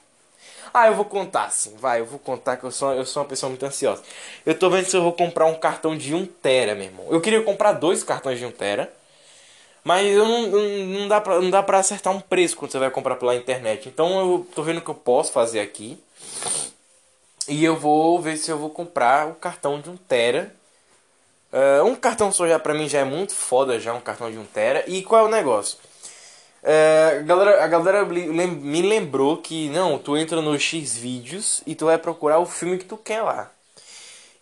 Ah, 0.72 0.86
eu 0.86 0.94
vou 0.94 1.04
contar 1.04 1.50
sim, 1.50 1.74
vai, 1.78 2.00
eu 2.00 2.06
vou 2.06 2.18
contar 2.18 2.56
que 2.56 2.64
eu 2.64 2.70
sou, 2.70 2.92
eu 2.92 3.04
sou 3.04 3.22
uma 3.22 3.28
pessoa 3.28 3.48
muito 3.48 3.64
ansiosa. 3.64 4.02
Eu 4.44 4.56
tô 4.58 4.68
vendo 4.68 4.84
se 4.86 4.96
eu 4.96 5.02
vou 5.02 5.12
comprar 5.12 5.46
um 5.46 5.54
cartão 5.54 5.96
de 5.96 6.14
1 6.14 6.26
tera, 6.26 6.74
meu 6.74 6.84
irmão. 6.84 7.06
Eu 7.10 7.20
queria 7.20 7.42
comprar 7.42 7.72
dois 7.72 8.04
cartões 8.04 8.38
de 8.38 8.44
1 8.46 8.50
tera, 8.52 8.92
mas 9.82 10.06
eu 10.06 10.26
não, 10.26 10.46
não, 10.46 11.08
dá 11.08 11.20
pra, 11.20 11.40
não 11.40 11.50
dá 11.50 11.62
pra 11.62 11.78
acertar 11.78 12.12
um 12.14 12.20
preço 12.20 12.56
quando 12.56 12.70
você 12.72 12.78
vai 12.78 12.90
comprar 12.90 13.16
pela 13.16 13.34
internet. 13.34 13.88
Então 13.88 14.18
eu 14.20 14.46
tô 14.54 14.62
vendo 14.62 14.78
o 14.78 14.82
que 14.82 14.90
eu 14.90 14.94
posso 14.94 15.32
fazer 15.32 15.60
aqui. 15.60 15.98
E 17.48 17.64
eu 17.64 17.76
vou 17.76 18.20
ver 18.20 18.36
se 18.36 18.50
eu 18.50 18.58
vou 18.58 18.68
comprar 18.68 19.26
o 19.26 19.34
cartão 19.34 19.80
de 19.80 19.88
1 19.88 19.96
tera. 19.96 20.54
Ah, 21.52 21.82
um 21.84 21.94
cartão 21.94 22.30
só 22.30 22.46
já 22.46 22.58
pra 22.58 22.74
mim 22.74 22.88
já 22.88 23.00
é 23.00 23.04
muito 23.04 23.34
foda, 23.34 23.80
já 23.80 23.94
um 23.94 24.00
cartão 24.00 24.30
de 24.30 24.38
1 24.38 24.44
tera. 24.46 24.84
E 24.86 25.02
qual 25.02 25.24
é 25.24 25.28
o 25.28 25.30
negócio? 25.30 25.78
É, 26.62 27.18
a 27.20 27.22
galera, 27.22 27.64
a 27.64 27.66
galera 27.68 28.04
me 28.04 28.82
lembrou 28.82 29.36
que 29.38 29.68
não, 29.70 29.98
tu 29.98 30.16
entra 30.16 30.40
no 30.42 30.58
X 30.58 30.96
vídeos 30.96 31.62
e 31.66 31.74
tu 31.74 31.86
vai 31.86 31.98
procurar 31.98 32.38
o 32.38 32.46
filme 32.46 32.78
que 32.78 32.84
tu 32.84 32.96
quer 32.96 33.22
lá. 33.22 33.50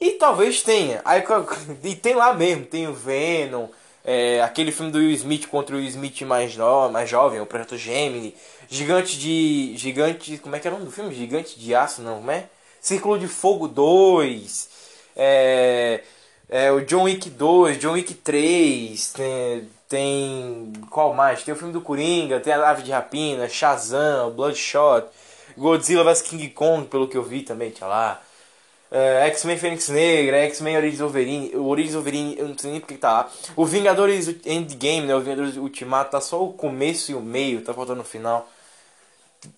E 0.01 0.13
talvez 0.13 0.63
tenha. 0.63 1.01
Aí, 1.05 1.23
e 1.85 1.95
tem 1.95 2.15
lá 2.15 2.35
mesmo, 2.35 2.65
tem 2.65 2.87
o 2.89 2.95
Venom, 2.95 3.69
é, 4.05 4.41
aquele 4.43 4.71
filme 4.73 4.93
do 4.93 4.99
Will 4.99 5.11
Smith 5.13 5.49
contra 5.49 5.75
o 5.75 5.79
Will 5.79 5.89
Smith 5.89 6.23
mais, 6.23 6.57
no, 6.57 6.89
mais 6.91 7.09
jovem, 7.09 7.41
o 7.41 7.47
Projeto 7.47 7.77
Gemini, 7.77 8.35
Gigante 8.69 9.19
de. 9.19 9.75
Gigante. 9.77 10.39
Como 10.39 10.57
é 10.57 10.61
que 10.61 10.67
é 10.67 10.71
o 10.71 10.75
nome 10.75 10.87
do 10.87 10.93
filme? 10.93 11.15
Gigante 11.15 11.59
de 11.59 11.75
Aço, 11.75 12.03
não, 12.03 12.17
como 12.17 12.31
é? 12.31 12.49
Círculo 12.81 13.19
de 13.19 13.29
Fogo 13.29 13.69
2. 13.69 14.69
É, 15.17 16.03
é, 16.49 16.73
o 16.73 16.81
John 16.85 17.05
Wick 17.05 17.31
2, 17.31 17.79
John 17.79 17.93
Wick 17.93 18.15
3, 18.15 19.13
tem, 19.13 19.69
tem. 19.89 20.73
Qual 20.91 21.15
mais? 21.15 21.43
Tem 21.43 21.55
o 21.55 21.57
filme 21.57 21.73
do 21.73 21.81
Coringa, 21.81 22.41
tem 22.41 22.53
a 22.53 22.69
Ave 22.71 22.83
de 22.83 22.93
Rapina, 22.93 23.49
Shazam, 23.49 24.31
Bloodshot, 24.33 25.07
Godzilla 25.57 26.05
vs 26.05 26.23
King 26.23 26.49
Kong, 26.51 26.87
pelo 26.87 27.09
que 27.09 27.17
eu 27.17 27.23
vi 27.23 27.43
também, 27.43 27.71
tinha 27.71 27.89
lá. 27.89 28.21
É, 28.91 29.27
X-Men 29.29 29.59
Fênix 29.59 29.89
Negra, 29.89 30.37
X-Men 30.39 30.77
Origins 30.77 31.01
Wolverine, 31.01 31.57
o 31.57 31.67
Origins 31.67 31.95
Wolverine, 31.95 32.39
eu 32.39 32.49
não 32.49 32.57
sei 32.57 32.71
nem 32.71 32.81
porque 32.81 32.95
que 32.95 33.01
tá 33.01 33.13
lá. 33.13 33.31
O 33.57 33.67
Vingadores 33.67 34.29
Endgame, 34.47 35.07
né? 35.07 35.15
O 35.15 35.21
Vingadores 35.21 35.57
Ultimato, 35.57 36.13
tá 36.13 36.21
só 36.21 36.43
o 36.43 36.53
começo 36.53 37.11
e 37.11 37.15
o 37.15 37.21
meio, 37.21 37.63
tá 37.63 37.75
faltando 37.75 38.03
o 38.03 38.05
final. 38.05 38.49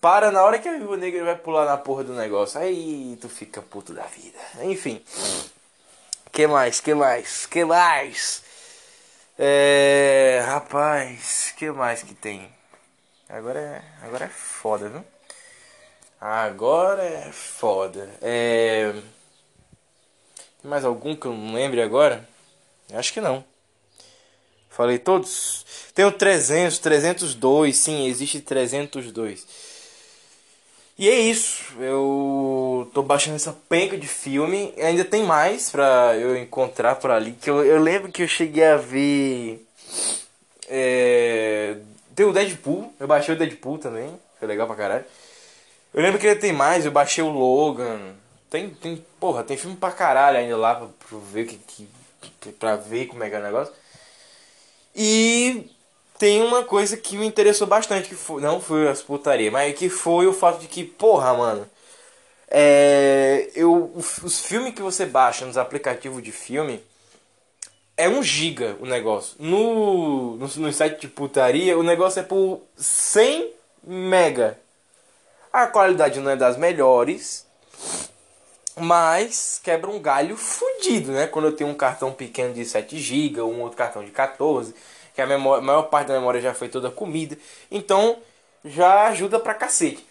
Para 0.01 0.31
na 0.31 0.43
hora 0.43 0.59
que 0.59 0.67
a 0.67 0.77
Viúva 0.77 0.97
Negra 0.97 1.23
vai 1.23 1.35
pular 1.35 1.65
na 1.65 1.77
porra 1.77 2.03
do 2.03 2.13
negócio. 2.13 2.59
Aí 2.59 3.17
tu 3.21 3.29
fica 3.29 3.61
puto 3.61 3.93
da 3.93 4.03
vida. 4.03 4.39
Enfim. 4.63 5.01
Que 6.31 6.47
mais? 6.47 6.79
Que 6.79 6.93
mais? 6.93 7.45
Que 7.45 7.65
mais? 7.65 8.43
É. 9.41 10.43
Rapaz, 10.45 11.53
que 11.57 11.71
mais 11.71 12.03
que 12.03 12.13
tem? 12.13 12.49
Agora 13.29 13.57
é. 13.57 14.05
Agora 14.05 14.25
é 14.25 14.27
foda, 14.27 14.89
viu? 14.89 15.05
Agora 16.19 17.01
é 17.01 17.31
foda. 17.31 18.09
É. 18.21 18.91
Tem 20.61 20.69
mais 20.69 20.83
algum 20.83 21.15
que 21.15 21.25
eu 21.25 21.31
não 21.33 21.53
lembre 21.53 21.81
agora? 21.81 22.27
Acho 22.93 23.13
que 23.13 23.21
não. 23.21 23.45
Falei 24.69 24.99
todos. 24.99 25.65
Tem 25.93 26.03
o 26.03 26.11
300, 26.11 26.77
302, 26.79 27.77
sim, 27.77 28.07
existe 28.07 28.41
302. 28.41 29.47
E 30.99 31.09
é 31.09 31.17
isso. 31.17 31.63
Eu 31.79 32.91
tô 32.93 33.01
baixando 33.01 33.37
essa 33.37 33.55
penca 33.69 33.97
de 33.97 34.05
filme. 34.05 34.73
Ainda 34.77 35.05
tem 35.05 35.23
mais 35.23 35.69
pra 35.69 36.17
eu 36.17 36.35
encontrar 36.35 36.95
por 36.95 37.09
ali. 37.09 37.31
Que 37.31 37.49
eu, 37.49 37.63
eu 37.63 37.81
lembro 37.81 38.11
que 38.11 38.21
eu 38.21 38.27
cheguei 38.27 38.65
a 38.65 38.75
ver. 38.75 39.65
É, 40.67 41.77
tem 42.13 42.25
o 42.25 42.33
Deadpool. 42.33 42.93
Eu 42.99 43.07
baixei 43.07 43.33
o 43.33 43.37
Deadpool 43.37 43.77
também. 43.77 44.13
Foi 44.37 44.47
legal 44.49 44.67
pra 44.67 44.75
caralho. 44.75 45.05
Eu 45.93 46.03
lembro 46.03 46.19
que 46.19 46.27
ainda 46.27 46.41
tem 46.41 46.51
mais. 46.51 46.85
Eu 46.85 46.91
baixei 46.91 47.23
o 47.23 47.29
Logan. 47.29 48.15
Tem, 48.49 48.69
tem, 48.69 49.05
porra, 49.21 49.41
tem 49.41 49.55
filme 49.55 49.77
pra 49.77 49.91
caralho 49.91 50.37
ainda 50.37 50.57
lá 50.57 50.75
pra, 50.75 50.87
pra 50.87 51.17
ver 51.31 51.45
que, 51.45 51.87
que, 52.41 52.51
pra 52.51 52.75
ver 52.75 53.05
como 53.05 53.23
é 53.23 53.29
que 53.29 53.35
é 53.37 53.39
o 53.39 53.43
negócio. 53.43 53.73
E 54.93 55.71
tem 56.19 56.43
uma 56.43 56.63
coisa 56.63 56.97
que 56.97 57.17
me 57.17 57.25
interessou 57.25 57.65
bastante, 57.65 58.09
que 58.09 58.15
foi, 58.15 58.41
não 58.41 58.59
foi 58.59 58.89
as 58.89 59.01
putaria, 59.01 59.49
mas 59.49 59.73
que 59.73 59.89
foi 59.89 60.27
o 60.27 60.33
fato 60.33 60.59
de 60.59 60.67
que, 60.67 60.83
porra, 60.83 61.33
mano, 61.33 61.65
é, 62.51 63.49
eu, 63.55 63.91
os 63.95 64.41
filmes 64.41 64.75
que 64.75 64.81
você 64.81 65.05
baixa 65.05 65.45
nos 65.45 65.57
aplicativos 65.57 66.21
de 66.21 66.33
filme 66.33 66.83
é 67.95 68.09
um 68.09 68.21
giga 68.21 68.75
o 68.81 68.85
negócio. 68.85 69.35
No, 69.39 70.35
no, 70.35 70.47
no 70.47 70.73
site 70.73 70.99
de 71.01 71.07
putaria, 71.07 71.77
o 71.77 71.83
negócio 71.83 72.19
é 72.19 72.23
por 72.23 72.61
100 72.75 73.53
mega. 73.83 74.59
A 75.53 75.67
qualidade 75.67 76.19
não 76.19 76.31
é 76.31 76.35
das 76.35 76.57
melhores, 76.57 77.45
mas 78.75 79.59
quebra 79.63 79.89
um 79.89 79.99
galho 79.99 80.35
fudido, 80.35 81.13
né? 81.13 81.27
Quando 81.27 81.45
eu 81.45 81.55
tenho 81.55 81.69
um 81.69 81.75
cartão 81.75 82.11
pequeno 82.11 82.53
de 82.53 82.65
7 82.65 82.99
GB, 82.99 83.41
um 83.41 83.61
outro 83.61 83.77
cartão 83.77 84.03
de 84.03 84.11
14, 84.11 84.73
que 85.19 85.23
a, 85.23 85.27
memória, 85.27 85.61
maior 85.61 85.83
parte 85.83 86.07
da 86.07 86.13
memória 86.13 86.39
já 86.39 86.53
foi 86.53 86.69
toda 86.69 86.89
comida. 86.89 87.37
Então 87.69 88.17
já 88.63 89.07
ajuda 89.07 89.39
pra 89.39 89.53
cacete. 89.53 90.05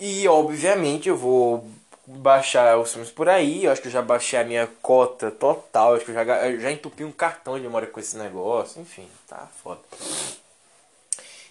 E 0.00 0.26
obviamente 0.26 1.08
eu 1.08 1.16
vou 1.16 1.68
baixar 2.06 2.78
os 2.78 2.90
filmes 2.90 3.10
por 3.10 3.28
aí. 3.28 3.64
Eu 3.64 3.72
acho 3.72 3.82
que 3.82 3.88
eu 3.88 3.92
já 3.92 4.00
baixei 4.00 4.38
a 4.38 4.44
minha 4.44 4.66
cota 4.80 5.30
total. 5.30 5.90
Eu 5.90 5.96
acho 5.96 6.04
que 6.06 6.10
eu 6.10 6.14
já, 6.14 6.24
eu 6.48 6.60
já 6.60 6.72
entupi 6.72 7.04
um 7.04 7.12
cartão 7.12 7.56
de 7.56 7.62
memória 7.62 7.86
com 7.86 8.00
esse 8.00 8.16
negócio. 8.16 8.80
Enfim, 8.80 9.06
tá 9.28 9.46
foda. 9.62 9.80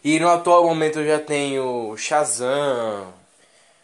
E 0.04 0.20
no 0.20 0.30
atual 0.30 0.66
momento 0.66 1.00
eu 1.00 1.08
já 1.08 1.20
tenho 1.20 1.96
Shazam, 1.96 3.14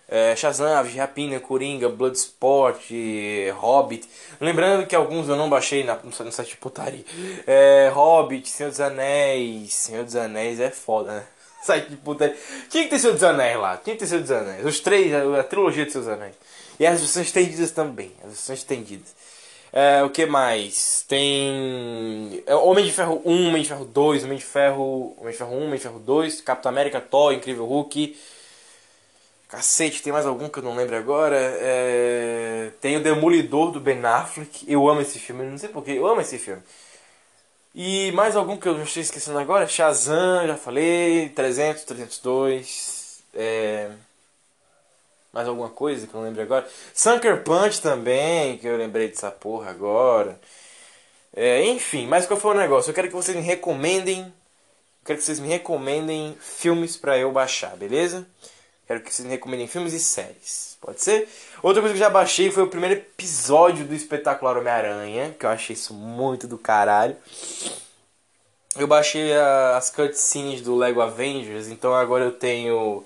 é, 0.10 0.36
Shazam, 0.36 0.76
Aves 0.76 0.96
Rapina, 0.96 1.40
Coringa, 1.40 1.88
Bloodsport, 1.88 2.82
Hobbit. 3.56 4.08
Lembrando 4.42 4.88
que 4.88 4.96
alguns 4.96 5.30
eu 5.30 5.36
não 5.36 5.50
baixei 5.50 5.84
na, 5.84 5.96
no 6.04 6.12
site 6.12 6.50
de 6.50 6.58
putaria. 6.58 7.06
É, 7.46 7.92
Hobbit, 7.94 8.50
Senhor 8.50 8.70
dos 8.70 8.80
Anéis. 8.80 9.74
Senhor 9.74 10.04
dos 10.04 10.16
Anéis 10.16 10.60
é 10.60 10.72
foda, 10.72 11.12
né? 11.12 11.24
Site 11.62 11.90
de 11.90 11.98
putaria. 11.98 12.36
Tinha 12.70 12.84
que 12.86 12.90
ter 12.90 13.00
Senhor 13.00 13.14
dos 13.14 13.24
Anéis 13.24 13.58
lá. 13.58 13.78
Tinha 13.78 13.96
que 13.96 14.00
ter 14.00 14.08
Senhor 14.08 14.22
dos 14.22 14.32
Anéis. 14.32 14.66
Os 14.66 14.80
três, 14.80 15.14
a, 15.14 15.40
a 15.42 15.44
trilogia 15.44 15.86
de 15.86 15.92
Senhor 15.92 16.06
dos 16.06 16.14
Anéis. 16.14 16.36
E 16.80 16.88
as 16.88 17.00
versões 17.00 17.28
estendidas 17.28 17.72
também. 17.72 18.12
As 18.24 18.30
versões 18.30 18.60
estendidas. 18.60 19.14
É, 19.72 20.02
o 20.02 20.10
que 20.10 20.26
mais? 20.26 21.06
Tem 21.08 22.42
é, 22.48 22.56
Homem 22.56 22.86
de 22.86 22.92
Ferro 22.92 23.22
1, 23.24 23.48
Homem 23.50 23.62
de 23.62 23.68
Ferro 23.68 23.86
2, 23.86 24.24
Homem 24.24 24.38
de 24.38 24.44
Ferro, 24.44 25.16
Homem 25.20 25.32
de 25.32 25.38
Ferro 25.38 25.52
1, 25.52 25.58
Homem 25.58 25.76
de 25.76 25.80
Ferro 25.80 26.00
2, 26.00 26.42
Capitão 26.42 26.72
América, 26.72 27.00
Thor, 27.00 27.34
Incrível 27.34 27.66
Hulk, 27.66 28.18
Cacete, 29.50 30.04
tem 30.04 30.14
mais 30.14 30.28
algum 30.28 30.48
que 30.48 30.60
eu 30.60 30.64
não 30.64 30.76
lembro 30.76 30.96
agora? 30.96 31.36
É... 31.36 32.72
Tem 32.80 32.98
o 32.98 33.04
Demolidor 33.04 33.72
do 33.72 33.80
Ben 33.80 34.00
Affleck. 34.06 34.64
Eu 34.72 34.88
amo 34.88 35.02
esse 35.02 35.18
filme, 35.20 35.44
não 35.44 35.58
sei 35.58 35.70
porquê, 35.70 35.94
eu 35.94 36.06
amo 36.08 36.22
esse 36.22 36.38
filme. 36.38 36.62
E 37.74 38.12
mais 38.12 38.36
algum 38.36 38.58
que 38.58 38.68
eu 38.68 38.82
estou 38.84 39.02
esquecendo 39.02 39.40
agora? 39.40 39.68
Shazam, 39.68 40.46
já 40.48 40.56
falei. 40.56 41.30
300, 41.30 41.84
302. 41.84 43.24
É... 43.34 43.90
Mais 45.34 45.48
alguma 45.48 45.70
coisa 45.70 46.06
que 46.06 46.14
eu 46.14 46.20
não 46.20 46.28
lembro 46.28 46.44
agora? 46.44 46.68
Sunker 46.94 47.44
Punch 47.44 47.82
também, 47.82 48.58
que 48.60 48.68
eu 48.68 48.78
lembrei 48.78 49.08
dessa 49.08 49.32
porra 49.32 49.72
agora. 49.72 50.40
É, 51.36 51.64
enfim, 51.66 52.06
mas 52.08 52.26
qual 52.28 52.40
foi 52.40 52.56
o 52.56 52.60
negócio? 52.60 52.92
Eu 52.92 52.96
quero 52.96 53.08
que 53.08 53.16
vocês 53.16 53.36
me 53.36 53.44
recomendem. 53.44 54.22
Eu 54.22 55.06
quero 55.06 55.20
que 55.20 55.26
vocês 55.26 55.40
me 55.40 55.48
recomendem 55.48 56.38
filmes 56.40 56.98
para 56.98 57.18
eu 57.18 57.32
baixar, 57.32 57.76
beleza? 57.78 58.28
Quero 58.90 59.02
que 59.02 59.14
vocês 59.14 59.24
me 59.24 59.36
recomendem 59.36 59.68
filmes 59.68 59.94
e 59.94 60.00
séries. 60.00 60.76
Pode 60.82 61.00
ser? 61.00 61.30
Outra 61.62 61.80
coisa 61.80 61.94
que 61.94 62.02
eu 62.02 62.06
já 62.08 62.10
baixei 62.10 62.50
foi 62.50 62.64
o 62.64 62.68
primeiro 62.68 62.96
episódio 62.96 63.86
do 63.86 63.94
espetacular 63.94 64.58
Homem-Aranha, 64.58 65.36
que 65.40 65.46
eu 65.46 65.50
achei 65.52 65.76
isso 65.76 65.94
muito 65.94 66.48
do 66.48 66.58
caralho. 66.58 67.16
Eu 68.76 68.88
baixei 68.88 69.32
a, 69.36 69.78
as 69.78 69.92
cutscenes 69.92 70.62
do 70.62 70.76
Lego 70.76 71.02
Avengers, 71.02 71.68
então 71.68 71.94
agora 71.94 72.24
eu 72.24 72.32
tenho 72.32 73.06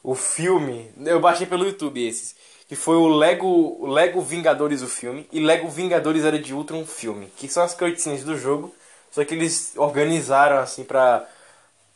o 0.00 0.14
filme. 0.14 0.92
Eu 1.04 1.18
baixei 1.18 1.44
pelo 1.44 1.64
YouTube 1.64 2.06
esses. 2.06 2.36
Que 2.68 2.76
foi 2.76 2.94
o 2.94 3.08
Lego, 3.08 3.48
o 3.80 3.88
Lego 3.88 4.22
Vingadores 4.22 4.80
o 4.80 4.86
filme. 4.86 5.26
E 5.32 5.40
Lego 5.40 5.68
Vingadores 5.68 6.22
Era 6.22 6.38
de 6.38 6.54
Ultron 6.54 6.86
filme. 6.86 7.32
Que 7.36 7.48
são 7.48 7.64
as 7.64 7.74
cutscenes 7.74 8.22
do 8.22 8.38
jogo. 8.38 8.72
Só 9.10 9.24
que 9.24 9.34
eles 9.34 9.72
organizaram 9.74 10.58
assim 10.58 10.84
pra 10.84 11.28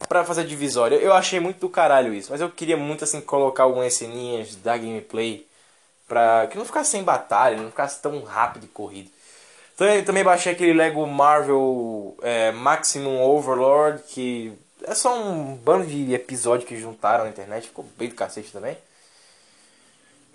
para 0.08 0.24
fazer 0.24 0.44
divisória. 0.44 0.96
Eu 0.96 1.12
achei 1.12 1.40
muito 1.40 1.60
do 1.60 1.68
caralho 1.68 2.14
isso, 2.14 2.30
mas 2.30 2.40
eu 2.40 2.50
queria 2.50 2.76
muito 2.76 3.04
assim 3.04 3.20
colocar 3.20 3.64
algumas 3.64 3.94
ceninhas 3.94 4.56
da 4.56 4.76
gameplay 4.76 5.46
pra 6.08 6.48
que 6.48 6.58
não 6.58 6.64
ficasse 6.64 6.90
sem 6.90 7.02
batalha, 7.04 7.56
não 7.56 7.70
ficasse 7.70 8.00
tão 8.02 8.22
rápido 8.24 8.64
e 8.64 8.68
corrido. 8.68 9.10
Também, 9.76 10.04
também 10.04 10.24
baixei 10.24 10.52
aquele 10.52 10.74
Lego 10.74 11.06
Marvel 11.06 12.16
é, 12.22 12.52
Maximum 12.52 13.22
Overlord, 13.22 14.02
que 14.08 14.52
é 14.84 14.94
só 14.94 15.18
um 15.18 15.54
bando 15.54 15.86
de 15.86 16.12
episódios 16.12 16.68
que 16.68 16.76
juntaram 16.76 17.24
na 17.24 17.30
internet, 17.30 17.68
ficou 17.68 17.86
bem 17.96 18.08
do 18.08 18.14
cacete 18.14 18.52
também. 18.52 18.76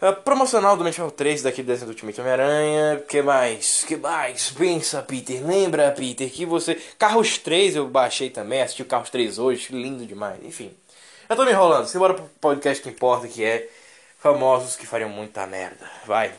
Uh, 0.01 0.13
promocional 0.23 0.75
do 0.75 0.83
Metal 0.83 1.09
3 1.09 1.43
daqui 1.43 1.63
do 1.63 1.67
desenho 1.67 1.87
do 1.87 1.91
Ultimate 1.91 2.19
Homem-Aranha. 2.19 2.99
que 3.07 3.21
mais? 3.21 3.83
que 3.85 3.95
mais? 3.95 4.51
Pensa, 4.51 5.01
Peter. 5.01 5.45
Lembra, 5.45 5.91
Peter, 5.91 6.29
que 6.29 6.45
você. 6.45 6.75
Carros 6.99 7.37
3 7.37 7.77
eu 7.77 7.87
baixei 7.87 8.29
também. 8.29 8.61
Assisti 8.61 8.81
o 8.81 8.85
Carros 8.85 9.09
3 9.09 9.39
hoje. 9.39 9.73
Lindo 9.73 10.05
demais. 10.05 10.43
Enfim. 10.43 10.75
Eu 11.29 11.35
tô 11.35 11.45
me 11.45 11.51
enrolando. 11.51 11.87
Simbora 11.87 12.13
pro 12.13 12.29
podcast 12.41 12.83
que 12.83 12.89
importa, 12.89 13.27
que 13.27 13.43
é 13.43 13.69
famosos 14.19 14.75
que 14.75 14.85
fariam 14.85 15.09
muita 15.09 15.47
merda. 15.47 15.89
Vai. 16.05 16.33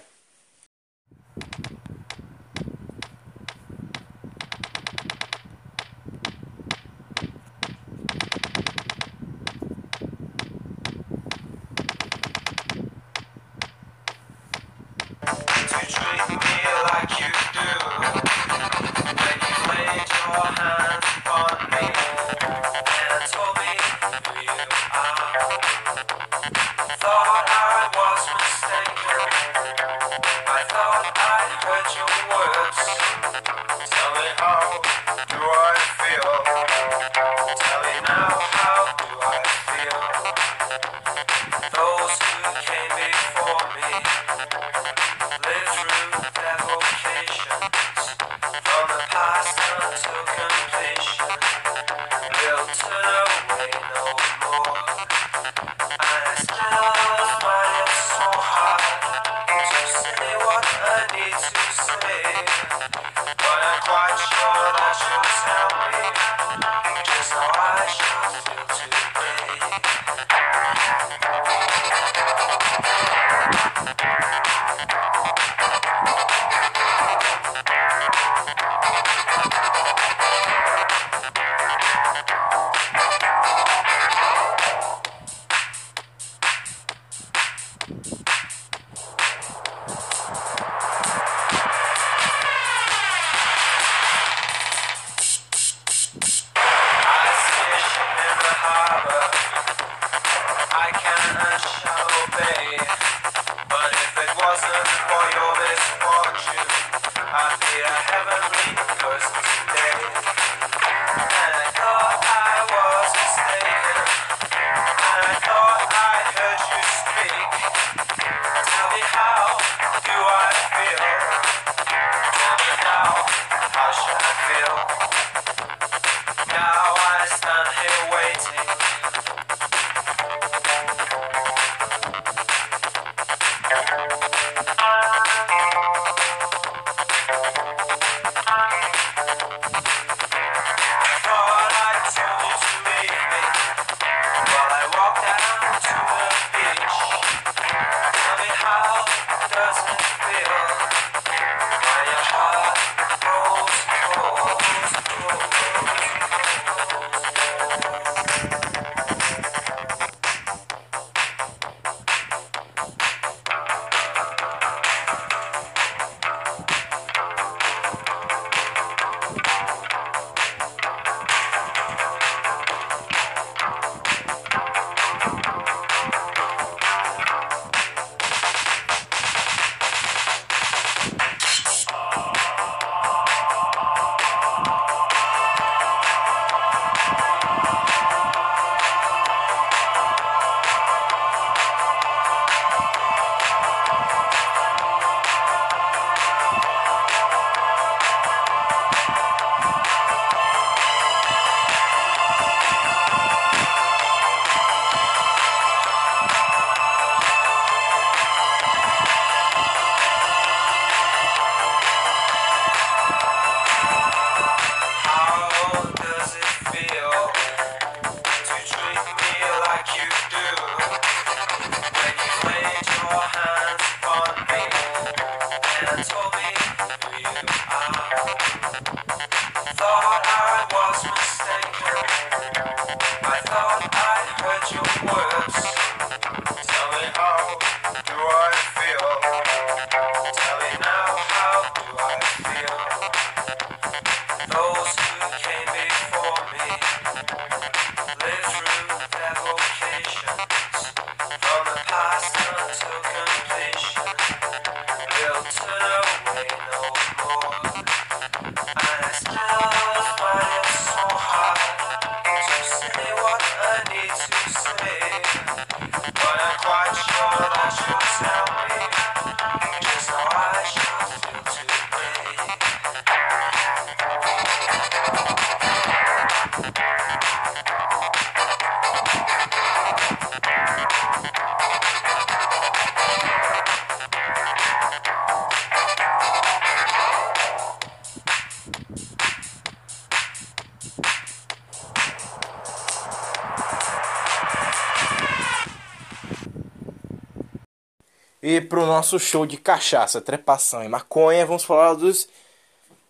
Pro 298.60 298.86
nosso 298.86 299.18
show 299.18 299.46
de 299.46 299.56
cachaça, 299.56 300.20
trepação 300.20 300.82
e 300.84 300.88
maconha, 300.88 301.46
vamos 301.46 301.64
falar 301.64 301.94
dos, 301.94 302.28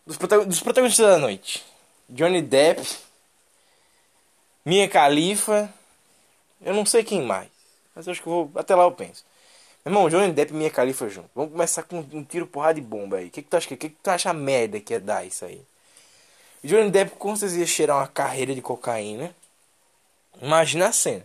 dos, 0.06 0.16
dos 0.16 0.60
protagonistas 0.60 1.06
da 1.06 1.18
noite. 1.18 1.64
Johnny 2.08 2.40
Depp, 2.40 2.86
Mia 4.64 4.86
Khalifa, 4.88 5.72
eu 6.60 6.74
não 6.74 6.86
sei 6.86 7.04
quem 7.04 7.22
mais, 7.22 7.48
mas 7.94 8.08
acho 8.08 8.22
que 8.22 8.28
vou, 8.28 8.50
até 8.54 8.74
lá 8.74 8.84
eu 8.84 8.92
penso. 8.92 9.24
Meu 9.84 9.92
irmão, 9.92 10.08
Johnny 10.08 10.32
Depp 10.32 10.52
e 10.52 10.56
Mia 10.56 10.70
Khalifa 10.70 11.08
junto. 11.08 11.30
Vamos 11.34 11.52
começar 11.52 11.84
com 11.84 11.98
um 11.98 12.24
tiro 12.24 12.46
porrada 12.46 12.74
de 12.74 12.80
bomba 12.80 13.18
aí. 13.18 13.28
O 13.28 13.30
que, 13.30 13.40
que 13.40 13.48
tu 13.48 13.56
acha 13.56 13.68
que, 13.68 13.76
que, 13.76 13.88
que 13.90 13.96
tu 14.02 14.08
acha 14.08 14.30
a 14.30 14.34
merda 14.34 14.80
que 14.80 14.92
ia 14.92 14.98
dar 14.98 15.24
isso 15.24 15.44
aí? 15.44 15.62
Johnny 16.64 16.90
Depp 16.90 17.12
com 17.16 17.36
certeza 17.36 17.60
ia 17.60 17.66
cheirar 17.66 17.98
uma 17.98 18.08
carreira 18.08 18.52
de 18.52 18.60
cocaína. 18.60 19.32
Imagina 20.42 20.88
a 20.88 20.92
cena. 20.92 21.24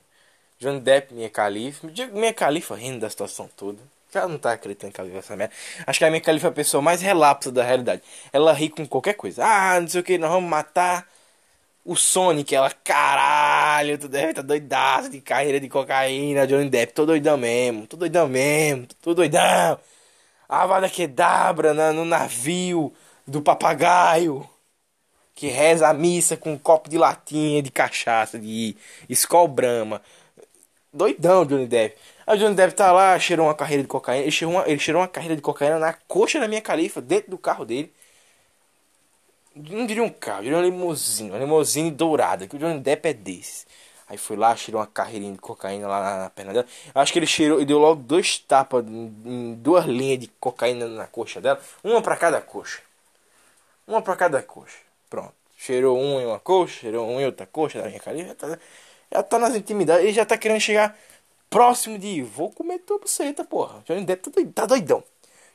Johnny 0.59 0.80
Depp, 0.80 1.11
Mia 1.11 1.30
Khalifa. 1.30 1.88
Mia 2.13 2.34
Khalifa 2.34 2.76
rindo 2.76 2.99
da 2.99 3.09
situação 3.09 3.49
toda. 3.57 3.80
Ela 4.14 4.28
não 4.28 4.38
tá 4.38 4.51
acreditando 4.53 4.93
que 4.93 4.99
ela 4.99 5.09
viu 5.09 5.20
essa 5.20 5.36
merda. 5.36 5.53
Acho 5.88 5.99
que 5.99 6.05
a 6.05 6.12
Mia 6.12 6.20
Khalifa 6.20 6.47
é 6.47 6.49
a 6.49 6.53
pessoa 6.53 6.82
mais 6.82 7.01
relapsa 7.01 7.51
da 7.51 7.64
realidade. 7.64 8.01
Ela 8.34 8.53
ri 8.53 8.70
com 8.70 8.86
qualquer 8.86 9.14
coisa. 9.14 9.45
Ah, 9.45 9.80
não 9.80 9.88
sei 9.88 10.01
o 10.01 10.03
que, 10.03 10.18
nós 10.18 10.30
vamos 10.32 10.49
matar 10.49 11.07
o 11.86 11.95
Sonic. 11.95 12.53
Ela, 12.55 12.72
caralho, 12.72 13.97
tu 13.97 14.07
deve 14.07 14.34
tá 14.34 14.41
doidaço 14.41 15.09
de 15.09 15.22
carreira 15.22 15.59
de 15.59 15.70
cocaína. 15.70 16.47
Johnny 16.47 16.70
Depp, 16.70 16.93
tô 16.93 17.05
doidão 17.05 17.38
mesmo. 17.38 17.88
Tô 17.88 17.97
doidão 17.97 18.28
mesmo. 18.28 18.88
Tô 19.01 19.14
doidão. 19.14 19.80
A 20.49 20.66
Vada 20.66 20.89
Kedabra 20.89 21.74
na- 21.74 21.93
no 21.93 22.05
navio 22.05 22.93
do 23.28 23.41
papagaio 23.41 24.47
que 25.36 25.47
reza 25.47 25.88
a 25.88 25.93
missa 25.93 26.38
com 26.38 26.53
um 26.53 26.57
copo 26.57 26.89
de 26.89 26.97
latinha 26.97 27.62
de 27.64 27.72
cachaça, 27.72 28.38
de 28.39 28.76
Skol 29.09 29.47
Brahma. 29.47 30.01
Doidão, 30.93 31.45
Johnny 31.45 31.68
Depp. 31.68 31.97
O 32.28 32.36
Johnny 32.36 32.55
Depp 32.55 32.76
tá 32.76 32.91
lá, 32.91 33.17
cheirou 33.19 33.47
uma 33.47 33.55
carreira 33.55 33.84
de 33.84 33.88
cocaína. 33.88 34.24
Ele 34.24 34.32
cheirou 34.32 34.55
uma, 34.55 34.67
ele 34.67 34.80
cheirou 34.80 35.01
uma 35.01 35.07
carreira 35.07 35.36
de 35.36 35.41
cocaína 35.41 35.80
na 35.80 35.93
coxa 35.93 36.39
da 36.39 36.47
minha 36.47 36.61
califa, 36.61 37.01
dentro 37.01 37.32
do 37.32 37.38
carro 37.38 37.65
dele. 37.65 37.91
Não 39.55 39.86
diria 39.86 40.03
um 40.03 40.09
carro, 40.09 40.43
diria 40.43 40.57
uma 40.57 40.63
limusine, 40.63 41.30
uma 41.30 41.39
limusine 41.39 41.91
dourada, 41.91 42.47
que 42.47 42.55
o 42.55 42.59
Johnny 42.59 42.80
Depp 42.80 43.09
é 43.09 43.13
desse. 43.13 43.65
Aí 44.07 44.17
foi 44.17 44.36
lá, 44.36 44.55
cheirou 44.55 44.82
uma 44.82 44.88
carreirinha 44.88 45.34
de 45.34 45.39
cocaína 45.39 45.88
lá 45.88 46.01
na, 46.01 46.24
na 46.24 46.30
perna 46.30 46.53
dela. 46.53 46.65
Acho 46.93 47.13
que 47.13 47.19
ele 47.19 47.26
cheirou 47.26 47.61
e 47.61 47.65
deu 47.65 47.80
logo 47.80 48.01
dois 48.01 48.38
tapas 48.38 48.86
em, 48.86 49.13
em 49.26 49.53
duas 49.55 49.86
linhas 49.86 50.19
de 50.19 50.28
cocaína 50.39 50.88
na 50.88 51.07
coxa 51.07 51.39
dela. 51.41 51.59
Uma 51.84 52.01
pra 52.01 52.17
cada 52.17 52.41
coxa. 52.41 52.82
Uma 53.88 54.01
pra 54.01 54.15
cada 54.15 54.41
coxa. 54.41 54.78
Pronto. 55.09 55.34
Cheirou 55.57 55.97
um 55.97 56.19
em 56.19 56.26
uma 56.26 56.39
coxa, 56.39 56.82
cheirou 56.82 57.07
um 57.07 57.19
em 57.22 57.26
outra 57.26 57.45
coxa 57.45 57.82
da 57.82 57.88
minha 57.88 57.99
califa. 57.99 58.30
Já 58.30 58.36
tá, 58.36 58.59
já 59.13 59.24
tá 59.24 59.39
nas 59.39 59.55
intimidades. 59.55 60.03
Ele 60.03 60.13
já 60.13 60.26
tá 60.26 60.38
querendo 60.38 60.59
chegar 60.59 60.97
próximo 61.51 61.99
de 61.99 62.23
vou 62.23 62.49
comer 62.49 62.79
tua 62.79 62.97
buceta, 62.97 63.43
porra. 63.43 63.83
Johnny 63.85 64.05
Depp 64.05 64.31
tá, 64.31 64.41
tá 64.55 64.65
doidão. 64.65 65.03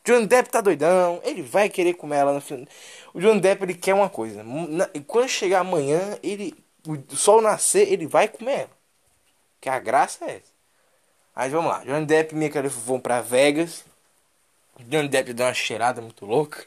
Johnny 0.04 0.26
Depp 0.26 0.50
tá 0.50 0.60
doidão. 0.60 1.20
Ele 1.24 1.42
vai 1.42 1.68
querer 1.68 1.94
comer 1.94 2.18
ela 2.18 2.32
no 2.34 2.40
final. 2.40 2.66
O 3.14 3.20
Johnny 3.20 3.40
Depp 3.40 3.64
ele 3.64 3.74
quer 3.74 3.94
uma 3.94 4.10
coisa. 4.10 4.44
Na- 4.44 4.88
e 4.94 5.00
quando 5.00 5.28
chegar 5.28 5.60
amanhã, 5.60 6.18
ele. 6.22 6.54
O 6.86 7.16
sol 7.16 7.40
nascer, 7.42 7.90
ele 7.90 8.06
vai 8.06 8.28
comer 8.28 8.60
ela. 8.60 8.70
Que 9.60 9.68
a 9.68 9.80
graça 9.80 10.24
é 10.26 10.36
essa. 10.36 10.52
Aí 11.34 11.50
vamos 11.50 11.70
lá. 11.70 11.82
Johnny 11.82 12.06
Depp 12.06 12.34
e 12.34 12.38
Mia 12.38 12.50
vão 12.68 13.00
pra 13.00 13.20
Vegas. 13.22 13.84
Johnny 14.80 15.08
Depp 15.08 15.32
dá 15.32 15.46
uma 15.46 15.54
cheirada 15.54 16.00
muito 16.02 16.26
louca. 16.26 16.64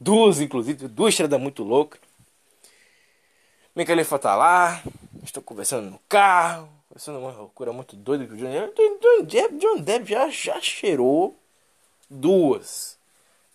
Duas, 0.00 0.40
inclusive, 0.40 0.88
duas 0.88 1.12
cheiradas 1.14 1.40
muito 1.40 1.62
loucas. 1.62 2.00
Minha 3.76 3.86
Khalifa 3.86 4.18
tá 4.18 4.34
lá, 4.34 4.82
estou 5.22 5.42
conversando 5.42 5.90
no 5.90 5.98
carro, 6.08 6.68
conversando 6.90 7.20
uma 7.20 7.30
loucura 7.30 7.72
muito 7.72 7.94
doida 7.94 8.26
que 8.26 8.32
o 8.32 8.36
Johnny 8.36 8.52
Depp. 8.52 8.74
Johnny 9.00 9.22
Depp, 9.22 9.58
Johnny 9.58 9.82
Depp 9.82 10.10
já, 10.10 10.28
já 10.28 10.60
cheirou 10.60 11.38
duas. 12.10 12.98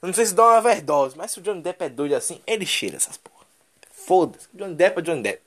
Eu 0.02 0.08
não 0.08 0.14
sei 0.14 0.26
se 0.26 0.34
dá 0.34 0.44
uma 0.44 0.60
overdose, 0.60 1.18
mas 1.18 1.32
se 1.32 1.40
o 1.40 1.42
Johnny 1.42 1.62
Depp 1.62 1.84
é 1.84 1.90
doido 1.90 2.16
assim, 2.16 2.42
ele 2.48 2.66
cheira 2.66 2.96
essas 2.96 3.18
porra. 3.18 3.46
Foda-se, 3.92 4.48
Johnny 4.54 4.74
Depp 4.74 5.00
é 5.00 5.02
Johnny 5.02 5.22
Depp. 5.22 5.42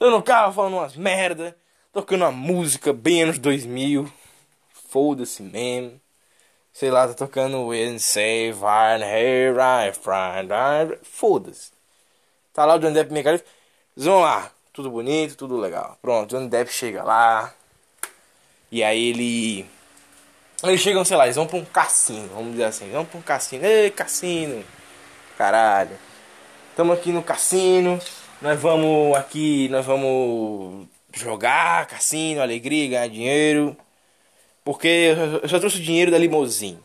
Eu 0.00 0.10
no 0.10 0.22
carro 0.22 0.52
falando 0.52 0.74
umas 0.74 0.96
merda, 0.96 1.56
tocando 1.92 2.22
uma 2.22 2.32
música 2.32 2.92
bem 2.92 3.22
anos 3.22 3.38
2000. 3.38 4.12
Foda-se 4.88 5.40
mesmo. 5.42 6.00
Sei 6.72 6.90
lá, 6.90 7.06
tá 7.06 7.14
tocando 7.14 7.68
Save 8.00 8.58
Our 8.60 9.02
Here 9.02 9.56
I 9.60 9.92
Find 9.92 10.98
Foda-se. 11.04 11.70
Tá 12.52 12.64
lá 12.64 12.74
o 12.74 12.78
Johnny 12.80 12.94
Depp 12.94 13.14
Khalifa. 13.22 13.44
Eles 13.96 14.06
vão 14.06 14.20
lá. 14.20 14.50
Tudo 14.72 14.90
bonito, 14.90 15.36
tudo 15.36 15.56
legal. 15.58 15.98
Pronto, 16.00 16.30
Johnny 16.30 16.48
Depp 16.48 16.72
chega 16.72 17.02
lá. 17.02 17.52
E 18.70 18.82
aí 18.82 19.10
ele... 19.10 19.66
Eles 20.62 20.80
chegam, 20.80 21.04
sei 21.04 21.16
lá, 21.16 21.24
eles 21.24 21.36
vão 21.36 21.46
pra 21.46 21.58
um 21.58 21.64
cassino. 21.64 22.28
Vamos 22.28 22.52
dizer 22.52 22.64
assim. 22.64 22.90
Vão 22.90 23.04
pra 23.04 23.18
um 23.18 23.22
cassino. 23.22 23.66
Ei, 23.66 23.90
cassino. 23.90 24.64
Caralho. 25.36 25.98
Tamo 26.74 26.92
aqui 26.92 27.12
no 27.12 27.22
cassino. 27.22 28.00
Nós 28.40 28.58
vamos 28.58 29.14
aqui... 29.16 29.68
Nós 29.68 29.84
vamos 29.84 30.86
jogar 31.12 31.86
cassino, 31.86 32.40
alegria, 32.40 32.88
ganhar 32.88 33.08
dinheiro. 33.08 33.76
Porque 34.64 35.14
eu 35.42 35.48
só 35.48 35.58
trouxe 35.58 35.78
o 35.78 35.82
dinheiro 35.82 36.10
da 36.10 36.16
limousine. 36.16 36.80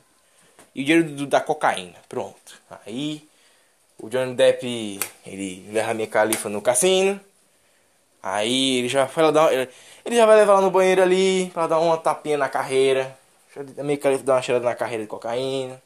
E 0.75 0.81
o 0.81 0.85
dinheiro 0.85 1.09
do- 1.09 1.27
da 1.27 1.39
cocaína. 1.39 1.95
Pronto. 2.09 2.61
Aí... 2.85 3.25
O 3.99 4.09
Johnny 4.09 4.35
Depp, 4.35 4.99
ele 5.25 5.67
leva 5.71 5.89
a 5.89 5.93
minha 5.95 6.07
califa 6.07 6.49
no 6.49 6.61
cassino. 6.61 7.19
Aí 8.21 8.79
ele 8.79 8.89
já 8.89 9.05
vai 9.05 9.31
dar, 9.31 9.53
ele, 9.53 9.69
já 10.15 10.25
vai 10.25 10.35
levar 10.37 10.53
ela 10.53 10.61
no 10.61 10.71
banheiro 10.71 11.01
ali 11.01 11.49
pra 11.53 11.67
dar 11.67 11.79
uma 11.79 11.97
tapinha 11.97 12.37
na 12.37 12.49
carreira. 12.49 13.17
Minha 13.77 13.97
califa 13.97 14.23
dá 14.23 14.35
uma 14.35 14.41
cheirada 14.41 14.65
na 14.65 14.75
carreira 14.75 15.03
de 15.03 15.09
cocaína. 15.09 15.81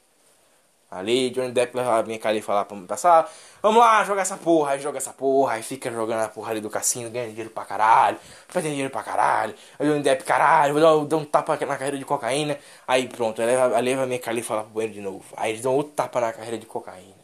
Ali, 0.92 1.30
Johnny 1.30 1.54
Depp 1.54 1.74
leva 1.78 2.00
a 2.00 2.04
minha 2.04 2.20
califa 2.20 2.54
lá 2.54 2.66
pra, 2.66 2.76
pra 2.78 2.98
sala. 2.98 3.30
Vamos 3.62 3.80
lá, 3.80 4.04
jogar 4.04 4.24
essa 4.24 4.36
porra. 4.36 4.72
Aí 4.74 4.80
joga 4.82 4.98
essa 4.98 5.14
porra. 5.14 5.54
Aí 5.54 5.64
fica 5.64 5.90
jogando 5.90 6.22
a 6.22 6.28
porra 6.28 6.52
ali 6.52 6.60
do 6.60 6.70
cassino, 6.70 7.10
ganha 7.10 7.30
dinheiro 7.30 7.50
pra 7.50 7.64
caralho. 7.64 8.18
Faz 8.50 8.66
dinheiro 8.66 8.90
pra 8.90 9.02
caralho. 9.02 9.56
Aí 9.80 9.88
Johnny 9.88 10.04
Depp, 10.04 10.26
caralho, 10.26 10.74
vou 10.74 10.82
dar, 10.82 11.06
dar 11.08 11.18
um 11.18 11.24
tapa 11.26 11.54
na 11.66 11.78
carreira 11.78 11.98
de 11.98 12.04
cocaína. 12.04 12.58
Aí 12.86 13.08
pronto, 13.08 13.42
aí 13.42 13.48
leva, 13.48 13.80
leva 13.80 14.04
a 14.04 14.06
minha 14.06 14.20
califa 14.20 14.56
lá 14.56 14.64
pro 14.64 14.72
banheiro 14.74 14.94
de 14.94 15.02
novo. 15.02 15.24
Aí 15.38 15.52
eles 15.52 15.62
dão 15.62 15.76
outro 15.76 15.94
tapa 15.94 16.20
na 16.20 16.34
carreira 16.34 16.58
de 16.58 16.66
cocaína. 16.66 17.21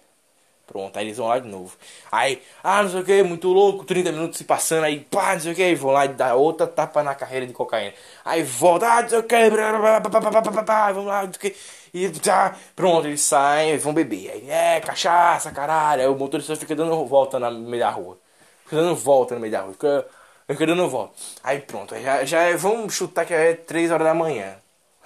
Pronto, 0.67 0.97
aí 0.97 1.05
eles 1.05 1.17
vão 1.17 1.27
lá 1.27 1.39
de 1.39 1.47
novo. 1.47 1.77
Aí, 2.11 2.41
ah, 2.63 2.83
não 2.83 2.89
sei 2.89 2.99
o 3.01 3.05
que, 3.05 3.23
muito 3.23 3.47
louco, 3.47 3.85
30 3.85 4.11
minutos 4.11 4.37
se 4.37 4.43
passando, 4.43 4.83
aí 4.83 4.99
pá, 4.99 5.33
não 5.33 5.39
sei 5.39 5.53
o 5.53 5.55
que, 5.55 5.75
vão 5.75 5.91
lá 5.91 6.05
e 6.05 6.09
dá 6.09 6.35
outra 6.35 6.67
tapa 6.67 7.01
na 7.03 7.15
carreira 7.15 7.47
de 7.47 7.53
cocaína. 7.53 7.93
Aí 8.25 8.43
volta, 8.43 8.85
ah, 8.85 9.01
não 9.01 9.09
sei 9.09 9.19
o 9.19 9.23
que, 9.23 9.35
vamos 9.49 11.05
lá, 11.05 11.23
não 11.25 11.33
sei 11.33 11.49
o 11.49 11.53
que, 11.53 11.55
e 11.93 12.09
tá, 12.19 12.55
pronto, 12.75 13.07
eles 13.07 13.21
saem 13.21 13.77
vão 13.77 13.93
beber. 13.93 14.29
Aí, 14.31 14.49
é, 14.49 14.79
cachaça, 14.81 15.51
caralho. 15.51 16.01
Aí 16.01 16.07
o 16.07 16.15
motorista 16.15 16.55
fica 16.55 16.75
dando 16.75 17.05
volta 17.05 17.39
na- 17.39 17.51
meio 17.51 17.79
da 17.83 17.89
rua. 17.89 18.17
Fica 18.63 18.75
dando 18.77 18.95
volta 18.95 19.35
no 19.35 19.41
meio 19.41 19.51
da 19.51 19.61
rua, 19.61 19.73
fica, 19.73 20.05
fica 20.47 20.65
dando 20.67 20.87
volta. 20.89 21.13
Aí 21.43 21.59
pronto, 21.61 21.95
aí 21.95 22.03
já, 22.03 22.25
já 22.25 22.41
é- 22.43 22.55
vamos 22.57 22.93
chutar 22.93 23.25
que 23.25 23.33
é 23.33 23.53
3 23.53 23.91
horas 23.91 24.05
da 24.07 24.13
manhã. 24.13 24.55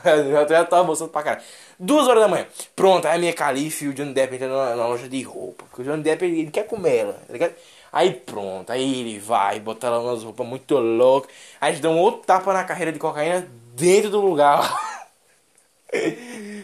Eu 0.06 0.48
já 0.48 0.66
tava 0.66 0.84
mostrando 0.84 1.12
pra 1.12 1.24
caralho. 1.24 1.44
Duas 1.80 2.08
horas 2.08 2.24
da 2.24 2.28
manhã. 2.28 2.46
Pronto, 2.76 3.08
aí 3.08 3.16
a 3.16 3.20
minha 3.20 3.34
califa 3.34 3.84
e 3.86 3.88
o 3.88 3.94
Johnny 3.94 4.14
Depp 4.14 4.36
entrando 4.36 4.56
na, 4.56 4.76
na 4.76 4.88
loja 4.88 5.08
de 5.08 5.22
roupa. 5.22 5.66
Porque 5.66 5.82
o 5.82 5.86
Johnny 5.86 6.04
Depp 6.04 6.24
ele, 6.26 6.42
ele 6.42 6.52
quer 6.52 6.66
comer 6.68 6.98
ela, 6.98 7.14
tá 7.14 7.34
ligado? 7.34 7.54
Aí 7.92 8.14
pronto, 8.14 8.72
aí 8.72 9.02
ele 9.02 9.20
vai, 9.20 9.60
bota 9.60 9.88
ela 9.88 10.00
umas 10.00 10.24
roupas 10.24 10.48
muito 10.48 10.78
loucas. 10.78 11.32
Aí 11.60 11.72
eles 11.72 11.82
dão 11.82 11.98
outro 11.98 12.22
tapa 12.26 12.54
na 12.54 12.64
carreira 12.64 12.92
de 12.92 13.00
cocaína 13.00 13.48
dentro 13.76 14.10
do 14.10 14.22
lugar. 14.22 14.62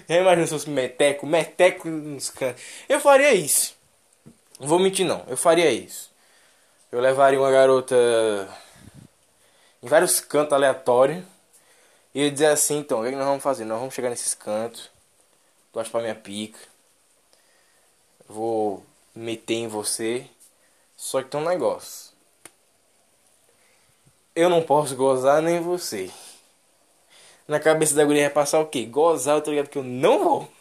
Já 0.07 0.15
imagina 0.21 0.47
se 0.47 0.53
fosse 0.53 0.69
meteco, 0.69 1.25
meteco 1.27 1.89
nos 1.89 2.29
cantos. 2.29 2.63
Eu 2.87 2.99
faria 2.99 3.33
isso. 3.33 3.75
Não 4.59 4.67
vou 4.67 4.79
mentir 4.79 5.05
não, 5.05 5.23
eu 5.27 5.37
faria 5.37 5.71
isso. 5.71 6.09
Eu 6.91 7.01
levaria 7.01 7.39
uma 7.39 7.51
garota 7.51 7.95
em 9.83 9.87
vários 9.87 10.19
cantos 10.19 10.53
aleatórios. 10.53 11.23
E 12.17 12.21
ia 12.21 12.31
dizer 12.31 12.47
assim, 12.47 12.79
então, 12.79 12.97
o 12.97 13.01
que, 13.03 13.09
é 13.09 13.11
que 13.11 13.15
nós 13.15 13.27
vamos 13.27 13.43
fazer? 13.43 13.63
Nós 13.63 13.77
vamos 13.77 13.93
chegar 13.93 14.09
nesses 14.09 14.33
cantos. 14.33 14.89
Tu 15.71 15.79
acha 15.79 15.91
pra 15.91 16.01
minha 16.01 16.15
pica. 16.15 16.57
Vou 18.27 18.83
meter 19.13 19.53
em 19.53 19.67
você. 19.67 20.25
Só 20.95 21.21
que 21.21 21.29
tem 21.29 21.39
um 21.39 21.47
negócio. 21.47 22.11
Eu 24.35 24.49
não 24.49 24.63
posso 24.63 24.95
gozar 24.95 25.43
nem 25.43 25.61
você. 25.61 26.09
Na 27.47 27.59
cabeça 27.59 27.93
da 27.93 28.03
guria 28.03 28.23
vai 28.23 28.31
passar 28.31 28.61
o 28.61 28.65
quê? 28.65 28.83
Gozar, 28.85 29.35
eu 29.35 29.41
tô 29.41 29.51
ligado 29.51 29.69
que 29.69 29.77
eu 29.77 29.83
não 29.83 30.23
vou. 30.23 30.51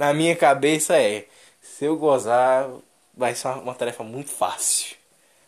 Na 0.00 0.12
minha 0.12 0.34
cabeça 0.34 1.00
é. 1.00 1.28
Se 1.62 1.84
eu 1.84 1.96
gozar, 1.96 2.68
vai 3.14 3.36
ser 3.36 3.46
uma, 3.46 3.56
uma 3.58 3.74
tarefa 3.76 4.02
muito 4.02 4.30
fácil. 4.30 4.96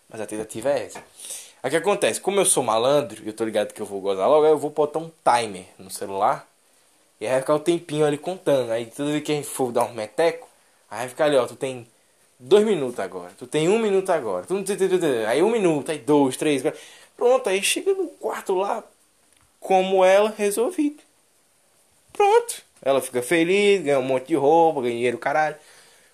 Mas 0.08 0.20
a 0.20 0.26
tentativa 0.26 0.70
é 0.70 0.86
essa. 0.86 1.02
O 1.62 1.68
que 1.68 1.76
acontece? 1.76 2.20
Como 2.20 2.40
eu 2.40 2.44
sou 2.46 2.62
malandro 2.62 3.22
e 3.22 3.26
eu 3.28 3.32
tô 3.32 3.44
ligado 3.44 3.72
que 3.74 3.80
eu 3.82 3.86
vou 3.86 4.00
gozar 4.00 4.28
logo, 4.28 4.44
aí 4.46 4.50
eu 4.52 4.58
vou 4.58 4.70
botar 4.70 4.98
um 4.98 5.10
timer 5.24 5.66
no 5.78 5.90
celular. 5.90 6.48
E 7.20 7.26
aí 7.26 7.32
vai 7.32 7.40
ficar 7.40 7.54
o 7.54 7.60
tempinho 7.60 8.06
ali 8.06 8.18
contando. 8.18 8.70
Aí 8.72 8.86
toda 8.86 9.10
vez 9.10 9.22
que 9.24 9.32
a 9.32 9.34
gente 9.36 9.48
for 9.48 9.72
dar 9.72 9.84
um 9.84 9.94
meteco, 9.94 10.48
aí 10.90 11.00
vai 11.00 11.08
ficar 11.08 11.26
ali, 11.26 11.36
ó, 11.36 11.46
tu 11.46 11.56
tem 11.56 11.86
dois 12.38 12.64
minutos 12.64 12.98
agora. 13.00 13.32
Tu 13.38 13.46
tem 13.46 13.68
um 13.68 13.78
minuto 13.78 14.10
agora. 14.10 14.46
Tu- 14.46 14.54
Aí 15.28 15.42
um 15.42 15.50
minuto, 15.50 15.90
aí 15.90 15.98
dois, 15.98 16.36
três, 16.36 16.62
quatro. 16.62 16.80
Pronto, 17.16 17.48
aí 17.48 17.62
chega 17.62 17.92
no 17.94 18.08
quarto 18.08 18.54
lá, 18.54 18.82
como 19.60 20.04
ela, 20.04 20.34
resolvido. 20.36 21.02
Pronto. 22.12 22.62
Ela 22.82 23.00
fica 23.00 23.22
feliz, 23.22 23.82
ganha 23.82 23.98
um 23.98 24.02
monte 24.02 24.28
de 24.28 24.34
roupa, 24.36 24.80
ganha 24.82 24.94
dinheiro, 24.94 25.18
caralho. 25.18 25.56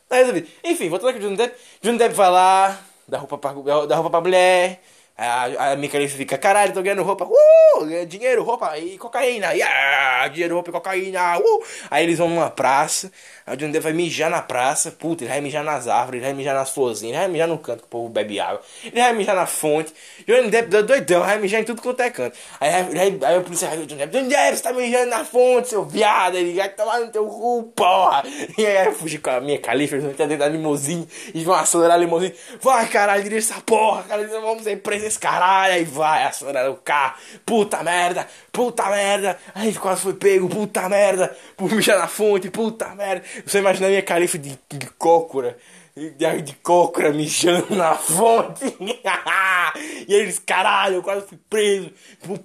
Tá 0.09 0.17
resolvido. 0.17 0.49
Enfim, 0.65 0.89
voltando 0.89 1.11
aqui 1.11 1.19
pro 1.21 1.29
Johnny 1.29 1.37
Depp. 1.39 1.57
Johnny 1.83 1.99
Depp 1.99 2.15
vai 2.15 2.31
lá, 2.31 2.81
dá 3.09 3.19
roupa 3.19 3.39
pra, 3.39 3.53
dá 3.87 3.97
roupa 3.97 4.11
pra 4.11 4.21
mulher. 4.21 4.83
A, 5.19 5.73
a 5.73 5.77
Khalifa 5.77 6.15
fica, 6.19 6.37
caralho, 6.37 6.75
tô 6.75 6.83
ganhando 6.83 7.03
roupa, 7.03 7.25
uh, 7.25 8.07
dinheiro, 8.07 8.43
roupa 8.43 8.77
e 8.77 8.99
cocaína, 8.99 9.53
yeah, 9.53 10.29
dinheiro, 10.29 10.57
roupa 10.57 10.69
e 10.69 10.73
cocaína, 10.73 11.39
uh. 11.39 11.65
Aí 11.91 12.05
eles 12.05 12.19
vão 12.19 12.29
numa 12.29 12.51
praça, 12.51 13.11
aí 13.47 13.55
o 13.55 13.57
Johnny 13.57 13.81
vai 13.81 13.95
mijar 13.95 14.29
na 14.29 14.43
praça, 14.43 14.91
puta, 14.91 15.25
ele 15.25 15.31
vai 15.31 15.41
mijar 15.41 15.65
nas 15.65 15.89
árvores, 15.89 16.19
ele 16.19 16.27
vai 16.27 16.35
mijar 16.35 16.55
nas 16.55 16.69
florzinhas, 16.69 17.15
ele 17.15 17.23
vai 17.23 17.29
mijar 17.33 17.49
no 17.49 17.57
canto 17.57 17.79
que 17.79 17.87
o 17.87 17.89
povo 17.89 18.11
bebe 18.11 18.39
água, 18.39 18.61
ele 18.85 19.01
vai 19.01 19.15
mijar 19.15 19.35
na 19.35 19.47
fonte, 19.47 19.91
Johnny 20.29 20.51
Depp 20.51 20.83
doidão, 20.83 21.23
vai 21.23 21.39
mijar 21.39 21.63
em 21.63 21.65
tudo 21.65 21.81
quanto 21.81 22.01
é 22.03 22.11
canto. 22.11 22.37
Aí, 22.61 22.75
aí, 22.75 23.19
aí 23.23 23.39
o 23.39 23.43
policial 23.43 23.75
Johnny 23.75 23.87
Depp, 23.95 24.13
Johnny 24.13 24.29
Depp, 24.29 24.57
você 24.59 24.63
tá 24.63 24.73
mijando 24.75 25.07
na 25.07 25.25
fonte, 25.25 25.69
seu 25.69 25.83
viado, 25.83 26.37
ele 26.37 26.53
vai 26.53 26.69
tomar 26.69 27.01
no 27.01 27.11
teu 27.11 27.25
cu, 27.27 27.73
porra. 27.75 28.23
E 28.59 28.67
aí 28.67 28.87
eu 28.87 28.93
fugi 28.93 29.17
com 29.17 29.31
a 29.31 29.41
minha 29.41 29.59
califa, 29.59 29.95
eles 29.95 30.05
vão 30.05 30.13
dentro 30.13 30.37
da 30.37 30.47
limusine, 30.47 31.09
e 31.33 31.43
vão 31.43 31.55
acelerar 31.55 31.97
a 31.97 31.99
limusine, 31.99 32.35
vai 32.61 32.87
caralho, 32.87 33.23
dirige 33.23 33.51
essa 33.51 33.63
porra, 33.63 34.03
cara, 34.03 34.27
vamos 34.29 34.63
ser 34.63 34.77
presos 34.77 35.06
esse 35.07 35.19
caralho, 35.19 35.75
aí 35.75 35.85
vai 35.85 36.25
acelerar 36.25 36.71
o 36.71 36.77
carro, 36.77 37.17
puta 37.45 37.83
merda, 37.83 38.27
puta 38.53 38.85
merda, 38.89 39.39
aí 39.55 39.75
quase 39.75 40.03
foi 40.03 40.15
pego, 40.15 40.49
puta 40.49 40.89
merda, 40.89 41.37
por 41.57 41.71
mijar 41.73 41.99
na 41.99 42.09
fonte, 42.09 42.51
puta 42.51 42.95
merda. 42.95 43.25
Você 43.45 43.59
imagina 43.59 43.87
a 43.87 43.91
minha 43.91 44.03
califa 44.03 44.39
de, 44.39 44.59
de 44.71 44.87
cócora, 44.99 45.57
de, 45.97 46.43
de 46.43 46.55
cócora 46.57 47.13
mijando 47.13 47.75
na 47.75 47.95
fonte. 47.95 48.77
e 50.07 50.15
eles, 50.15 50.39
caralho, 50.39 50.97
eu 50.97 51.03
quase 51.03 51.27
fui 51.27 51.39
preso. 51.49 51.91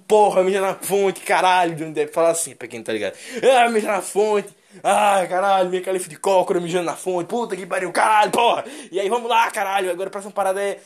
Porra, 0.08 0.42
mijar 0.42 0.62
na 0.62 0.74
fonte, 0.74 1.20
caralho. 1.20 1.74
Johnny 1.74 1.92
Depp 1.92 2.14
fala 2.14 2.30
assim, 2.30 2.54
pra 2.54 2.66
quem 2.66 2.82
tá 2.82 2.92
ligado. 2.92 3.14
Ah, 3.42 3.68
mijar 3.68 3.96
na 3.96 4.02
fonte. 4.02 4.48
Ai, 4.82 5.28
caralho, 5.28 5.68
minha 5.68 5.82
califa 5.82 6.08
de 6.08 6.16
cócora 6.16 6.58
mijando 6.60 6.86
na 6.86 6.96
fonte. 6.96 7.28
Puta 7.28 7.54
que 7.54 7.66
pariu, 7.66 7.92
caralho, 7.92 8.30
porra. 8.30 8.64
E 8.90 8.98
aí, 8.98 9.08
vamos 9.08 9.28
lá, 9.28 9.50
caralho. 9.50 9.90
Agora 9.90 10.08
a 10.08 10.10
próxima 10.10 10.32
parada 10.32 10.62
é 10.62 10.78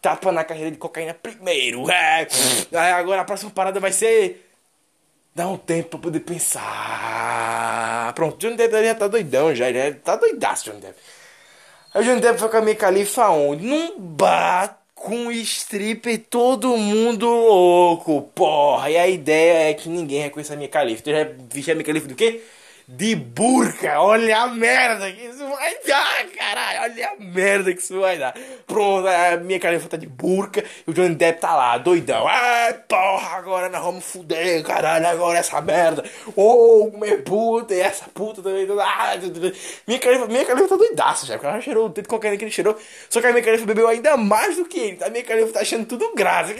tapa 0.00 0.32
na 0.32 0.44
carreira 0.44 0.70
de 0.70 0.78
cocaína 0.78 1.14
primeiro. 1.14 1.90
É. 1.90 2.26
Agora 2.94 3.22
a 3.22 3.24
próxima 3.24 3.50
parada 3.50 3.78
vai 3.80 3.92
ser. 3.92 4.46
Dá 5.34 5.46
um 5.46 5.56
tempo 5.56 5.90
pra 5.90 5.98
poder 6.00 6.20
pensar. 6.20 8.12
Pronto, 8.14 8.36
Johnny 8.38 8.56
Depp 8.56 8.84
já 8.84 8.94
tá 8.94 9.06
doidão 9.06 9.54
já. 9.54 9.68
Ele 9.68 9.94
tá 9.94 10.16
doidaço, 10.16 10.64
Johnny 10.64 10.80
Depp. 10.80 10.98
Aí 11.94 12.02
o 12.02 12.04
Johnny 12.04 12.20
Depp 12.20 12.38
foi 12.38 12.48
com 12.48 12.56
a 12.56 12.60
minha 12.60 12.74
califa 12.74 13.28
onde? 13.28 13.64
Num 13.64 13.98
bar 13.98 14.78
com 14.94 15.30
stripper 15.30 16.24
todo 16.28 16.76
mundo 16.76 17.26
louco, 17.26 18.22
porra. 18.34 18.90
E 18.90 18.96
a 18.98 19.08
ideia 19.08 19.70
é 19.70 19.74
que 19.74 19.88
ninguém 19.88 20.20
reconheça 20.22 20.52
a 20.54 20.56
minha 20.56 20.68
califa. 20.68 21.02
Tu 21.02 21.10
já 21.10 21.26
viste 21.52 21.70
a 21.70 21.74
minha 21.74 21.86
califa 21.86 22.08
do 22.08 22.14
quê? 22.14 22.42
De 22.90 23.14
burca. 23.14 24.00
Olha 24.00 24.42
a 24.42 24.46
merda 24.48 25.10
que 25.12 25.26
isso 25.26 25.46
vai 25.48 25.76
dar, 25.86 26.24
caralho. 26.36 26.80
Olha 26.82 27.08
a 27.08 27.16
merda 27.22 27.72
que 27.72 27.80
isso 27.80 28.00
vai 28.00 28.18
dar. 28.18 28.34
Pronto, 28.66 29.06
a 29.06 29.36
minha 29.36 29.60
califa 29.60 29.88
tá 29.88 29.96
de 29.96 30.06
burca 30.06 30.64
e 30.86 30.90
o 30.90 30.92
Johnny 30.92 31.14
Depp 31.14 31.40
tá 31.40 31.54
lá, 31.54 31.78
doidão. 31.78 32.26
Ah, 32.26 32.74
porra, 32.88 33.36
agora 33.36 33.68
nós 33.68 33.82
vamos 33.82 34.04
fuder, 34.04 34.62
caralho. 34.64 35.06
Agora 35.06 35.38
essa 35.38 35.60
merda. 35.60 36.04
Oh, 36.34 36.90
comer 36.90 37.22
puta 37.22 37.74
e 37.74 37.80
essa 37.80 38.06
puta 38.12 38.42
também. 38.42 38.66
Ah, 38.80 39.16
minha 39.86 39.98
califa, 39.98 40.26
minha 40.26 40.44
tá 40.44 40.76
doidaça 40.76 41.26
já. 41.26 41.34
Porque 41.34 41.46
ela 41.46 41.60
cheirou 41.60 41.86
o 41.86 41.88
dedo 41.88 42.02
de 42.02 42.08
qualquer 42.08 42.36
que 42.36 42.44
ele 42.44 42.50
cheirou. 42.50 42.76
Só 43.08 43.20
que 43.20 43.26
a 43.28 43.30
minha 43.30 43.44
califa 43.44 43.64
bebeu 43.64 43.86
ainda 43.86 44.16
mais 44.16 44.56
do 44.56 44.64
que 44.64 44.78
ele. 44.80 45.04
A 45.04 45.10
minha 45.10 45.22
califa 45.22 45.52
tá 45.52 45.60
achando 45.60 45.86
tudo 45.86 46.12
graça. 46.14 46.52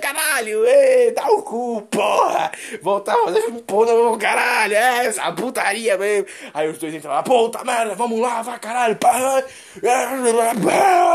Caralho, 0.00 0.64
ei, 0.64 1.10
dá 1.10 1.26
o 1.26 1.42
cu, 1.42 1.82
porra. 1.90 2.52
Voltar 2.80 3.14
a 3.14 3.24
fazer 3.24 3.42
porra, 3.66 4.16
caralho. 4.18 4.74
É, 4.74 5.06
essa 5.06 5.30
puta 5.32 5.71
putaria 5.72 5.96
mesmo. 5.96 6.26
Aí 6.52 6.68
os 6.68 6.78
dois 6.78 6.94
entram 6.94 7.12
lá, 7.12 7.22
puta 7.22 7.64
merda, 7.64 7.94
vamos 7.94 8.20
lá, 8.20 8.42
vai 8.42 8.58
caralho, 8.58 8.96
pá, 8.96 9.42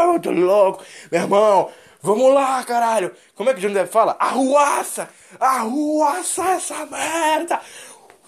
muito 0.08 0.32
louco, 0.32 0.84
meu 1.12 1.22
irmão. 1.22 1.72
Vamos 2.02 2.34
lá, 2.34 2.64
caralho. 2.64 3.12
Como 3.36 3.50
é 3.50 3.54
que 3.54 3.60
o 3.60 3.62
Johnny 3.62 3.74
Depp 3.74 3.92
fala? 3.92 4.16
Arruaça! 4.20 5.10
Arruaça 5.40 6.44
essa 6.52 6.86
merda! 6.86 7.60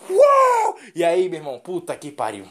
Uou! 0.09 0.75
E 0.95 1.03
aí, 1.03 1.29
meu 1.29 1.39
irmão, 1.39 1.59
puta 1.59 1.95
que 1.95 2.11
pariu. 2.11 2.45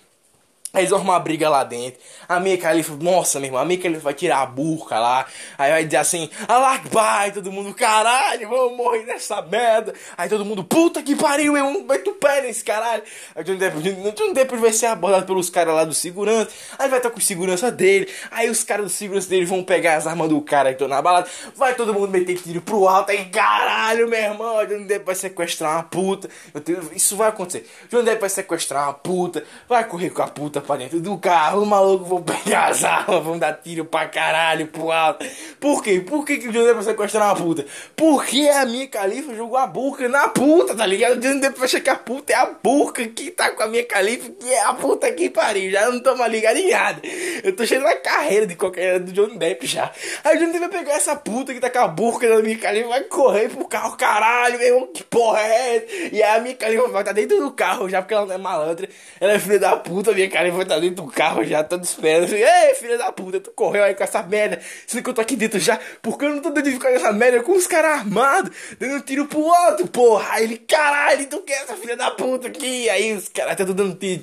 Eles 0.78 0.90
vão 0.90 1.00
uma 1.00 1.18
briga 1.18 1.48
lá 1.48 1.64
dentro. 1.64 2.00
A 2.28 2.38
Mia 2.38 2.56
Khalifa, 2.56 2.94
nossa, 3.00 3.38
meu 3.38 3.48
irmão, 3.48 3.60
a 3.60 3.64
Mia 3.64 3.78
Khalifa 3.78 4.00
vai 4.00 4.14
tirar 4.14 4.42
a 4.42 4.46
burca 4.46 4.98
lá. 4.98 5.26
Aí 5.56 5.70
vai 5.70 5.84
dizer 5.84 5.96
assim, 5.96 6.28
Alakbai, 6.46 7.32
todo 7.32 7.50
mundo, 7.50 7.74
caralho, 7.74 8.48
vamos 8.48 8.76
morrer 8.76 9.04
nessa 9.04 9.40
merda. 9.42 9.94
Aí 10.16 10.28
todo 10.28 10.44
mundo, 10.44 10.62
puta 10.62 11.02
que 11.02 11.16
pariu, 11.16 11.52
meu 11.52 11.66
irmão, 11.66 11.84
mete 11.88 12.08
o 12.08 12.14
pé 12.14 12.42
nesse 12.42 12.62
caralho. 12.62 13.02
Aí 13.34 13.44
Johnny 13.44 13.58
Depp, 13.58 13.80
Johnny 14.12 14.34
Depp 14.34 14.56
vai 14.56 14.72
ser 14.72 14.86
abordado 14.86 15.26
pelos 15.26 15.48
caras 15.50 15.74
lá 15.74 15.84
do 15.84 15.94
segurança. 15.94 16.50
Aí 16.78 16.88
vai 16.88 16.98
estar 16.98 17.10
com 17.10 17.18
o 17.18 17.22
segurança 17.22 17.70
dele. 17.70 18.08
Aí 18.30 18.50
os 18.50 18.62
caras 18.62 18.86
do 18.86 18.90
segurança 18.90 19.28
dele 19.28 19.46
vão 19.46 19.62
pegar 19.62 19.96
as 19.96 20.06
armas 20.06 20.28
do 20.28 20.40
cara 20.40 20.68
que 20.68 20.74
estão 20.74 20.88
na 20.88 21.00
balada. 21.00 21.28
Vai 21.56 21.74
todo 21.74 21.94
mundo 21.94 22.08
meter 22.08 22.36
tiro 22.40 22.60
pro 22.60 22.86
alto. 22.86 23.10
Aí, 23.10 23.24
caralho, 23.26 24.08
meu 24.08 24.18
irmão, 24.18 24.64
Johnny 24.66 24.84
Depp 24.84 25.04
vai 25.04 25.14
sequestrar 25.14 25.72
uma 25.76 25.82
puta. 25.82 26.28
Tenho, 26.64 26.90
isso 26.94 27.16
vai 27.16 27.28
acontecer. 27.28 27.68
Johnny 27.90 28.04
Depp 28.04 28.20
vai 28.20 28.30
sequestrar 28.30 28.84
uma 28.84 28.94
puta. 28.94 29.44
Vai 29.68 29.84
correr 29.84 30.10
com 30.10 30.22
a 30.22 30.28
puta 30.28 30.60
pra 30.68 30.76
dentro 30.76 31.00
do 31.00 31.16
carro, 31.16 31.64
maluco 31.64 32.04
vão 32.04 32.22
pegar 32.22 32.66
as 32.66 32.84
armas, 32.84 33.24
vão 33.24 33.38
dar 33.38 33.54
tiro 33.54 33.86
pra 33.86 34.06
caralho 34.06 34.66
pro 34.66 34.92
alto. 34.92 35.24
Por 35.58 35.82
quê? 35.82 35.98
Por 35.98 36.26
que, 36.26 36.36
que 36.36 36.48
o 36.48 36.52
Johnny 36.52 36.66
Depp 36.66 36.84
sequestrar 36.84 37.28
uma 37.28 37.34
puta? 37.34 37.64
Porque 37.96 38.50
a 38.50 38.66
minha 38.66 38.86
califa 38.86 39.34
jogou 39.34 39.56
a 39.56 39.66
burca 39.66 40.06
na 40.10 40.28
puta, 40.28 40.74
tá 40.74 40.84
ligado? 40.84 41.16
O 41.16 41.20
Johnny 41.20 41.40
Depp 41.40 41.58
vai 41.58 41.68
que 41.68 41.88
a 41.88 41.96
puta 41.96 42.34
é 42.34 42.36
a 42.36 42.50
burca 42.62 43.06
que 43.06 43.30
tá 43.30 43.50
com 43.50 43.62
a 43.62 43.66
minha 43.66 43.82
califa, 43.82 44.30
que 44.30 44.52
é 44.52 44.62
a 44.62 44.74
puta 44.74 45.10
que 45.10 45.30
pariu. 45.30 45.70
Já 45.70 45.90
não 45.90 46.00
tô 46.00 46.14
mais 46.16 46.30
ligado 46.30 46.58
em 46.58 46.70
nada. 46.70 47.00
Eu 47.42 47.56
tô 47.56 47.64
cheio 47.64 47.82
da 47.82 47.96
carreira 47.96 48.46
de 48.46 48.54
qualquer 48.54 49.00
do 49.00 49.10
Johnny 49.10 49.38
Depp 49.38 49.66
já. 49.66 49.90
Aí 50.22 50.36
o 50.36 50.38
Johnny 50.38 50.52
Depp 50.52 50.68
vai 50.68 50.84
pegar 50.84 50.96
essa 50.96 51.16
puta 51.16 51.54
que 51.54 51.60
tá 51.60 51.70
com 51.70 51.78
a 51.78 51.88
burca 51.88 52.28
da 52.28 52.42
minha 52.42 52.58
califa, 52.58 52.88
vai 52.88 53.04
correr 53.04 53.48
pro 53.48 53.66
carro, 53.66 53.96
caralho, 53.96 54.58
meu 54.58 54.66
irmão, 54.66 54.88
que 54.92 55.02
porra 55.02 55.40
é 55.40 55.76
essa? 55.76 55.86
E 56.12 56.22
aí 56.22 56.36
a 56.36 56.40
minha 56.40 56.54
califa 56.54 56.88
vai 56.88 57.00
estar 57.00 57.12
dentro 57.12 57.40
do 57.40 57.52
carro 57.52 57.88
já, 57.88 58.02
porque 58.02 58.12
ela 58.12 58.26
não 58.26 58.34
é 58.34 58.38
malandra. 58.38 58.86
Ela 59.18 59.32
é 59.32 59.38
filha 59.38 59.58
da 59.58 59.74
puta, 59.76 60.12
minha 60.12 60.28
califa 60.28 60.47
vai 60.50 60.62
estar 60.62 60.78
dentro 60.78 61.04
do 61.04 61.10
carro 61.10 61.44
já, 61.44 61.62
todo 61.62 61.84
esperando. 61.84 62.24
Assim, 62.24 62.36
Ei, 62.36 62.74
filha 62.74 62.98
da 62.98 63.12
puta, 63.12 63.40
tu 63.40 63.50
correu 63.52 63.84
aí 63.84 63.94
com 63.94 64.04
essa 64.04 64.22
merda. 64.22 64.60
Sendo 64.86 65.02
que 65.02 65.10
eu 65.10 65.14
tô 65.14 65.20
aqui 65.20 65.36
dentro 65.36 65.58
já, 65.58 65.78
porque 66.02 66.24
eu 66.24 66.30
não 66.30 66.42
tô 66.42 66.50
dando 66.50 66.64
de 66.64 66.72
ficar 66.72 66.90
nessa 66.90 67.12
merda 67.12 67.42
com 67.42 67.52
os 67.52 67.66
caras 67.66 68.00
armados, 68.00 68.50
dando 68.78 69.00
tiro 69.02 69.26
pro 69.26 69.40
outro, 69.40 69.86
porra. 69.88 70.26
Aí 70.30 70.44
ele, 70.44 70.58
caralho, 70.58 71.26
tu 71.26 71.40
quer 71.40 71.62
essa 71.62 71.76
filha 71.76 71.96
da 71.96 72.10
puta 72.10 72.48
aqui? 72.48 72.88
Aí 72.88 73.12
os 73.14 73.28
caras 73.28 73.56
tá 73.56 73.64
dando 73.64 73.94
tiro, 73.94 74.22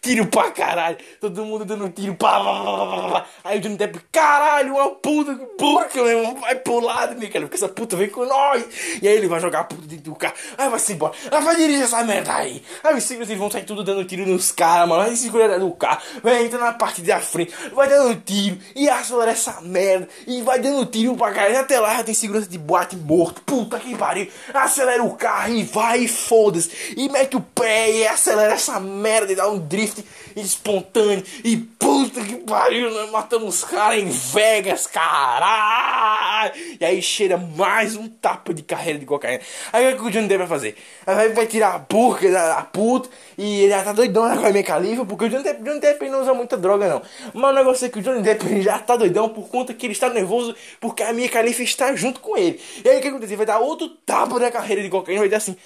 tiro 0.00 0.26
pra 0.26 0.50
caralho. 0.50 0.96
Todo 1.20 1.44
mundo 1.44 1.64
dando 1.64 1.88
tiro, 1.90 2.14
pá, 2.14 2.40
pá, 2.40 2.64
pá, 2.64 2.86
pá, 2.86 3.10
pá. 3.10 3.26
Aí 3.44 3.58
o 3.58 3.60
Johnny 3.60 3.76
Depp, 3.76 4.00
caralho, 4.12 4.74
uma 4.74 4.90
puta, 4.90 5.34
porca, 5.58 6.02
meu 6.02 6.18
irmão, 6.18 6.36
vai 6.36 6.54
pro 6.54 6.80
lado, 6.80 7.18
meu 7.18 7.30
cara, 7.30 7.44
porque 7.44 7.56
essa 7.56 7.68
puta 7.68 7.96
vem 7.96 8.08
com 8.08 8.24
nós. 8.24 8.64
E 9.02 9.08
aí 9.08 9.16
ele 9.16 9.28
vai 9.28 9.40
jogar 9.40 9.60
a 9.60 9.64
puta 9.64 9.86
dentro 9.86 10.04
do 10.04 10.14
carro, 10.14 10.34
aí 10.56 10.68
vai 10.68 10.78
se 10.78 10.92
embora, 10.92 11.14
aí 11.30 11.42
vai 11.42 11.56
dirigir 11.56 11.82
essa 11.82 12.02
merda 12.04 12.34
aí. 12.34 12.62
Aí 12.82 12.96
os 12.96 13.04
seguranças 13.04 13.36
vão 13.36 13.50
sair 13.50 13.64
tudo 13.64 13.82
dando 13.82 14.04
tiro 14.04 14.26
nos 14.26 14.52
caras, 14.52 14.88
mano, 14.88 15.02
aí 15.02 15.16
segura 15.40 15.58
no 15.58 15.72
carro, 15.72 16.02
vai 16.22 16.44
entrar 16.44 16.58
na 16.58 16.72
parte 16.72 17.00
da 17.02 17.18
frente, 17.20 17.52
vai 17.74 17.88
dando 17.88 18.14
tiro 18.20 18.58
e 18.74 18.88
acelera 18.88 19.30
essa 19.30 19.60
merda 19.60 20.08
e 20.26 20.42
vai 20.42 20.58
dando 20.58 20.84
tiro 20.86 21.16
pra 21.16 21.32
caralho. 21.32 21.58
Até 21.58 21.78
lá 21.80 21.96
já 21.96 22.04
tem 22.04 22.14
segurança 22.14 22.48
de 22.48 22.58
boate 22.58 22.96
morto, 22.96 23.40
puta 23.42 23.78
que 23.78 23.96
pariu. 23.96 24.28
Acelera 24.52 25.02
o 25.02 25.14
carro 25.16 25.54
e 25.54 25.62
vai, 25.62 26.06
foda-se, 26.06 26.94
e 26.96 27.08
mete 27.08 27.36
o 27.36 27.40
pé 27.40 27.90
e 27.90 28.06
acelera 28.06 28.54
essa 28.54 28.78
merda 28.78 29.32
e 29.32 29.36
dá 29.36 29.48
um 29.48 29.58
drift 29.58 30.04
espontâneo 30.36 31.24
e 31.44 31.56
puta 31.56 32.20
que 32.20 32.36
pariu, 32.36 32.90
nós 32.90 33.10
matamos 33.10 33.56
os 33.56 33.64
caras 33.64 33.98
em 33.98 34.08
Vegas, 34.08 34.86
caralho. 34.86 36.52
E 36.80 36.84
aí 36.84 37.02
cheira 37.02 37.36
mais 37.36 37.96
um 37.96 38.08
tapa 38.08 38.52
de 38.54 38.62
carreira 38.62 38.98
de 38.98 39.06
cocaína. 39.06 39.42
Aí 39.72 39.92
o 39.92 39.96
que 39.96 40.02
o 40.02 40.10
Johnny 40.10 40.28
Depp 40.28 40.38
vai 40.38 40.46
fazer? 40.46 40.76
Aí 41.06 41.28
vai 41.30 41.46
tirar 41.46 41.74
a 41.74 41.78
burca 41.78 42.30
da 42.30 42.62
puta 42.62 43.08
e 43.36 43.62
ele 43.62 43.70
já 43.70 43.82
tá 43.82 43.92
doidão 43.92 44.36
com 44.36 44.46
a 44.46 44.50
minha 44.50 44.64
califa, 44.64 45.04
porque 45.04 45.24
o 45.24 45.28
Johnny 45.28 45.44
Depp, 45.44 45.62
Johnny 45.62 45.80
Depp 45.80 46.08
não 46.08 46.22
usa 46.22 46.34
muita 46.34 46.56
droga 46.56 46.88
não. 46.88 47.02
Mas 47.34 47.50
o 47.50 47.54
negócio 47.54 47.86
é 47.86 47.88
que 47.88 47.98
o 47.98 48.02
Johnny 48.02 48.22
Depp 48.22 48.44
já 48.62 48.78
tá 48.78 48.96
doidão 48.96 49.28
por 49.28 49.48
conta 49.48 49.74
que 49.74 49.86
ele 49.86 49.92
está 49.92 50.08
nervoso 50.10 50.54
porque 50.80 51.02
a 51.02 51.12
minha 51.12 51.28
califa 51.28 51.62
está 51.62 51.94
junto 51.94 52.20
com 52.20 52.36
ele. 52.36 52.60
E 52.84 52.88
aí 52.88 52.98
o 52.98 53.00
que 53.00 53.08
acontece? 53.08 53.36
Vai 53.36 53.46
dar 53.46 53.58
outro 53.58 53.88
tapa 53.88 54.38
da 54.38 54.50
carreira 54.50 54.82
de 54.82 54.88
cocaína, 54.88 55.20
vai 55.20 55.28
dar 55.28 55.38
assim... 55.38 55.56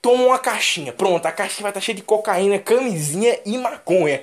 Toma 0.00 0.24
uma 0.24 0.38
caixinha, 0.38 0.92
pronto, 0.92 1.26
a 1.26 1.32
caixinha 1.32 1.62
vai 1.62 1.70
estar 1.70 1.80
cheia 1.80 1.96
de 1.96 2.02
cocaína, 2.02 2.58
camisinha 2.58 3.38
e 3.44 3.58
maconha. 3.58 4.22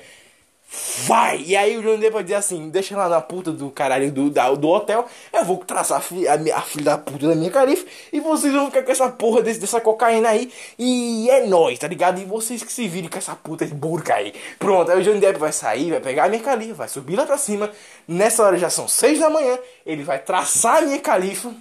Vai! 1.06 1.42
E 1.46 1.56
aí 1.56 1.78
o 1.78 1.82
Johnny 1.82 1.98
Depp 1.98 2.14
vai 2.14 2.24
dizer 2.24 2.36
assim: 2.36 2.70
deixa 2.70 2.98
lá 2.98 3.08
na 3.08 3.22
puta 3.22 3.52
do 3.52 3.70
caralho 3.70 4.12
do, 4.12 4.30
da, 4.30 4.52
do 4.52 4.68
hotel. 4.68 5.08
Eu 5.32 5.46
vou 5.46 5.58
traçar 5.58 6.00
a, 6.00 6.02
fi, 6.02 6.28
a, 6.28 6.34
a 6.34 6.62
filha 6.62 6.86
da 6.86 6.98
puta 6.98 7.28
da 7.28 7.36
minha 7.36 7.52
califa. 7.52 7.86
E 8.12 8.20
vocês 8.20 8.52
vão 8.52 8.66
ficar 8.68 8.84
com 8.84 8.92
essa 8.92 9.10
porra 9.10 9.42
desse, 9.42 9.60
dessa 9.60 9.80
cocaína 9.80 10.30
aí. 10.30 10.52
E 10.78 11.30
é 11.30 11.46
nóis, 11.46 11.78
tá 11.80 11.88
ligado? 11.88 12.20
E 12.20 12.26
vocês 12.26 12.64
que 12.64 12.74
se 12.74 12.88
virem 12.88 13.10
com 13.10 13.18
essa 13.18 13.36
puta 13.36 13.66
de 13.66 13.74
burca 13.74 14.16
aí. 14.16 14.34
Pronto, 14.58 14.92
aí 14.92 15.00
o 15.00 15.04
Johnny 15.04 15.20
Depp 15.20 15.40
vai 15.40 15.52
sair, 15.52 15.92
vai 15.92 16.00
pegar 16.00 16.26
a 16.26 16.30
minha 16.30 16.42
califa, 16.42 16.74
vai 16.74 16.88
subir 16.90 17.16
lá 17.16 17.26
pra 17.26 17.38
cima. 17.38 17.72
Nessa 18.08 18.44
hora 18.44 18.58
já 18.58 18.70
são 18.70 18.88
seis 18.88 19.20
da 19.20 19.30
manhã. 19.30 19.58
Ele 19.86 20.04
vai 20.04 20.20
traçar 20.20 20.78
a 20.78 20.82
minha 20.82 21.00
califa. 21.00 21.54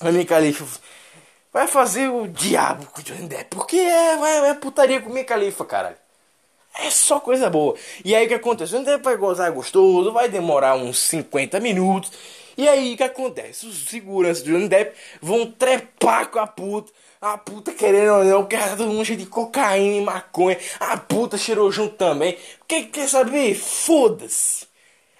A 0.00 0.10
minha 0.10 0.24
califa 0.24 0.64
vai 1.56 1.66
fazer 1.66 2.10
o 2.10 2.28
diabo 2.28 2.84
com 2.92 3.00
o 3.00 3.02
Johnny 3.02 3.26
Depp. 3.26 3.56
Porque 3.56 3.78
é, 3.78 4.16
vai, 4.18 4.50
é 4.50 4.54
putaria 4.54 5.00
com 5.00 5.08
minha 5.08 5.24
califa, 5.24 5.64
caralho. 5.64 5.96
É 6.78 6.90
só 6.90 7.18
coisa 7.18 7.48
boa. 7.48 7.74
E 8.04 8.14
aí 8.14 8.26
o 8.26 8.28
que 8.28 8.34
acontece? 8.34 8.74
O 8.74 8.76
Johnny 8.76 8.84
Depp 8.84 9.02
vai 9.02 9.16
gozar 9.16 9.50
gostoso, 9.52 10.12
vai 10.12 10.28
demorar 10.28 10.74
uns 10.76 10.98
50 10.98 11.58
minutos. 11.58 12.12
E 12.58 12.68
aí 12.68 12.92
o 12.92 12.96
que 12.98 13.02
acontece? 13.02 13.66
Os 13.66 13.88
seguranças 13.88 14.42
do 14.42 14.52
Johnny 14.52 14.68
Depp 14.68 14.94
vão 15.22 15.50
trepar 15.50 16.28
com 16.28 16.38
a 16.38 16.46
puta. 16.46 16.92
A 17.22 17.38
puta 17.38 17.72
querendo 17.72 18.12
ou 18.12 18.24
não, 18.24 18.44
que 18.44 18.58
todo 18.76 18.88
mundo 18.88 19.06
cheio 19.06 19.18
de 19.18 19.24
cocaína 19.24 19.96
e 19.96 20.00
maconha. 20.02 20.58
A 20.78 20.98
puta 20.98 21.38
cheirou 21.38 21.72
junto 21.72 21.94
também. 21.94 22.36
Quem 22.68 22.84
quer 22.84 23.08
saber? 23.08 23.54
Foda-se. 23.54 24.66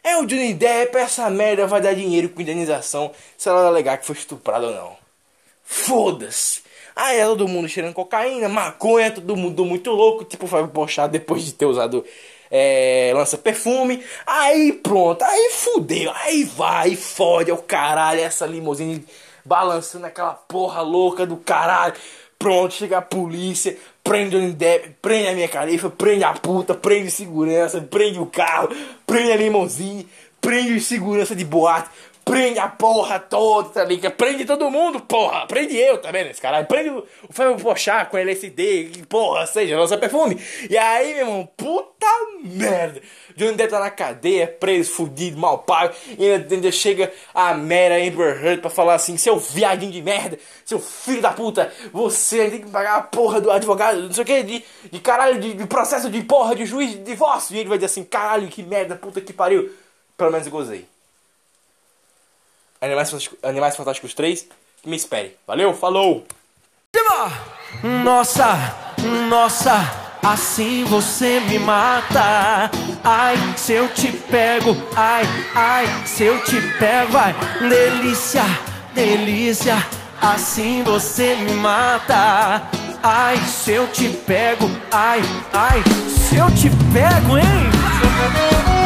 É 0.05 0.19
o 0.19 0.27
Johnny 0.27 0.53
Depp, 0.53 0.99
essa 0.99 1.31
merda 1.31 1.67
vai 1.67 1.81
dar 1.81 1.95
dinheiro 1.95 2.29
com 2.29 2.43
indenização 2.43 3.11
se 3.39 3.49
ela 3.49 3.67
alegar 3.67 3.97
que 3.97 4.05
foi 4.05 4.17
estuprada 4.17 4.67
ou 4.67 4.75
não. 4.75 5.06
Foda-se. 5.67 6.63
Aí 6.95 7.19
é 7.19 7.25
todo 7.27 7.47
mundo 7.47 7.69
cheirando 7.69 7.93
cocaína, 7.93 8.49
maconha, 8.49 9.11
todo 9.11 9.37
mundo 9.37 9.67
muito 9.67 9.91
louco, 9.91 10.25
tipo 10.25 10.47
Fábio 10.47 10.69
Pochá 10.69 11.07
depois 11.07 11.45
de 11.45 11.53
ter 11.53 11.67
usado 11.67 12.03
é, 12.51 13.13
lança 13.15 13.37
perfume. 13.37 14.03
Aí 14.27 14.73
pronto, 14.73 15.23
aí 15.23 15.51
fudeu, 15.51 16.11
aí 16.15 16.45
vai, 16.45 16.97
fode 16.97 17.53
o 17.53 17.59
caralho, 17.59 18.21
essa 18.21 18.47
limusine 18.47 19.05
balançando 19.45 20.07
aquela 20.07 20.33
porra 20.33 20.81
louca 20.81 21.27
do 21.27 21.37
caralho. 21.37 21.95
Pronto, 22.39 22.75
chega 22.75 22.99
a 22.99 23.03
polícia, 23.03 23.77
prende 24.05 24.37
o 24.37 24.53
Depp, 24.53 24.97
prende 25.03 25.29
a 25.29 25.33
minha 25.33 25.49
califa, 25.49 25.91
prende 25.91 26.25
a 26.25 26.33
puta, 26.33 26.75
prende 26.75 27.11
segurança, 27.11 27.81
prende 27.81 28.19
o 28.19 28.27
carro, 28.27 28.69
prende 29.07 29.33
a 29.33 29.37
limousine, 29.37 30.09
prende 30.41 30.75
o 30.75 30.81
segurança 30.81 31.35
de 31.35 31.45
boate, 31.45 31.89
prende 32.27 32.59
a 32.59 32.67
porra 32.67 33.21
toda, 33.21 33.69
tá 33.69 33.85
ligado? 33.85 34.15
Prende 34.15 34.45
todo 34.45 34.69
mundo, 34.69 35.01
porra, 35.01 35.47
prende 35.47 35.77
eu 35.77 35.99
também 35.99 36.25
nesse 36.25 36.41
caralho, 36.41 36.67
prende 36.67 36.91
o 36.91 37.07
Fábio 37.31 37.57
Pochá 37.57 38.05
com 38.05 38.19
LSD, 38.19 39.05
porra, 39.09 39.47
seja, 39.47 39.79
lança 39.79 39.97
perfume. 39.97 40.37
E 40.69 40.77
aí, 40.77 41.15
meu 41.15 41.19
irmão, 41.19 41.49
puta 41.57 42.07
merda. 42.43 43.01
Johnny 43.37 43.55
Depp 43.55 43.71
tá 43.71 43.79
na 43.79 43.91
cadeia, 43.91 44.49
preso, 44.49 44.91
fudido, 44.91 45.39
mal 45.39 45.59
pago. 45.59 45.95
E 46.19 46.29
ainda 46.29 46.73
chega 46.73 47.13
a 47.33 47.55
mera 47.55 47.95
Amber 47.95 48.45
Heard 48.45 48.61
pra 48.61 48.71
falar 48.71 48.95
assim: 48.95 49.17
seu 49.17 49.39
viadinho 49.39 49.93
de 49.93 50.03
merda, 50.03 50.37
seu 50.65 50.81
filho 50.81 51.23
da 51.23 51.31
puta, 51.31 51.73
você 51.93 52.51
tem 52.51 52.61
que 52.63 52.71
pagar 52.71 52.97
a 52.97 53.03
porra 53.03 53.41
do 53.41 53.53
advogado, 53.53 54.03
não 54.03 54.13
sei 54.13 54.25
o 54.25 54.27
que, 54.27 54.43
de, 54.43 54.65
de 54.91 54.99
caralho, 54.99 55.39
de, 55.39 55.55
de 55.55 55.67
processo 55.67 56.11
de 56.11 56.23
porra, 56.25 56.57
de 56.57 56.67
juiz 56.67 56.91
de 56.91 56.99
divórcio. 57.05 57.55
E 57.55 57.61
ele 57.61 57.69
vai 57.69 57.79
dizer 57.79 57.87
assim: 57.87 58.03
caralho, 58.03 58.49
que 58.49 58.65
merda, 58.65 58.97
puta 58.97 59.21
que 59.21 59.33
pariu. 59.33 59.71
Pelo 60.17 60.33
menos 60.33 60.47
eu 60.47 60.53
gozei. 60.53 60.96
Animais 62.81 63.11
Fantásticos, 63.11 63.39
Animais 63.43 63.77
Fantásticos 63.77 64.15
3, 64.15 64.49
que 64.83 64.89
me 64.89 64.97
espere. 64.97 65.37
Valeu, 65.47 65.75
falou! 65.75 66.25
Nossa, 68.05 68.75
nossa, 69.29 70.19
assim 70.23 70.85
você 70.85 71.41
me 71.41 71.59
mata. 71.59 72.71
Ai, 73.05 73.37
se 73.57 73.73
eu 73.73 73.89
te 73.89 74.13
pego, 74.13 74.77
ai, 74.97 75.25
ai, 75.55 75.87
se 76.07 76.25
eu 76.25 76.43
te 76.43 76.61
pego, 76.79 77.13
vai. 77.13 77.35
Delícia, 77.61 78.45
delícia, 78.95 79.77
assim 80.21 80.83
você 80.83 81.37
me 81.37 81.53
mata. 81.53 82.63
Ai, 83.03 83.37
se 83.39 83.73
eu 83.73 83.87
te 83.89 84.09
pego, 84.09 84.69
ai, 84.91 85.21
ai, 85.53 85.83
se 86.09 86.37
eu 86.37 86.51
te 86.55 86.71
pego, 86.93 87.39
hein? 87.39 88.86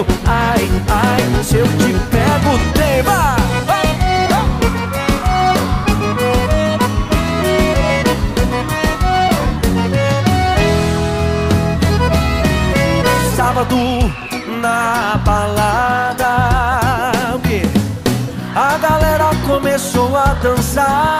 pego, 0.00 0.06
ai, 0.26 0.68
ai, 0.88 1.44
se 1.44 1.56
eu 1.56 1.66
te 1.66 1.92
pego 2.10 2.58
Tema! 2.74 3.36
Sábado 13.36 13.76
na 14.60 15.20
balada? 15.24 16.50
A 18.54 18.78
galera 18.78 19.30
começou 19.46 20.16
a 20.16 20.34
dançar 20.42 21.19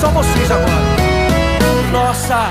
só 0.00 0.08
vocês 0.08 0.50
agora. 0.50 0.70
Nossa. 1.92 2.50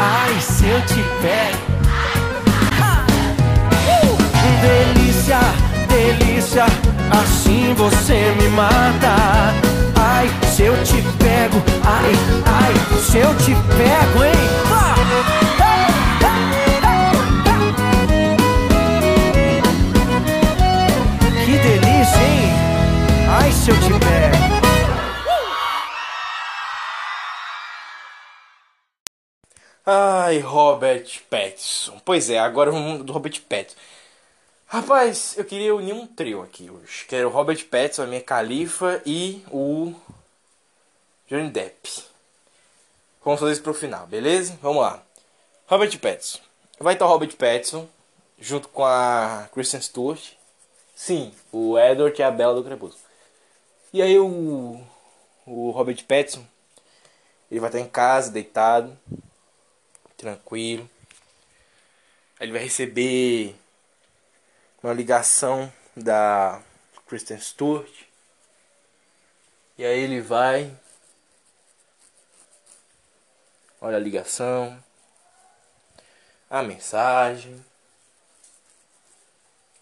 Ai, 0.00 0.40
se 0.40 0.66
eu 0.66 0.80
te 0.82 1.02
pego. 1.22 1.68
Delícia, 4.60 5.38
delícia, 5.88 6.66
assim 7.10 7.74
você 7.74 8.34
me 8.40 8.48
mata. 8.48 9.54
Ai, 9.96 10.28
se 10.50 10.64
eu 10.64 10.76
te 10.82 11.00
pego, 11.18 11.62
ai, 11.84 12.12
ai, 12.44 12.74
se 13.00 13.18
eu 13.18 13.34
te 13.36 13.54
pego, 13.76 14.24
hein? 14.24 14.32
Que 21.44 21.56
delícia, 21.56 22.22
hein? 22.22 22.57
Ai, 23.30 23.52
se 23.52 23.70
eu 23.70 23.76
pego. 24.00 24.58
Ai, 29.84 30.38
Robert 30.38 31.06
Pattinson. 31.28 32.00
Pois 32.04 32.30
é, 32.30 32.38
agora 32.38 32.70
vamos 32.70 33.04
do 33.04 33.12
Robert 33.12 33.38
Pattinson. 33.42 33.76
Rapaz, 34.66 35.34
eu 35.36 35.44
queria 35.44 35.74
unir 35.74 35.92
um 35.92 36.06
trio 36.06 36.42
aqui 36.42 36.70
hoje. 36.70 37.04
Que 37.06 37.16
era 37.16 37.28
o 37.28 37.30
Robert 37.30 37.62
Pattinson, 37.66 38.04
a 38.04 38.06
minha 38.06 38.22
califa 38.22 39.02
e 39.04 39.44
o 39.50 39.94
Johnny 41.28 41.50
Depp. 41.50 42.04
Vamos 43.22 43.40
fazer 43.40 43.52
isso 43.52 43.62
pro 43.62 43.74
final, 43.74 44.06
beleza? 44.06 44.58
Vamos 44.62 44.82
lá. 44.82 45.02
Robert 45.66 45.98
Pattinson. 45.98 46.40
Vai 46.80 46.94
estar 46.94 47.04
o 47.04 47.08
Robert 47.08 47.36
Pattinson 47.36 47.86
junto 48.38 48.68
com 48.68 48.86
a 48.86 49.48
Kristen 49.52 49.82
Stewart. 49.82 50.32
Sim, 50.94 51.32
o 51.52 51.78
Edward 51.78 52.18
e 52.18 52.22
a 52.22 52.30
Bella 52.30 52.54
do 52.54 52.64
Crepúsculo. 52.64 53.07
E 53.92 54.02
aí 54.02 54.18
o, 54.18 54.84
o 55.46 55.70
Robert 55.70 56.04
Pattinson, 56.04 56.46
ele 57.50 57.60
vai 57.60 57.68
estar 57.68 57.80
em 57.80 57.88
casa, 57.88 58.30
deitado, 58.30 58.98
tranquilo. 60.16 60.88
Ele 62.40 62.52
vai 62.52 62.62
receber 62.62 63.56
uma 64.82 64.92
ligação 64.92 65.72
da 65.96 66.62
Kristen 67.06 67.40
Stewart. 67.40 67.90
E 69.76 69.84
aí 69.84 69.98
ele 70.00 70.20
vai 70.20 70.76
Olha 73.80 73.96
a 73.96 74.00
ligação. 74.00 74.82
A 76.50 76.62
mensagem. 76.62 77.64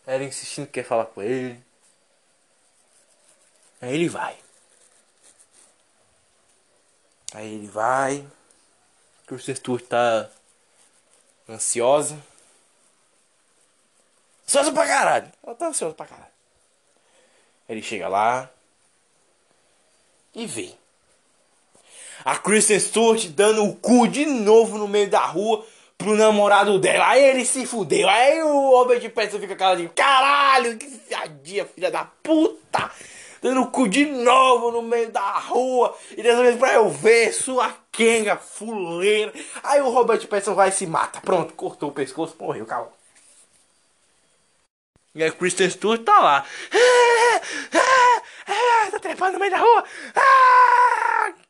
Ela 0.06 0.24
insistindo 0.24 0.66
que 0.66 0.74
quer 0.74 0.84
falar 0.84 1.06
com 1.06 1.22
ele. 1.22 1.64
Aí 3.80 3.94
ele 3.94 4.08
vai. 4.08 4.36
Aí 7.34 7.54
ele 7.54 7.66
vai. 7.66 8.26
Kristen 9.26 9.54
Stewart 9.54 9.84
tá 9.84 10.30
ansiosa. 11.48 12.18
Ansiosa 14.46 14.72
pra 14.72 14.86
caralho. 14.86 15.32
Ela 15.44 15.54
tá 15.54 15.66
ansiosa 15.68 15.94
pra 15.94 16.06
caralho. 16.06 16.30
Ele 17.68 17.82
chega 17.82 18.08
lá 18.08 18.48
e 20.34 20.46
vê. 20.46 20.74
A 22.24 22.38
Kristen 22.38 22.78
Stewart 22.78 23.26
dando 23.28 23.64
o 23.64 23.74
cu 23.76 24.06
de 24.06 24.24
novo 24.24 24.78
no 24.78 24.88
meio 24.88 25.10
da 25.10 25.24
rua 25.26 25.66
pro 25.98 26.16
namorado 26.16 26.78
dela. 26.78 27.08
Aí 27.08 27.22
ele 27.24 27.44
se 27.44 27.66
fudeu. 27.66 28.08
Aí 28.08 28.42
o 28.42 28.70
Robert 28.70 29.10
Pattinson 29.10 29.40
fica 29.40 29.56
cara 29.56 29.76
de 29.76 29.88
caralho, 29.88 30.76
que 30.76 30.86
fiadia, 30.86 31.66
filha 31.66 31.90
da 31.90 32.04
puta. 32.04 32.90
Dando 33.40 33.62
o 33.62 33.70
cu 33.70 33.88
de 33.88 34.04
novo 34.04 34.70
no 34.70 34.82
meio 34.82 35.10
da 35.10 35.38
rua. 35.38 35.96
E 36.16 36.22
dessa 36.22 36.42
vez 36.42 36.56
pra 36.56 36.74
eu 36.74 36.88
ver 36.88 37.32
sua 37.32 37.74
quenga 37.92 38.36
fuleira. 38.36 39.32
Aí 39.62 39.80
o 39.80 39.90
Robert 39.90 40.26
Pattinson 40.26 40.54
vai 40.54 40.68
e 40.68 40.72
se 40.72 40.86
mata. 40.86 41.20
Pronto, 41.20 41.54
cortou 41.54 41.90
o 41.90 41.92
pescoço, 41.92 42.36
morreu, 42.38 42.64
acabou. 42.64 42.92
E 45.14 45.24
a 45.24 45.32
Kristen 45.32 45.70
Stewart 45.70 46.02
tá 46.04 46.20
lá. 46.20 46.44
Ah, 46.72 47.40
ah, 47.72 48.22
ah, 48.48 48.90
tá 48.90 48.98
trepando 48.98 49.32
no 49.32 49.38
meio 49.38 49.50
da 49.50 49.58
rua. 49.58 49.84
Ah! 50.14 51.45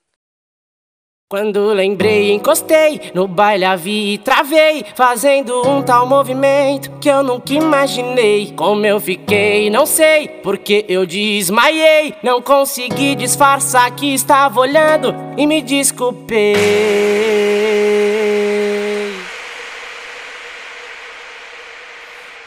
Quando 1.28 1.72
lembrei, 1.72 2.32
encostei 2.32 3.10
no 3.12 3.26
baile, 3.26 3.64
a 3.64 3.74
vi 3.74 4.12
e 4.12 4.18
travei, 4.18 4.84
fazendo 4.94 5.60
um 5.68 5.82
tal 5.82 6.06
movimento 6.06 6.92
que 7.00 7.08
eu 7.08 7.20
nunca 7.24 7.52
imaginei. 7.52 8.52
Como 8.54 8.86
eu 8.86 9.00
fiquei, 9.00 9.68
não 9.68 9.86
sei, 9.86 10.28
porque 10.28 10.84
eu 10.88 11.04
desmaiei. 11.04 12.14
Não 12.22 12.40
consegui 12.40 13.16
disfarçar 13.16 13.90
que 13.90 14.14
estava 14.14 14.60
olhando 14.60 15.12
e 15.36 15.48
me 15.48 15.60
desculpei. 15.60 16.54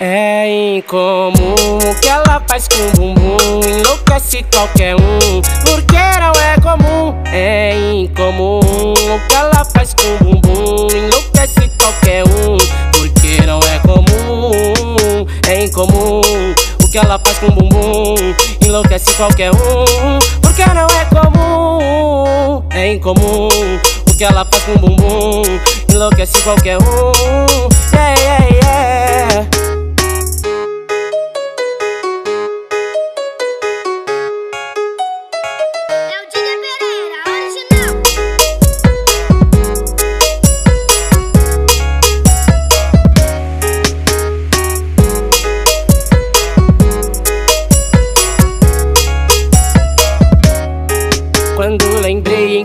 É 0.01 0.77
incomum 0.77 1.33
o 1.33 1.95
que 1.99 2.07
ela 2.07 2.41
faz 2.47 2.69
com 2.69 2.77
o 2.77 2.91
bumbum 2.91 3.59
Enlouquece 3.67 4.45
qualquer 4.49 4.95
um 4.95 5.41
Porque 5.65 5.97
não 5.97 6.31
é 6.41 6.55
comum. 6.61 7.21
É 7.33 7.75
incomum 7.95 8.59
o 8.59 9.27
que 9.27 9.35
ela 9.35 9.65
faz 9.65 9.93
com 9.93 10.03
o 10.03 10.17
bumbum 10.19 10.87
Enlouquece 10.95 11.69
qualquer 11.77 12.23
um 12.23 12.57
Porque 12.93 13.45
não 13.45 13.59
é 13.59 13.79
comum. 13.79 15.27
É 15.45 15.65
incomum 15.65 16.21
o 16.81 16.87
que 16.89 16.97
ela 16.97 17.19
faz 17.19 17.37
com 17.39 17.47
o 17.47 17.51
bumbum 17.51 18.15
Enlouquece 18.65 19.13
qualquer 19.15 19.51
um 19.51 20.19
Porque 20.41 20.63
não 20.65 20.87
é 20.87 21.05
comum. 21.11 22.63
É 22.69 22.93
incomum 22.93 23.49
o 24.09 24.17
que 24.17 24.23
ela 24.23 24.45
faz 24.49 24.63
com 24.63 24.71
o 24.71 24.79
bumbum 24.79 25.43
Enlouquece 25.91 26.41
qualquer 26.43 26.77
um. 26.77 27.69
Yeah, 27.93 28.21
yeah, 28.21 28.45
yeah 28.45 28.68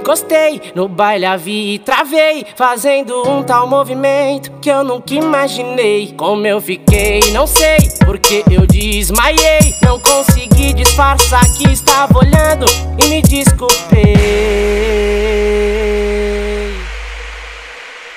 encostei 0.05 0.61
no 0.75 0.87
baile, 0.87 1.25
a 1.25 1.35
vi 1.35 1.75
e 1.75 1.79
travei, 1.79 2.45
fazendo 2.55 3.27
um 3.27 3.43
tal 3.43 3.67
movimento 3.67 4.53
que 4.61 4.69
eu 4.69 4.85
nunca 4.85 5.15
imaginei. 5.15 6.13
Como 6.15 6.47
eu 6.47 6.61
fiquei, 6.61 7.21
não 7.33 7.47
sei, 7.47 7.79
porque 8.05 8.45
eu 8.51 8.67
desmaiei. 8.67 9.75
Não 9.83 9.99
consegui 9.99 10.75
disfarçar 10.75 11.43
que 11.57 11.73
estava 11.73 12.19
olhando 12.19 12.67
e 12.99 13.09
me 13.09 13.23
desculpei. 13.23 14.15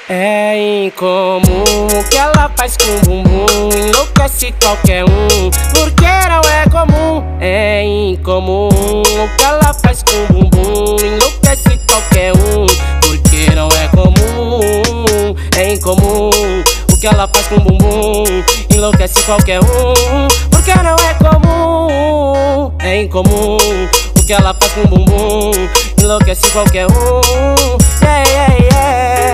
É 0.09 0.85
incomum 0.85 1.41
o 1.41 2.09
que 2.09 2.17
ela 2.17 2.51
faz 2.57 2.77
com 2.77 2.85
o 2.85 2.99
bumbum 3.01 3.69
Enlouquece 3.77 4.53
qualquer 4.53 5.03
um 5.03 5.51
Porque 5.73 6.05
não 6.05 6.49
é 6.49 6.63
comum 6.71 7.21
É 7.41 7.83
incomum 7.83 8.69
o 8.69 9.37
que 9.37 9.43
ela 9.43 9.73
faz 9.73 10.03
com 10.03 10.33
o 10.33 10.43
bumbum 10.49 10.95
Enlouquece 11.05 11.46
qualquer 12.17 12.33
um 12.33 12.65
Porque 13.01 13.55
não 13.55 13.69
é 13.69 13.87
comum 13.89 15.35
É 15.55 15.73
incomum. 15.73 16.29
O 16.91 16.97
que 16.97 17.05
ela 17.05 17.27
faz 17.27 17.47
com 17.47 17.55
o 17.55 17.59
bumbum 17.59 18.23
Enlouquece 18.73 19.21
qualquer 19.23 19.59
um 19.59 20.27
Porque 20.49 20.73
não 20.73 20.95
é 20.95 21.13
comum 21.13 22.71
É 22.79 23.01
incomum. 23.01 23.57
O 24.19 24.25
que 24.25 24.33
ela 24.33 24.55
faz 24.59 24.73
com 24.73 24.81
o 24.81 24.87
bumbum 24.87 25.51
Enlouquece 26.01 26.49
qualquer 26.51 26.87
um. 26.87 27.77
Yeah, 28.01 28.29
yeah, 28.29 28.55
yeah 28.55 29.26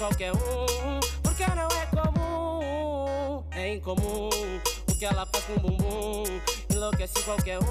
qualquer 0.00 0.32
um 0.32 1.00
Porque 1.22 1.44
não 1.54 1.68
é 1.68 1.86
comum 1.86 3.44
É 3.52 3.74
incomum 3.74 4.30
o 4.88 4.98
que 4.98 5.04
ela 5.04 5.26
faz 5.26 5.44
com 5.44 5.52
o 5.52 5.60
bumbum 5.60 6.24
Enlouquece 6.74 7.22
qualquer 7.22 7.58
um 7.58 7.64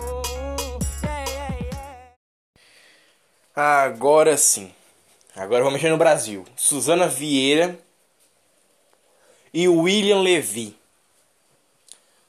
Yeah, 1.03 1.31
yeah, 1.31 1.55
yeah 1.55 2.13
Agora 3.55 4.37
sim. 4.37 4.71
Agora 5.35 5.63
vamos 5.63 5.73
mexer 5.73 5.89
no 5.89 5.97
Brasil. 5.97 6.45
Suzana 6.55 7.07
Vieira 7.07 7.79
e 9.51 9.67
William 9.67 10.21
Levy. 10.21 10.77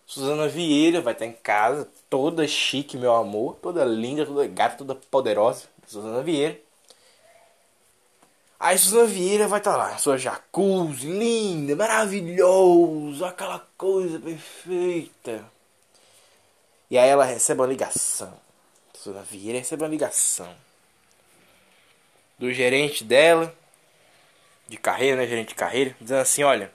Suzana 0.07 0.49
Vieira 0.49 1.01
vai 1.01 1.13
estar 1.13 1.27
em 1.27 1.33
casa, 1.33 1.89
toda 2.09 2.47
chique, 2.49 2.97
meu 2.97 3.15
amor, 3.15 3.57
toda 3.57 3.85
linda, 3.85 4.25
toda 4.25 4.47
gata, 4.47 4.79
toda 4.79 4.95
poderosa. 4.95 5.65
Suzana 5.87 6.23
Vieira. 6.23 6.59
Aí 8.61 8.77
Suzana 8.77 9.07
Vieira 9.07 9.49
vai 9.49 9.59
estar 9.59 9.75
lá, 9.75 9.97
sua 9.97 10.19
jacuzzi, 10.19 11.11
linda, 11.11 11.75
maravilhoso, 11.75 13.25
aquela 13.25 13.67
coisa 13.79 14.21
perfeita. 14.21 15.51
E 16.91 16.99
aí 16.99 17.09
ela 17.09 17.25
recebe 17.25 17.63
uma 17.63 17.67
ligação. 17.67 18.39
Suzana 18.93 19.23
Vieira 19.23 19.59
recebe 19.59 19.83
uma 19.83 19.89
ligação 19.89 20.55
do 22.39 22.53
gerente 22.53 23.03
dela, 23.03 23.55
de 24.69 24.77
carreira, 24.77 25.17
né? 25.17 25.27
Gerente 25.27 25.49
de 25.49 25.55
carreira, 25.55 25.97
dizendo 25.99 26.21
assim: 26.21 26.43
olha, 26.43 26.71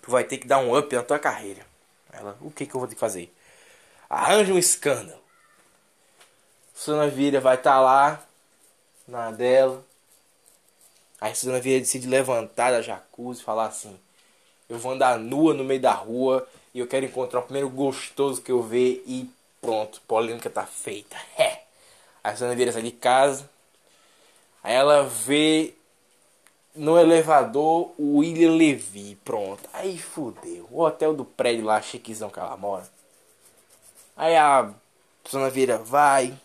tu 0.00 0.10
vai 0.10 0.24
ter 0.24 0.38
que 0.38 0.46
dar 0.46 0.60
um 0.60 0.74
up 0.74 0.96
na 0.96 1.02
tua 1.02 1.18
carreira. 1.18 1.66
Ela, 2.10 2.38
o 2.40 2.50
que 2.50 2.64
que 2.64 2.74
eu 2.74 2.80
vou 2.80 2.88
ter 2.88 2.94
que 2.94 3.00
fazer? 3.00 3.30
Arranja 4.08 4.54
um 4.54 4.58
escândalo. 4.58 5.20
Suzana 6.74 7.08
Vieira 7.08 7.38
vai 7.38 7.56
estar 7.56 7.78
lá, 7.80 8.26
na 9.06 9.30
dela. 9.30 9.89
Aí 11.20 11.34
Suzana 11.34 11.60
Vieira 11.60 11.80
decide 11.80 12.08
levantar 12.08 12.70
da 12.70 12.80
jacuzzi 12.80 13.40
e 13.40 13.44
falar 13.44 13.66
assim: 13.66 13.98
eu 14.68 14.78
vou 14.78 14.92
andar 14.92 15.18
nua 15.18 15.52
no 15.52 15.64
meio 15.64 15.80
da 15.80 15.92
rua 15.92 16.46
e 16.72 16.78
eu 16.78 16.86
quero 16.86 17.04
encontrar 17.04 17.40
o 17.40 17.42
primeiro 17.42 17.68
gostoso 17.68 18.40
que 18.40 18.52
eu 18.52 18.62
ver 18.62 19.02
e 19.06 19.28
pronto, 19.60 20.00
polêmica 20.02 20.48
tá 20.48 20.64
feita. 20.64 21.16
É. 21.36 21.60
Aí 22.22 22.32
a 22.32 22.36
Suzana 22.36 22.54
Vieira 22.54 22.72
sai 22.72 22.82
de 22.82 22.92
casa. 22.92 23.48
Aí 24.62 24.74
ela 24.74 25.02
vê 25.02 25.74
no 26.74 26.98
elevador 26.98 27.92
o 27.98 28.18
William 28.18 28.52
Levy. 28.52 29.16
Pronto. 29.24 29.68
Aí 29.72 29.98
fudeu. 29.98 30.68
O 30.70 30.82
hotel 30.82 31.14
do 31.14 31.24
prédio 31.24 31.64
lá, 31.64 31.80
chiquezão 31.82 32.30
que 32.30 32.38
ela 32.38 32.56
mora. 32.56 32.88
Aí 34.16 34.36
a 34.36 34.70
Susana 35.24 35.50
Vieira 35.50 35.78
vai. 35.78 36.38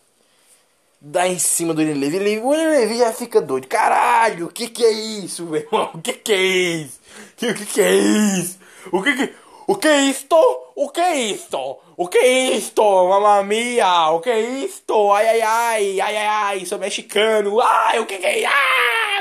Dá 1.07 1.27
em 1.27 1.37
cima 1.37 1.73
do 1.73 1.79
William 1.81 1.99
Levy. 1.99 2.17
Ele- 2.17 2.39
O 2.39 2.47
William 2.49 2.69
Levy 2.71 2.97
já 2.97 3.13
fica 3.13 3.39
doido. 3.39 3.67
Caralho, 3.67 4.47
o 4.47 4.51
que 4.51 4.67
que 4.67 4.83
é 4.83 4.91
isso, 4.91 5.45
meu 5.45 5.57
irmão? 5.61 5.91
O 5.93 6.01
que 6.01 6.13
que 6.13 6.33
é 6.33 6.41
isso? 6.41 6.99
O 7.41 7.53
que, 7.53 7.65
que 7.65 7.81
é 7.81 7.93
isso? 7.93 8.59
O 8.91 9.01
que 9.03 9.15
que... 9.15 9.33
O 9.67 9.75
que 9.75 9.87
é 9.87 10.01
isto? 10.01 10.35
O 10.75 10.89
que 10.89 11.01
é 11.01 11.15
isto? 11.15 11.77
O 11.97 12.07
que 12.07 12.17
é 12.17 12.27
isto? 12.55 12.83
Mamma 12.83 13.41
mia! 13.43 14.09
O 14.11 14.19
que 14.19 14.29
é 14.29 14.39
isto? 14.39 15.11
Ai, 15.11 15.27
ai, 15.27 15.41
ai, 15.41 16.01
ai, 16.01 16.17
ai, 16.17 16.27
ai, 16.27 16.65
sou 16.65 16.77
mexicano. 16.77 17.59
Ai, 17.61 17.99
o 17.99 18.05
que 18.05 18.17
que 18.17 18.25
é 18.25 18.39
isso? 18.39 18.49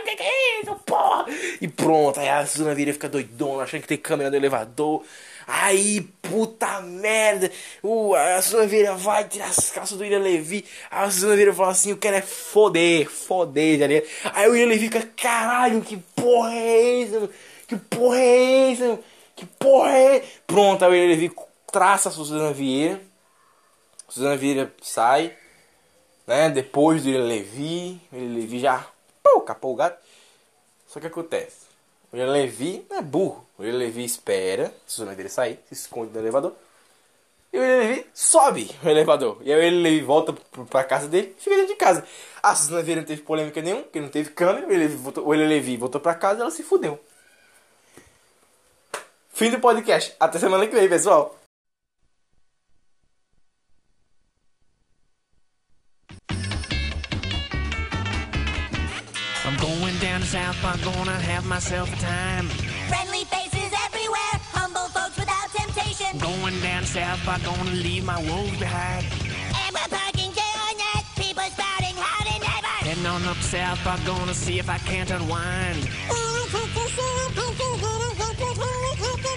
O 0.01 0.05
que 0.05 0.17
que 0.17 0.23
é 0.23 0.61
isso, 0.61 0.75
porra? 0.85 1.27
E 1.63 1.69
pronto, 1.69 2.21
aí 2.21 2.29
a 2.29 2.45
Susana 2.47 2.75
Vieira 2.75 2.93
fica 2.93 3.09
doidona, 3.09 3.63
achando 3.63 3.83
que 3.83 3.89
tem 3.89 3.97
câmera 3.99 4.29
no 4.31 4.37
elevador. 4.37 5.03
Aí, 5.47 6.01
puta 6.23 6.81
merda, 6.81 7.51
uh, 7.83 8.15
a 8.15 8.41
Vieira 8.67 8.95
vai 8.95 9.25
tirar 9.25 9.49
as 9.49 9.71
calças 9.71 9.97
do 9.97 10.03
William 10.03 10.21
Levy. 10.21 10.65
A 10.91 11.11
Susana 11.11 11.37
Vieira 11.37 11.53
fala 11.53 11.71
assim: 11.71 11.91
Eu 11.91 11.99
quero 11.99 12.17
é 12.17 12.23
foder, 12.23 13.09
foder, 13.09 13.79
tá? 13.79 14.31
Aí 14.33 14.49
o 14.49 14.53
William 14.53 14.69
Levy 14.69 14.85
fica: 14.87 15.03
Caralho, 15.17 15.83
que 15.83 15.97
porra 15.97 16.55
é 16.55 17.07
mano? 17.07 17.31
Que 17.67 17.77
porra 17.77 18.19
é 18.19 18.77
mano? 18.77 19.05
Que 19.37 19.47
porra 19.47 19.91
é? 19.91 20.25
Pronto, 20.47 20.85
aí 20.85 20.91
o 20.91 20.93
William 20.93 21.09
Levy 21.09 21.33
traça 21.71 22.09
a 22.09 22.13
Susana 22.13 22.53
Vieira. 22.53 23.01
Susana 24.09 24.37
Vieira 24.37 24.73
sai, 24.81 25.37
né? 26.27 26.49
Depois 26.49 27.03
do 27.03 27.11
William 27.11 27.27
Levy, 27.27 28.01
o 28.13 28.17
William 28.17 28.35
Levy 28.35 28.59
já 28.61 28.87
pô, 29.23 29.41
capou 29.41 29.73
o 29.73 29.77
gato. 29.77 30.03
Só 30.87 31.01
que 31.01 31.07
acontece. 31.07 31.67
O 32.13 32.17
William 32.17 32.33
Levy 32.33 32.87
é 32.91 33.03
burro. 33.03 33.44
O 33.57 33.63
William 33.63 33.79
Levy 33.79 34.05
espera 34.05 34.67
a 34.67 34.91
Susana 34.91 35.15
Vieira 35.15 35.29
sair, 35.29 35.59
se 35.69 35.75
esconde 35.75 36.13
no 36.13 36.19
elevador. 36.19 36.55
E 37.53 37.59
o 37.59 37.61
William 37.61 37.79
Levy 37.79 38.07
sobe 38.13 38.71
o 38.83 38.89
elevador. 38.89 39.39
E 39.43 39.53
aí 39.53 39.59
o 39.59 39.63
William 39.63 39.83
Levy 39.83 40.01
volta 40.01 40.33
pra 40.69 40.83
casa 40.83 41.07
dele 41.07 41.35
e 41.39 41.41
fica 41.41 41.55
dentro 41.57 41.73
de 41.73 41.77
casa. 41.77 42.05
A 42.43 42.55
Susana 42.55 42.83
Vieira 42.83 43.01
não 43.01 43.07
teve 43.07 43.23
polêmica 43.23 43.63
nenhuma, 43.63 43.83
porque 43.85 44.01
não 44.01 44.09
teve 44.09 44.31
câmera. 44.31 44.67
O 44.67 44.71
William 44.71 44.89
Levy 44.89 44.97
voltou, 44.97 45.25
o 45.25 45.29
William 45.29 45.49
Levy 45.49 45.77
voltou 45.77 46.01
pra 46.01 46.15
casa 46.15 46.41
e 46.41 46.43
ela 46.43 46.51
se 46.51 46.65
fudeu. 46.65 46.99
Fim 49.33 49.51
do 49.51 49.61
podcast. 49.61 50.15
Até 50.19 50.39
semana 50.39 50.67
que 50.67 50.75
vem, 50.75 50.89
pessoal. 50.89 51.37
I'm 59.47 59.57
going 59.59 59.99
down 59.99 60.21
to 60.21 60.27
South 60.27 60.57
Park, 60.63 60.81
gonna 60.83 61.13
have 61.13 61.47
myself 61.47 61.93
a 61.93 61.97
time. 61.97 62.49
Friendly 62.89 63.25
Going 66.21 66.61
down 66.61 66.83
to 66.83 66.89
South 66.89 67.21
Park, 67.25 67.43
gonna 67.45 67.71
leave 67.71 68.05
my 68.05 68.19
woes 68.19 68.57
behind. 68.59 69.05
And 69.05 69.75
we're 69.75 69.89
parking 69.89 70.31
day 70.33 70.55
or 70.65 70.75
night, 70.79 71.05
people 71.17 71.43
spouting 71.43 71.97
howdy 71.97 72.39
neighbor. 72.39 72.77
Heading 72.87 73.07
on 73.07 73.25
up 73.25 73.37
South 73.39 73.79
Park, 73.83 74.01
gonna 74.07 74.35
see 74.35 74.59
if 74.59 74.69
I 74.69 74.79
can't 74.79 75.11
unwind. 75.11 75.89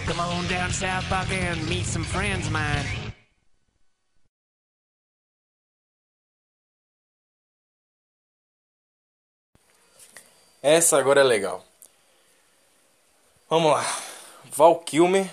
Come 0.05 0.19
on 0.19 0.47
down 0.47 0.69
to 0.69 0.73
South 0.73 1.05
Park 1.09 1.31
and 1.31 1.67
meet 1.67 1.85
some 1.85 2.03
friends 2.03 2.47
of 2.47 2.53
mine. 2.53 2.85
Essa 10.61 10.97
agora 10.97 11.21
é 11.21 11.23
legal. 11.23 11.63
Vamos 13.49 13.71
lá. 13.71 13.85
Val 14.51 14.75
Kilmer 14.79 15.29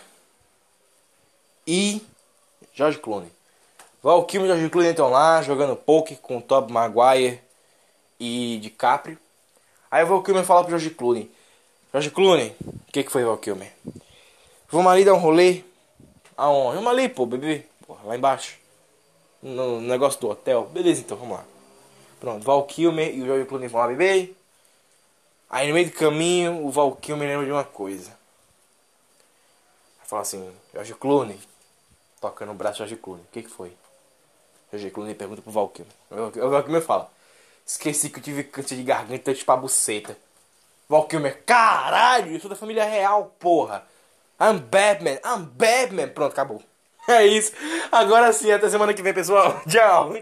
e 1.66 2.02
George 2.74 2.98
Clooney. 2.98 3.30
Val 4.02 4.24
Kilmer 4.24 4.50
e 4.50 4.52
George 4.52 4.70
Clooney 4.70 4.90
estão 4.90 5.10
lá 5.10 5.40
jogando 5.42 5.74
poker 5.76 6.18
com 6.18 6.40
Tobey 6.40 6.72
Maguire 6.72 7.40
e 8.20 8.58
DiCaprio. 8.60 9.18
Aí 9.90 10.04
o 10.04 10.06
Val 10.06 10.22
Kilmer 10.22 10.44
fala 10.44 10.62
pro 10.62 10.70
George 10.70 10.90
Clooney. 10.90 11.30
George 11.92 12.10
Clooney, 12.10 12.54
o 12.60 12.92
que, 12.92 13.04
que 13.04 13.10
foi 13.10 13.24
Val 13.24 13.38
Kilmer? 13.38 13.72
Vamos 14.68 14.90
ali 14.90 15.04
dar 15.04 15.14
um 15.14 15.18
rolê. 15.18 15.62
Aonde? 16.36 16.76
Vamos 16.76 16.90
ali, 16.90 17.08
pô, 17.08 17.24
bebê. 17.24 17.64
Porra, 17.86 18.00
lá 18.04 18.16
embaixo. 18.16 18.58
No 19.40 19.80
negócio 19.80 20.20
do 20.20 20.28
hotel. 20.28 20.64
Beleza, 20.72 21.00
então, 21.00 21.16
vamos 21.16 21.38
lá. 21.38 21.44
Pronto, 22.18 22.44
Val 22.44 22.64
Kilmer 22.64 23.14
e 23.14 23.22
o 23.22 23.26
George 23.26 23.46
Clooney 23.46 23.68
vão 23.68 23.80
lá 23.80 23.86
beber. 23.86 24.36
Aí 25.48 25.68
no 25.68 25.74
meio 25.74 25.86
do 25.86 25.92
caminho, 25.92 26.66
o 26.66 26.70
Val 26.70 26.96
Kilmer 26.96 27.28
lembra 27.28 27.46
de 27.46 27.52
uma 27.52 27.64
coisa. 27.64 28.10
Fala 30.04 30.22
assim, 30.22 30.52
George 30.72 30.94
Clooney. 30.94 31.38
Toca 32.24 32.46
no 32.46 32.54
braço 32.54 32.82
de 32.82 32.88
George 32.88 32.96
Clooney. 32.96 33.22
O 33.22 33.28
que, 33.30 33.42
que 33.42 33.50
foi? 33.50 33.70
George 34.70 34.90
Clooney 34.90 35.14
pergunta 35.14 35.42
pro 35.42 35.52
Val 35.52 35.68
Kilmer. 35.68 35.92
O 36.10 36.48
Val 36.48 36.62
Kilmer 36.62 36.80
fala. 36.80 37.10
Esqueci 37.66 38.08
que 38.08 38.18
eu 38.18 38.22
tive 38.22 38.44
câncer 38.44 38.76
de 38.76 38.82
garganta 38.82 39.30
antes 39.30 39.42
pra 39.42 39.58
buceta. 39.58 40.16
Val 40.88 41.06
Kilmer, 41.06 41.42
caralho, 41.44 42.32
eu 42.32 42.40
sou 42.40 42.48
da 42.48 42.56
família 42.56 42.86
real, 42.86 43.34
porra. 43.38 43.86
I'm 44.40 44.58
Batman, 44.58 45.20
I'm 45.22 45.44
Batman. 45.44 46.08
Pronto, 46.08 46.32
acabou. 46.32 46.62
É 47.06 47.26
isso. 47.26 47.52
Agora 47.92 48.32
sim, 48.32 48.50
até 48.50 48.70
semana 48.70 48.94
que 48.94 49.02
vem, 49.02 49.12
pessoal. 49.12 49.60
Tchau. 49.68 50.14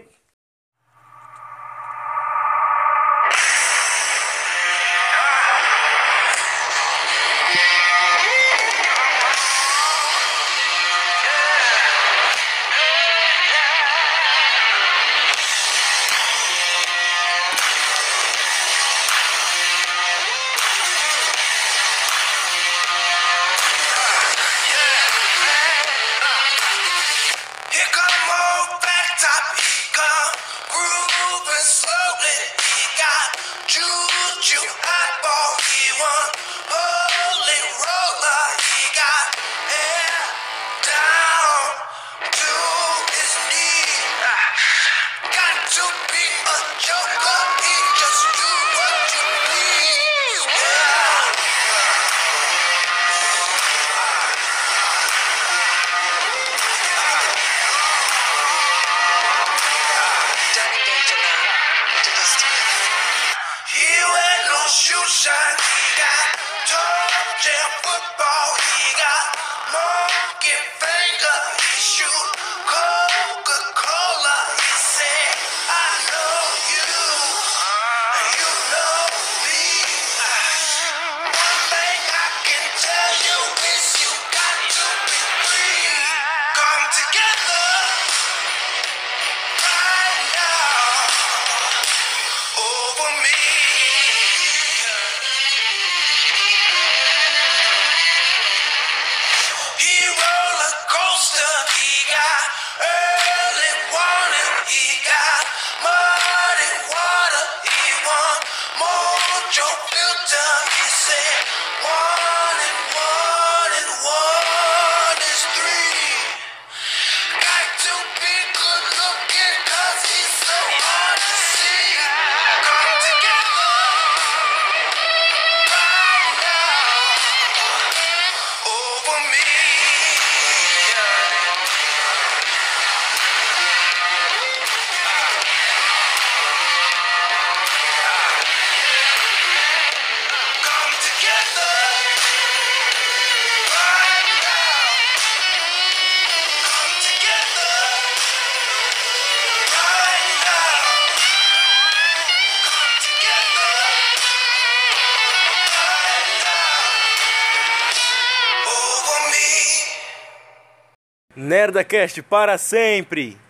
Nerdacast 161.53 162.19
para 162.23 162.57
sempre! 162.57 163.42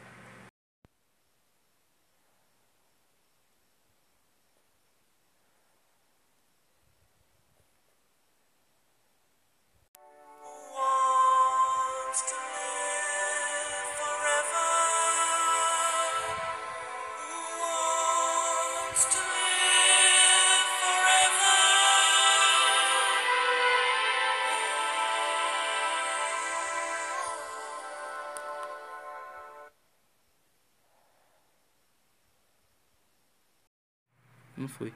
Foi. 34.77 34.93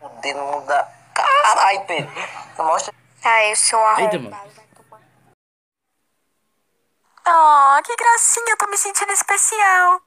O 0.00 0.08
dedo 0.20 0.38
não 0.38 0.64
dá. 0.66 0.88
Caralho, 1.14 1.84
Pedro. 1.86 2.12
Mostra. 2.58 2.94
Ai, 3.24 3.54
seu 3.56 3.78
Eita, 3.98 4.16
arrombado. 4.16 4.30
mano. 4.30 4.50
Oh, 7.26 7.82
que 7.84 7.94
gracinha, 7.96 8.50
eu 8.50 8.56
tô 8.56 8.66
me 8.68 8.76
sentindo 8.76 9.12
especial. 9.12 10.00